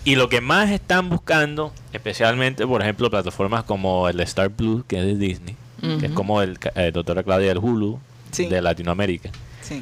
Y 0.04 0.15
lo 0.17 0.28
que 0.28 0.41
más 0.41 0.69
están 0.69 1.08
buscando, 1.10 1.73
especialmente, 1.93 2.67
por 2.67 2.82
ejemplo, 2.82 3.10
plataformas 3.10 3.63
como 3.63 4.10
el 4.10 4.19
Star 4.19 4.49
Plus, 4.49 4.84
que 4.86 4.99
es 4.99 5.06
de 5.06 5.15
Disney, 5.15 5.56
que 6.02 6.08
es 6.08 6.12
como 6.12 6.41
el 6.41 6.60
eh, 6.76 6.91
Doctora 6.93 7.23
Claudia 7.23 7.47
del 7.47 7.60
Hulu 7.60 8.02
Sí. 8.32 8.47
de 8.47 8.62
Latinoamérica. 8.62 9.30
Sí. 9.62 9.82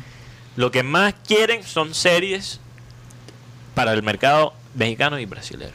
Lo 0.57 0.69
que 0.69 0.83
más 0.83 1.15
quieren 1.27 1.63
son 1.63 1.95
series 1.95 2.59
para 3.73 3.93
el 3.93 4.03
mercado 4.03 4.53
mexicano 4.75 5.19
y 5.19 5.25
brasilero. 5.25 5.73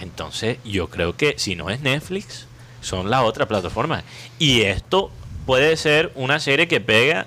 Entonces, 0.00 0.58
yo 0.64 0.88
creo 0.88 1.16
que 1.16 1.34
si 1.38 1.54
no 1.54 1.70
es 1.70 1.80
Netflix, 1.80 2.46
son 2.80 3.10
las 3.10 3.22
otras 3.22 3.48
plataformas. 3.48 4.04
Y 4.38 4.62
esto 4.62 5.10
puede 5.46 5.76
ser 5.76 6.12
una 6.14 6.38
serie 6.38 6.68
que 6.68 6.80
pega 6.80 7.26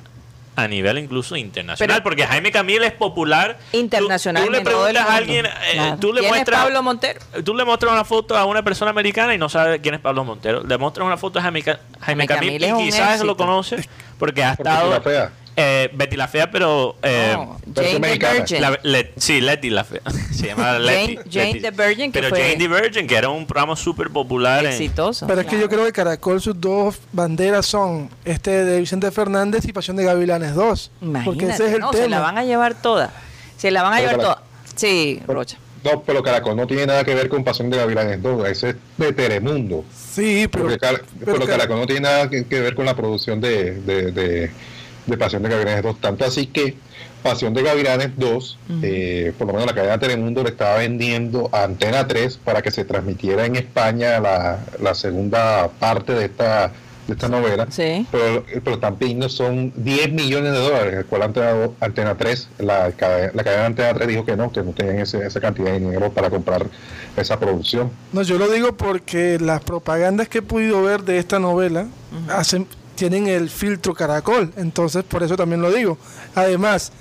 a 0.55 0.67
nivel 0.67 0.97
incluso 0.97 1.38
internacional, 1.38 1.95
Pero- 1.95 2.03
porque 2.03 2.25
Jaime 2.27 2.51
Camil 2.51 2.84
es 2.84 2.91
popular. 2.91 3.58
Tú- 3.71 3.77
Internacionalmente, 3.77 4.60
Tú, 4.60 4.65
le 4.65 4.69
preguntas 4.75 5.05
a 5.10 5.15
alguien, 5.15 5.45
eh, 5.45 5.49
Claro. 5.73 5.97
tú 6.01 6.08
le 6.13 6.19
¿Quién 6.19 6.25
es 6.25 6.32
muestras 6.38 6.63
Pablo 6.63 6.84
Montero? 6.84 7.19
Tú 7.45 7.55
le 7.55 7.63
muestras 7.63 7.93
una 7.93 8.03
foto 8.03 8.38
a 8.38 8.43
una 8.45 8.62
persona 8.62 8.91
americana 8.91 9.34
y 9.34 9.38
no 9.38 9.47
sabe 9.47 9.79
quién 9.79 9.95
es 9.95 10.01
Pablo 10.01 10.25
Montero. 10.25 10.62
Le 10.67 10.77
muestras 10.77 11.08
una 11.08 11.15
foto 11.15 11.39
a 11.39 11.43
Jaime, 11.43 11.62
Jaime 11.63 11.79
Jaime 12.01 12.27
Camil, 12.27 12.49
Camil 12.62 12.63
es 12.65 12.71
y 12.71 12.86
quizás 12.91 13.08
éxito. 13.12 13.23
lo 13.25 13.38
conoce 13.38 13.88
porque 14.19 14.43
ha 14.43 14.55
Por 14.58 14.65
Betty 14.65 14.77
estado. 15.10 15.32
Eh, 15.62 15.89
Betty 15.93 16.15
la 16.15 16.28
Fea, 16.28 16.50
pero 16.50 16.95
eh, 17.04 17.34
No, 17.36 17.60
versión 17.65 18.02
Jane 18.02 18.17
the. 18.17 18.34
Virgin. 18.34 18.62
la- 18.62 18.80
le- 18.84 19.12
sí, 19.17 19.41
Letty 19.41 19.69
la 19.69 19.84
Fea. 19.84 20.00
Se 20.34 20.48
llama 20.48 20.80
Letty. 20.80 21.15
Jane- 21.17 21.30
Jane 21.32 21.45
Letty. 21.54 21.60
the 21.62 21.72
Virgin, 21.72 22.12
que 22.12 22.19
Pero 22.19 22.30
fue- 22.30 22.39
Jane 22.41 22.56
the 22.58 22.67
Virgin, 22.67 23.08
que 23.08 23.15
era 23.15 23.30
un 23.30 23.45
programa 23.45 23.76
súper 23.76 24.10
popular. 24.10 24.63
en- 24.65 24.72
Exitoso. 24.72 25.28
Pero 25.28 25.41
es 25.41 25.48
que 25.48 25.60
yo 25.60 25.67
creo 25.67 25.84
que 25.86 25.91
Caracol 25.91 26.41
sus 26.41 26.60
dos 26.60 26.98
banderas 27.12 27.65
son 27.65 28.10
este 28.26 28.63
de 28.63 28.80
Vicente 28.80 29.12
Fernández 29.12 29.65
y 29.65 29.74
Pasión 29.74 29.98
de 29.98 30.06
Gavilanes 30.06 30.56
2. 30.56 30.91
Imagínate, 31.02 31.26
porque 31.26 31.54
ese 31.54 31.67
es 31.67 31.74
el 31.74 31.80
no, 31.82 31.91
tema. 31.91 32.04
se 32.04 32.10
la 32.10 32.19
van 32.22 32.38
a 32.38 32.43
llevar 32.45 32.82
toda. 32.82 33.12
Se 33.58 33.69
la 33.72 33.84
van 33.84 33.93
a 33.93 33.98
Pero 33.98 34.10
llevar 34.12 34.24
toda. 34.26 34.43
Sí, 34.76 35.22
Rocha. 35.28 35.58
No, 35.84 36.04
pero 36.04 36.22
Caracol 36.24 36.56
no 36.58 36.67
tiene 36.67 36.86
nada 36.88 37.04
que 37.06 37.15
ver 37.15 37.30
con 37.30 37.43
Pasión 37.43 37.69
de 37.69 37.78
Gavilanes 37.78 38.22
2, 38.22 38.48
ese 38.50 38.69
es 38.72 38.76
de 38.98 39.13
Telemundo. 39.13 39.86
Sí, 40.13 40.48
pero, 40.52 40.65
Porque 40.65 40.78
Car- 40.78 41.02
pero 41.19 41.34
pero 41.34 41.39
Car- 41.39 41.58
Caracol 41.58 41.80
no 41.80 41.86
tiene 41.86 42.02
nada 42.02 42.30
que, 42.30 42.45
que 42.45 42.60
ver 42.60 42.76
con 42.76 42.86
la 42.86 42.95
producción 42.95 43.39
de, 43.39 43.76
de, 43.76 44.12
de- 44.12 44.52
de 45.10 45.17
Pasión 45.17 45.43
de 45.43 45.50
Gavilanes 45.50 45.84
2. 45.84 46.00
Tanto 46.02 46.26
así 46.26 46.48
que 46.48 46.76
Pasión 47.24 47.54
de 47.54 47.63
Gavilanes 47.63 48.12
2, 48.17 48.58
eh, 48.84 49.34
por 49.38 49.48
lo 49.48 49.54
menos 49.54 49.67
la 49.67 49.76
cadena 49.76 50.00
Telemundo 50.00 50.41
le 50.43 50.50
estaba 50.50 50.78
vendiendo 50.78 51.50
a 51.52 51.63
Antena 51.63 52.08
3 52.08 52.38
para 52.38 52.62
que 52.62 52.72
se 52.72 52.86
transmitiera 52.86 53.45
en 53.45 53.56
España 53.58 54.19
la, 54.19 54.60
la 54.82 54.95
segunda 54.95 55.67
parte 55.80 56.13
de 56.13 56.26
esta, 56.26 56.72
de 57.08 57.13
esta 57.13 57.28
novela. 57.28 57.67
Sí. 57.69 58.08
Pero, 58.10 58.45
pero 58.63 58.76
están 58.76 58.95
pidiendo 58.95 59.28
son 59.28 59.74
10 59.76 60.13
millones 60.13 60.54
de 60.54 60.60
dólares, 60.60 60.93
el 60.93 61.06
cual 61.06 61.24
Antena, 61.24 61.52
Antena 61.82 62.15
3, 62.15 62.48
la, 62.60 62.91
cadena- 62.93 63.32
la 63.34 63.43
cadena 63.43 63.65
Antena 63.65 63.93
3 63.93 64.08
dijo 64.08 64.24
que 64.26 64.38
no, 64.38 64.52
que 64.54 64.62
no 64.63 64.72
tenían 64.72 65.00
ese- 65.00 65.26
esa 65.26 65.41
cantidad 65.41 65.72
de 65.74 65.80
dinero 65.80 66.12
para 66.12 66.30
comprar 66.30 66.67
esa 67.17 67.38
producción. 67.38 67.91
No, 68.13 68.22
yo 68.22 68.38
lo 68.38 68.48
digo 68.50 68.78
porque 68.78 69.39
las 69.41 69.60
propagandas 69.62 70.30
que 70.30 70.38
he 70.38 70.41
podido 70.41 70.82
ver 70.84 71.04
de 71.04 71.17
esta 71.17 71.38
novela 71.39 71.88
hacen, 72.30 72.65
tienen 73.00 73.28
el 73.28 73.50
filtro 73.50 73.93
caracol, 73.93 74.52
entonces 74.58 75.04
por 75.06 75.24
eso 75.24 75.38
también 75.38 75.62
lo 75.62 75.72
digo. 75.72 75.97
Además, 76.36 76.91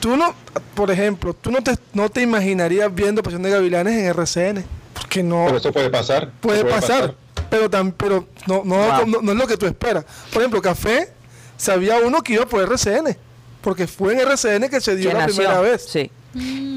tú 0.00 0.16
no, 0.16 0.34
por 0.74 0.90
ejemplo, 0.90 1.32
tú 1.34 1.50
no 1.50 1.62
te, 1.62 1.74
no 1.94 2.10
te 2.10 2.20
imaginarías 2.20 2.94
viendo 2.94 3.22
Pasión 3.22 3.42
de 3.42 3.50
Gavilanes 3.50 3.94
en 3.98 4.06
RCN, 4.06 4.64
porque 4.92 5.22
no 5.22 5.44
Pero 5.46 5.56
eso 5.58 5.72
puede 5.72 5.88
pasar. 5.90 6.30
puede, 6.40 6.64
pasar, 6.64 7.14
pero 7.48 7.70
tan, 7.70 7.92
pero 7.92 8.26
no, 8.46 8.62
no, 8.64 8.76
Wow. 8.76 9.06
no, 9.06 9.22
no 9.22 9.32
es 9.32 9.38
lo 9.38 9.46
que 9.46 9.56
tú 9.56 9.64
esperas. 9.66 10.04
Por 10.32 10.42
ejemplo, 10.42 10.60
Café, 10.60 11.08
sabía 11.56 11.96
uno 12.04 12.20
que 12.22 12.34
iba 12.34 12.44
por 12.44 12.62
RCN, 12.62 13.16
porque 13.62 13.86
fue 13.86 14.12
en 14.12 14.20
RCN 14.20 14.68
que 14.68 14.80
se 14.82 14.94
dio 14.94 15.08
Que 15.08 15.14
la 15.16 15.20
nació. 15.26 15.36
primera 15.36 15.60
vez. 15.60 15.86
Sí. 15.88 16.10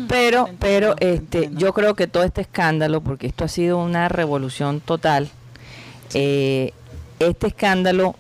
Pero, 0.07 0.47
pero 0.59 0.91
Entiendo, 0.91 0.95
este, 0.99 1.37
entiendo. 1.37 1.59
yo 1.59 1.73
creo 1.73 1.95
que 1.95 2.07
todo 2.07 2.23
este 2.23 2.41
escándalo, 2.41 3.01
porque 3.01 3.27
esto 3.27 3.43
ha 3.43 3.47
sido 3.49 3.77
una 3.79 4.07
revolución 4.07 4.79
total, 4.79 5.29
eh, 6.13 6.71
este 7.19 7.47
escándalo 7.47 8.15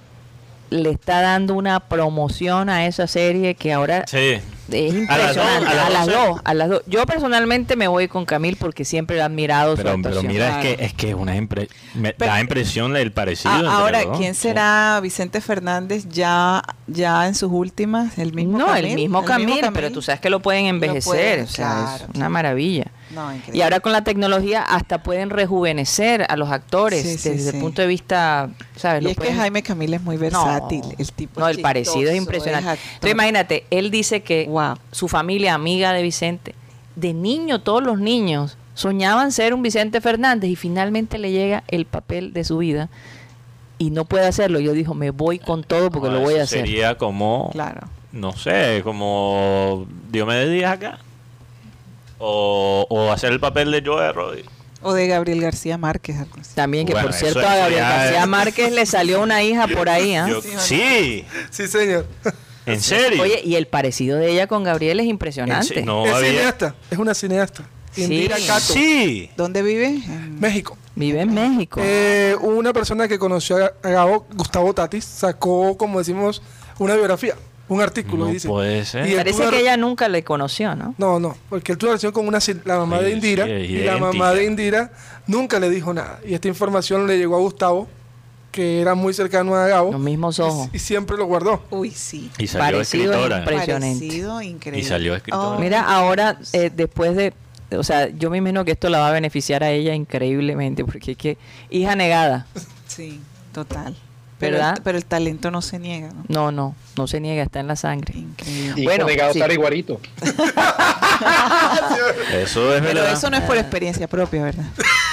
le 0.69 0.89
está 0.91 1.21
dando 1.21 1.53
una 1.55 1.79
promoción 1.79 2.69
a 2.69 2.85
esa 2.85 3.07
serie 3.07 3.55
que 3.55 3.71
ahora 3.73 4.05
Sí. 4.07 4.39
es 4.71 5.09
A 5.09 5.17
las 5.17 5.35
dos, 5.35 5.45
impresionante. 5.45 5.69
a 5.69 5.75
las 5.75 5.85
A 5.85 5.89
las 5.89 6.07
dos, 6.07 6.41
a 6.43 6.53
las 6.53 6.69
dos. 6.69 6.81
Yo 6.87 7.05
personalmente 7.05 7.75
me 7.77 7.87
voy 7.87 8.07
con 8.09 8.25
Camil 8.25 8.57
porque 8.57 8.83
siempre 8.83 9.17
he 9.17 9.21
admirado 9.21 9.71
su 9.71 9.83
Pero, 9.83 9.95
pero 9.95 10.07
actuación. 10.19 10.27
mira, 10.31 10.47
Claro. 10.47 10.67
es 10.69 10.75
que 10.77 10.85
es 10.85 10.93
que 10.93 11.09
es 11.09 11.15
una 11.15 11.37
impre- 11.37 11.69
me 11.95 12.13
Pero- 12.13 12.31
da 12.31 12.41
impresión 12.41 12.91
del 12.93 13.11
parecido. 13.13 13.53
Ah, 13.53 13.77
ahora. 13.79 14.01
¿quién 14.17 14.35
será 14.35 14.99
Vicente 15.01 15.39
Fernández 15.39 16.05
ya, 16.09 16.61
ya 16.87 17.27
en 17.27 17.35
sus 17.35 17.49
últimas? 17.51 18.17
¿El 18.17 18.33
mismo 18.33 18.57
no, 18.57 18.65
Camil? 18.67 18.85
el 18.85 18.95
mismo 18.95 19.23
Camil, 19.23 19.61
pero 19.73 19.91
tú 19.91 20.01
sabes 20.01 20.19
que 20.19 20.29
lo 20.29 20.41
pueden 20.41 20.65
envejecer, 20.65 21.03
pueden, 21.11 21.43
o 21.45 21.47
sea, 21.47 21.69
claro, 21.97 22.05
es 22.11 22.17
una 22.17 22.29
maravilla. 22.29 22.85
No, 23.17 23.31
Y 23.53 23.61
ahora 23.61 23.79
con 23.79 23.91
la 23.91 24.03
tecnología 24.03 24.61
hasta 24.61 25.01
pueden 25.03 25.29
rejuvenecer 25.29 26.25
a 26.29 26.37
los 26.37 26.49
actores 26.51 27.01
Sí, 27.01 27.17
sí, 27.17 27.29
desde 27.29 27.49
sí. 27.51 27.55
el 27.57 27.61
punto 27.61 27.81
de 27.81 27.87
vista, 27.87 28.49
¿sabes? 28.75 29.01
Y 29.01 29.05
Lo 29.05 29.09
es 29.09 29.17
que 29.17 29.33
Jaime 29.33 29.63
Camil 29.63 29.93
es 29.95 30.01
muy 30.01 30.17
versátil. 30.17 30.83
el 30.97 31.11
tipo 31.11 31.39
No, 31.39 31.47
el 31.47 31.55
chistoso, 31.55 31.63
parecido 31.63 32.03
es 32.03 32.09
es 32.11 32.17
impresionante. 32.17 32.69
actor. 32.69 32.85
Entonces 32.93 33.11
imagínate, 33.11 33.65
él 33.71 33.89
dice 33.91 34.21
que 34.21 34.45
Wow. 34.47 34.75
su 34.91 35.07
familia 35.07 35.53
amiga 35.55 35.93
de 35.93 36.01
Vicente, 36.03 36.53
de 36.95 37.13
niño 37.13 37.61
todos 37.61 37.83
los 37.83 37.99
niños 37.99 38.57
soñaban 38.75 39.31
ser 39.31 39.53
un 39.55 39.63
Vicente 39.63 40.01
Fernández 40.01 40.49
y 40.51 40.55
finalmente 40.55 41.17
le 41.17 41.31
llega 41.31 41.63
el 41.67 41.85
papel 41.85 42.33
de 42.33 42.43
su 42.43 42.59
vida 42.59 42.89
y 43.79 43.89
no 43.89 44.05
puede 44.05 44.27
hacerlo. 44.27 44.59
Yo 44.59 44.73
dijo, 44.73 44.93
me 44.93 45.09
voy 45.11 45.39
con 45.39 45.63
todo 45.63 45.89
porque 45.89 46.09
No, 46.09 46.15
lo 46.15 46.21
voy 46.21 46.35
a 46.35 46.43
hacer. 46.43 46.59
Sería 46.61 46.95
como, 46.97 47.49
Claro. 47.51 47.87
no 48.11 48.33
sé, 48.33 48.81
como 48.83 49.87
Diomedes 50.11 50.51
Díaz 50.51 50.73
acá. 50.73 50.99
O, 52.19 52.85
o 52.89 53.11
hacer 53.11 53.31
el 53.31 53.39
papel 53.39 53.71
de 53.71 53.81
Joe 53.85 54.11
Roddy. 54.11 54.43
O 54.81 54.93
de 54.93 55.07
Gabriel 55.07 55.41
García 55.41 55.77
Márquez. 55.77 56.17
algo 56.17 56.35
así. 56.39 56.51
También 56.55 56.85
que 56.85 56.93
Bueno, 56.93 57.07
por 57.09 57.15
cierto 57.17 57.39
a 57.39 57.55
Gabriel 57.55 57.81
García 57.81 58.21
es- 58.21 58.27
Márquez 58.27 58.71
le 58.71 58.85
salió 58.85 59.21
una 59.21 59.43
hija 59.43 59.67
por 59.67 59.89
ahí, 59.89 60.15
¿ah? 60.15 60.27
Yo- 60.29 60.41
Sí, 60.41 61.25
sí, 61.51 61.67
señor. 61.67 62.05
en 62.65 62.81
serio. 62.81 63.21
Oye, 63.21 63.41
y 63.43 63.55
el 63.55 63.67
parecido 63.67 64.17
de 64.17 64.31
ella 64.31 64.47
con 64.47 64.63
Gabriel 64.63 64.99
es 64.99 65.07
impresionante. 65.07 65.81
No 65.83 66.05
es 66.05 66.13
había- 66.13 66.29
cineasta, 66.31 66.75
es 66.91 66.97
una 66.97 67.13
cineasta. 67.13 67.63
Sí. 67.91 68.29
Cato, 68.45 68.59
Sí. 68.73 69.31
¿Dónde 69.35 69.63
vive? 69.63 69.87
En- 69.87 70.39
México. 70.39 70.77
Vive 70.93 71.21
en 71.21 71.33
México. 71.33 71.79
Eh, 71.83 72.35
una 72.41 72.71
persona 72.73 73.07
que 73.07 73.17
conoció 73.17 73.57
a 73.57 73.71
a 73.83 73.89
Gabo, 73.89 74.27
Gustavo 74.35 74.73
Tatis, 74.73 75.03
sacó, 75.05 75.75
como 75.77 75.97
decimos, 75.99 76.43
una 76.77 76.93
biografía, 76.93 77.33
un 77.69 77.81
artículo. 77.81 78.25
No 78.25 78.31
dice. 78.31 78.47
puede 78.47 78.85
ser. 78.85 79.07
Y 79.07 79.15
Parece 79.15 79.49
que 79.49 79.59
ella 79.59 79.77
nunca 79.77 80.07
le 80.07 80.23
conoció, 80.23 80.75
¿no? 80.75 80.95
No, 80.97 81.19
no, 81.19 81.35
porque 81.49 81.73
él 81.73 81.77
tuvo 81.77 81.89
relación 81.89 82.11
con 82.11 82.27
una, 82.27 82.39
la 82.65 82.77
mamá 82.77 82.99
Sí, 82.99 83.03
de 83.05 83.11
Indira 83.11 83.45
sí, 83.45 83.51
y 83.51 83.83
la 83.83 83.97
mamá 83.97 84.33
de 84.33 84.45
Indira 84.45 84.91
nunca 85.27 85.59
le 85.59 85.69
dijo 85.69 85.93
nada. 85.93 86.19
Y 86.25 86.33
esta 86.33 86.47
información 86.47 87.07
le 87.07 87.17
llegó 87.17 87.35
a 87.35 87.39
Gustavo, 87.39 87.87
que 88.51 88.81
era 88.81 88.95
muy 88.95 89.13
cercano 89.13 89.53
a 89.55 89.67
Gabo. 89.67 89.91
Los 89.91 90.01
mismos 90.01 90.39
y- 90.39 90.41
ojos. 90.41 90.69
Y, 90.73 90.79
siempre 90.79 91.17
lo 91.17 91.25
guardó. 91.25 91.61
Uy, 91.69 91.91
sí. 91.91 92.31
Y 92.37 92.47
salió 92.47 92.77
Parecido 92.77 93.11
escritora. 93.11 93.35
es 93.37 93.41
Impresionante. 93.43 93.99
Parecido, 94.07 94.41
increíble. 94.41 94.79
Y 94.81 94.83
salió 94.83 95.15
escritora. 95.15 95.47
Oh, 95.49 95.59
Mira, 95.59 95.81
ahora, 95.83 96.39
eh, 96.53 96.71
después 96.73 97.15
de. 97.15 97.33
O 97.71 97.83
sea, 97.83 98.07
yo 98.09 98.29
me 98.29 98.37
imagino 98.37 98.63
que 98.63 98.71
esto 98.71 98.89
la 98.89 98.99
va 98.99 99.09
a 99.09 99.11
beneficiar 99.11 99.61
a 99.63 99.69
ella 99.71 99.93
increíblemente, 99.93 100.85
porque 100.85 101.11
es 101.11 101.17
que. 101.17 101.37
Hija 101.69 101.95
negada. 101.97 102.47
Sí, 102.87 103.19
total. 103.53 103.95
Pero, 104.39 104.57
¿Verdad? 104.57 104.79
pero 104.83 104.99
el 104.99 105.05
talento 105.05 105.49
no 105.49 105.63
se 105.63 105.79
niega, 105.79 106.09
¿no? 106.09 106.23
No, 106.27 106.51
no, 106.51 106.75
no 106.95 107.07
se 107.07 107.19
niega, 107.19 107.41
está 107.41 107.59
en 107.59 107.65
la 107.67 107.75
sangre. 107.75 108.19
Increíble. 108.19 108.81
Y 108.81 108.85
Bueno, 108.85 109.05
negado 109.05 109.33
sí. 109.33 109.39
estar 109.39 109.51
igualito. 109.51 109.99
Eso 112.31 112.73
es 112.75 112.81
Pero 112.81 113.01
verdad. 113.01 113.13
eso 113.13 113.29
no 113.29 113.37
es 113.37 113.43
por 113.43 113.57
experiencia 113.57 114.07
propia, 114.07 114.43
¿verdad? 114.43 114.65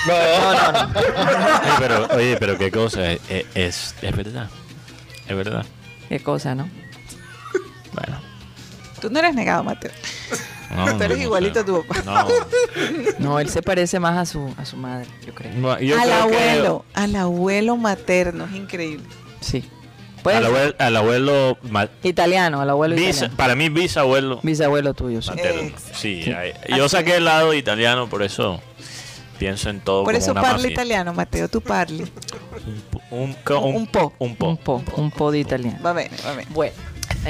No, 0.07 0.15
Oye, 0.15 1.73
pero, 1.79 2.07
oye, 2.15 2.37
pero 2.39 2.59
qué 2.59 2.71
cosa. 2.71 3.13
Es, 3.13 3.21
es, 3.55 3.95
es 4.03 4.17
verdad. 4.17 4.49
Es 5.27 5.37
verdad. 5.37 5.65
Qué 6.09 6.21
cosa, 6.21 6.55
¿no? 6.55 6.69
Bueno. 7.93 8.21
Tú 9.01 9.11
no 9.11 9.19
eres 9.19 9.35
negado, 9.35 9.65
Mateo. 9.65 9.91
No, 10.71 10.97
Tú 10.97 11.03
eres 11.05 11.19
no 11.19 11.25
igualito 11.25 11.55
sé. 11.55 11.61
a 11.61 11.65
tu 11.65 11.85
papá. 11.85 12.03
No. 12.05 12.29
No, 13.19 13.39
él 13.41 13.49
se 13.49 13.63
parece 13.63 14.01
más 14.01 14.17
a 14.19 14.25
su, 14.27 14.53
a 14.59 14.65
su 14.65 14.77
madre, 14.77 15.07
yo 15.27 15.35
creo. 15.35 15.53
No, 15.55 15.79
yo 15.81 15.97
al 15.97 16.03
creo 16.09 16.29
que 16.29 16.35
abuelo, 16.37 16.85
al 16.95 17.17
abuelo 17.17 17.77
materno, 17.77 18.45
es 18.47 18.55
increíble. 18.55 19.05
Sí. 19.41 19.65
Pues, 20.23 20.37
Al 20.37 20.47
abuelo, 20.47 20.75
al 20.79 20.97
abuelo 20.97 21.59
ma- 21.71 21.89
italiano, 22.03 22.63
al 22.63 22.71
abuelo 22.71 22.97
bis- 22.97 23.11
italiano. 23.11 23.37
para 23.37 23.55
mí 23.55 23.69
bisabuelo 23.69 24.41
Bisabuelo 24.43 24.95
tuyo, 24.95 25.21
sí. 25.21 25.33
Sí, 25.93 26.33
hay- 26.33 26.55
yo 26.77 26.89
saqué 26.89 27.17
el 27.17 27.27
lado 27.27 27.53
italiano, 27.53 28.09
por 28.09 28.23
eso 28.23 28.59
pienso 29.39 29.69
en 29.69 29.81
todo 29.81 30.03
Por 30.05 30.15
como 30.15 30.23
eso 30.23 30.31
una 30.33 30.41
parla 30.41 30.57
mafia. 30.59 30.71
italiano, 30.73 31.13
Mateo, 31.13 31.49
tú 31.49 31.61
parli. 31.61 32.11
Un- 33.11 33.21
un 33.21 33.35
po. 33.37 33.59
Un 33.59 33.87
po. 33.87 34.13
Un 34.19 34.57
po, 34.57 34.83
un 34.97 35.11
po 35.11 35.31
de 35.31 35.41
italiano. 35.41 35.79
Va 35.85 35.93
bene, 35.93 36.17
va 36.25 36.33
bene. 36.35 36.51
Bueno, 36.55 36.73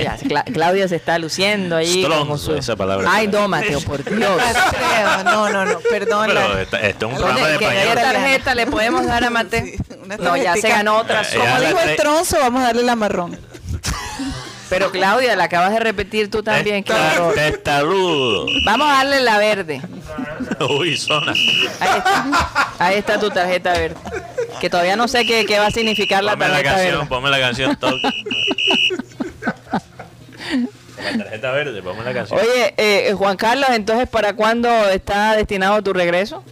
ya, 0.03 0.16
Cla- 0.18 0.45
Claudia 0.53 0.88
se 0.88 0.97
está 0.97 1.18
luciendo 1.18 1.76
ahí. 1.76 2.03
Stronzo, 2.03 2.38
su- 2.38 2.55
esa 2.55 2.76
palabra. 2.76 3.09
Ay, 3.11 3.28
no, 3.28 3.47
Mateo, 3.49 3.80
por 3.80 4.03
Dios. 4.05 4.40
No, 5.24 5.49
no, 5.51 5.64
no, 5.64 5.78
perdón. 5.90 6.26
Pero 6.28 6.55
la- 6.55 6.62
esto 6.62 6.76
es 7.07 7.12
un 7.12 7.16
programa 7.16 7.49
de 7.49 7.59
¿Qué 7.59 7.95
tarjeta 7.95 8.55
le 8.55 8.66
podemos 8.66 9.07
dar 9.07 9.24
a 9.24 9.28
una 9.28 9.45
No, 10.18 10.36
ya 10.36 10.55
se 10.57 10.68
ganó 10.68 10.97
otra. 10.99 11.22
Eh, 11.22 11.26
Como 11.38 11.45
la 11.59 11.61
dijo 11.61 11.80
el 11.80 11.97
tronzo, 11.97 12.38
vamos 12.38 12.62
a 12.62 12.66
darle 12.66 12.82
la 12.82 12.97
marrón. 12.97 13.38
Pero 14.70 14.90
Claudia, 14.90 15.36
la 15.36 15.45
acabas 15.45 15.72
de 15.72 15.78
repetir 15.78 16.30
tú 16.30 16.42
también. 16.42 16.84
horror. 16.88 17.34
Testarudo. 17.34 18.47
Vamos 18.64 18.88
a 18.88 18.92
darle 18.95 19.20
la 19.20 19.38
verde. 19.38 19.80
Uy, 20.68 20.97
zona. 20.97 21.32
Ahí 21.80 21.99
está. 21.99 22.26
Ahí 22.78 22.95
está 22.97 23.20
tu 23.20 23.30
tarjeta 23.30 23.72
verde. 23.72 23.97
Que 24.61 24.70
todavía 24.70 24.97
no 24.97 25.07
sé 25.07 25.26
qué, 25.26 25.45
qué 25.45 25.59
va 25.59 25.66
a 25.66 25.70
significar 25.70 26.24
la 26.24 26.32
Ponme 26.32 26.47
la 26.49 26.55
tarjeta 26.55 26.70
canción, 26.74 26.95
verde. 26.97 27.09
ponme 27.09 27.30
la 27.30 27.38
canción 27.40 27.76
toque. 27.76 28.01
La 31.05 31.18
tarjeta 31.24 31.52
verde, 31.52 31.82
ponme 31.82 32.02
la 32.05 32.12
canción. 32.14 32.40
Oye, 32.40 32.74
eh, 32.76 33.12
Juan 33.14 33.36
Carlos, 33.36 33.68
entonces, 33.70 34.09
¿para 34.09 34.34
cuándo 34.34 34.68
está 34.90 35.36
destinado 35.36 35.82
tu 35.82 35.92
regreso? 35.92 36.42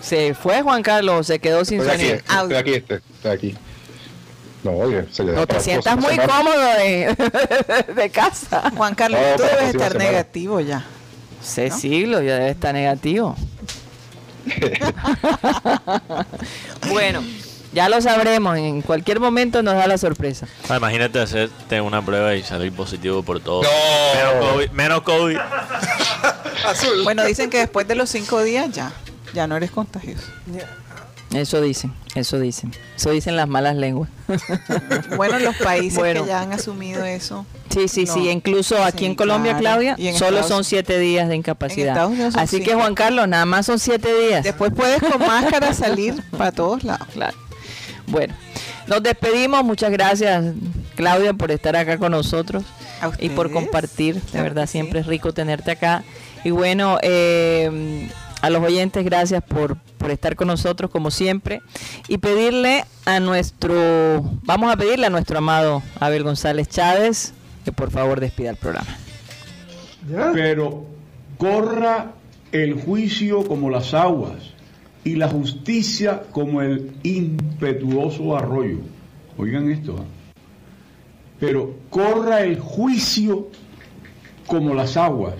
¿Se 0.00 0.34
fue 0.34 0.62
Juan 0.62 0.82
Carlos 0.82 1.26
se 1.26 1.38
quedó 1.40 1.62
sin 1.64 1.80
Estoy 1.80 1.94
aquí, 1.94 2.06
sonido? 2.06 2.16
estoy 2.42 2.56
aquí, 2.56 2.74
este, 2.74 2.94
estoy 3.14 3.30
aquí. 3.32 3.54
No, 4.64 4.72
oye, 4.72 5.04
se 5.12 5.24
le 5.24 5.32
da 5.32 5.40
No 5.40 5.46
te 5.46 5.60
sientas 5.60 5.96
muy 5.98 6.14
semana. 6.14 6.32
cómodo 6.32 6.60
de, 6.78 7.84
de 7.94 8.10
casa. 8.10 8.70
Juan 8.76 8.94
Carlos, 8.94 9.20
No, 9.20 9.36
tú 9.36 9.42
debes 9.42 9.74
estar 9.74 9.92
semana. 9.92 10.10
negativo 10.10 10.60
ya. 10.60 10.84
Sé 11.42 11.70
siglo, 11.70 12.20
ya 12.22 12.34
debe 12.34 12.50
estar 12.50 12.72
negativo. 12.74 13.36
bueno, 16.90 17.22
ya 17.78 17.88
lo 17.88 18.00
sabremos. 18.02 18.56
En 18.58 18.82
cualquier 18.82 19.20
momento 19.20 19.62
nos 19.62 19.74
da 19.74 19.86
la 19.86 19.96
sorpresa. 19.98 20.48
Ah, 20.68 20.78
imagínate 20.78 21.20
hacerte 21.20 21.80
una 21.80 22.04
prueba 22.04 22.34
y 22.34 22.42
salir 22.42 22.72
positivo 22.72 23.22
por 23.22 23.38
todo. 23.38 23.62
No. 23.62 23.68
Menos 24.16 24.50
COVID. 24.52 24.70
Menos 24.72 25.00
COVID. 25.02 25.36
Azul. 26.66 27.04
Bueno, 27.04 27.24
dicen 27.24 27.50
que 27.50 27.58
después 27.58 27.86
de 27.86 27.94
los 27.94 28.10
cinco 28.10 28.42
días 28.42 28.68
ya, 28.72 28.90
ya 29.32 29.46
no 29.46 29.56
eres 29.56 29.70
contagioso. 29.70 30.26
Eso 31.32 31.60
dicen, 31.60 31.92
eso 32.16 32.40
dicen. 32.40 32.72
Eso 32.96 33.10
dicen 33.10 33.36
las 33.36 33.46
malas 33.46 33.76
lenguas. 33.76 34.10
Bueno, 35.16 35.38
los 35.38 35.56
países 35.56 35.98
Bueno. 35.98 36.22
que 36.22 36.28
ya 36.28 36.40
han 36.40 36.52
asumido 36.52 37.04
eso. 37.04 37.46
Sí, 37.70 37.86
sí, 37.88 38.04
No. 38.06 38.14
sí. 38.14 38.28
Incluso 38.28 38.82
aquí 38.82 39.00
Sí, 39.00 39.06
en 39.06 39.14
Colombia, 39.14 39.56
claro. 39.56 39.80
Claudia, 39.82 40.10
en 40.10 40.16
solo 40.18 40.38
Estados- 40.38 40.48
son 40.48 40.64
siete 40.64 40.98
días 40.98 41.28
de 41.28 41.36
incapacidad. 41.36 42.10
Así 42.34 42.60
que. 42.62 42.74
Juan 42.74 42.94
Carlos, 42.94 43.28
nada 43.28 43.44
más 43.46 43.66
son 43.66 43.78
siete 43.78 44.12
días. 44.26 44.42
Después 44.42 44.72
puedes 44.74 45.00
con 45.02 45.18
máscara 45.26 45.72
salir 45.74 46.20
para 46.36 46.50
todos 46.52 46.82
lados. 46.84 47.06
Claro. 47.12 47.36
Bueno, 48.08 48.34
nos 48.86 49.02
despedimos. 49.02 49.64
Muchas 49.64 49.90
gracias, 49.90 50.54
Claudia, 50.96 51.32
por 51.34 51.50
estar 51.50 51.76
acá 51.76 51.98
con 51.98 52.12
nosotros 52.12 52.64
y 53.18 53.30
por 53.30 53.50
compartir. 53.50 54.16
De 54.16 54.20
Claro 54.20 54.44
verdad, 54.44 54.66
sí. 54.66 54.72
siempre 54.72 55.00
es 55.00 55.06
rico 55.06 55.32
tenerte 55.32 55.70
acá. 55.70 56.04
Y 56.44 56.50
bueno, 56.50 56.98
eh, 57.02 58.08
a 58.40 58.50
los 58.50 58.62
oyentes, 58.62 59.04
gracias 59.04 59.42
por, 59.42 59.76
por 59.98 60.10
estar 60.10 60.36
con 60.36 60.48
nosotros, 60.48 60.90
como 60.90 61.10
siempre. 61.10 61.60
Y 62.08 62.18
pedirle 62.18 62.84
a 63.04 63.20
nuestro, 63.20 64.22
vamos 64.42 64.72
a 64.72 64.76
pedirle 64.76 65.06
a 65.06 65.10
nuestro 65.10 65.38
amado 65.38 65.82
Abel 66.00 66.22
González 66.22 66.68
Chávez 66.68 67.32
que 67.68 67.72
por 67.72 67.90
favor 67.90 68.18
despida 68.18 68.48
el 68.48 68.56
programa. 68.56 68.88
¿Ya? 70.10 70.30
Pero 70.32 70.86
corra 71.36 72.12
el 72.50 72.80
juicio 72.80 73.46
como 73.46 73.68
las 73.68 73.92
aguas 73.92 74.36
y 75.08 75.14
la 75.14 75.26
justicia 75.26 76.24
como 76.32 76.60
el 76.60 76.92
impetuoso 77.02 78.36
arroyo. 78.36 78.80
Oigan 79.38 79.70
esto. 79.70 79.96
¿ah? 79.98 80.04
Pero 81.40 81.76
corra 81.88 82.42
el 82.42 82.60
juicio 82.60 83.48
como 84.46 84.74
las 84.74 84.98
aguas 84.98 85.36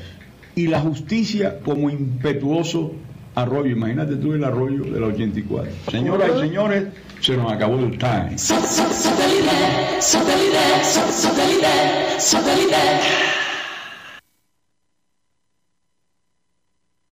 y 0.55 0.69
la 0.69 0.81
justicia 0.81 1.61
como 1.61 1.91
impetuoso 1.91 2.93
arroyo. 3.35 3.73
Imagínate 3.73 4.17
tú 4.17 4.33
el 4.33 4.43
arroyo 4.43 4.85
de 4.85 5.01
la 5.01 5.09
84. 5.09 5.71
Señoras 5.91 6.31
y 6.35 6.41
señores, 6.41 6.85
se 7.21 7.37
nos 7.37 7.53
acabó 7.53 7.79
el 7.79 7.99
time. 7.99 8.39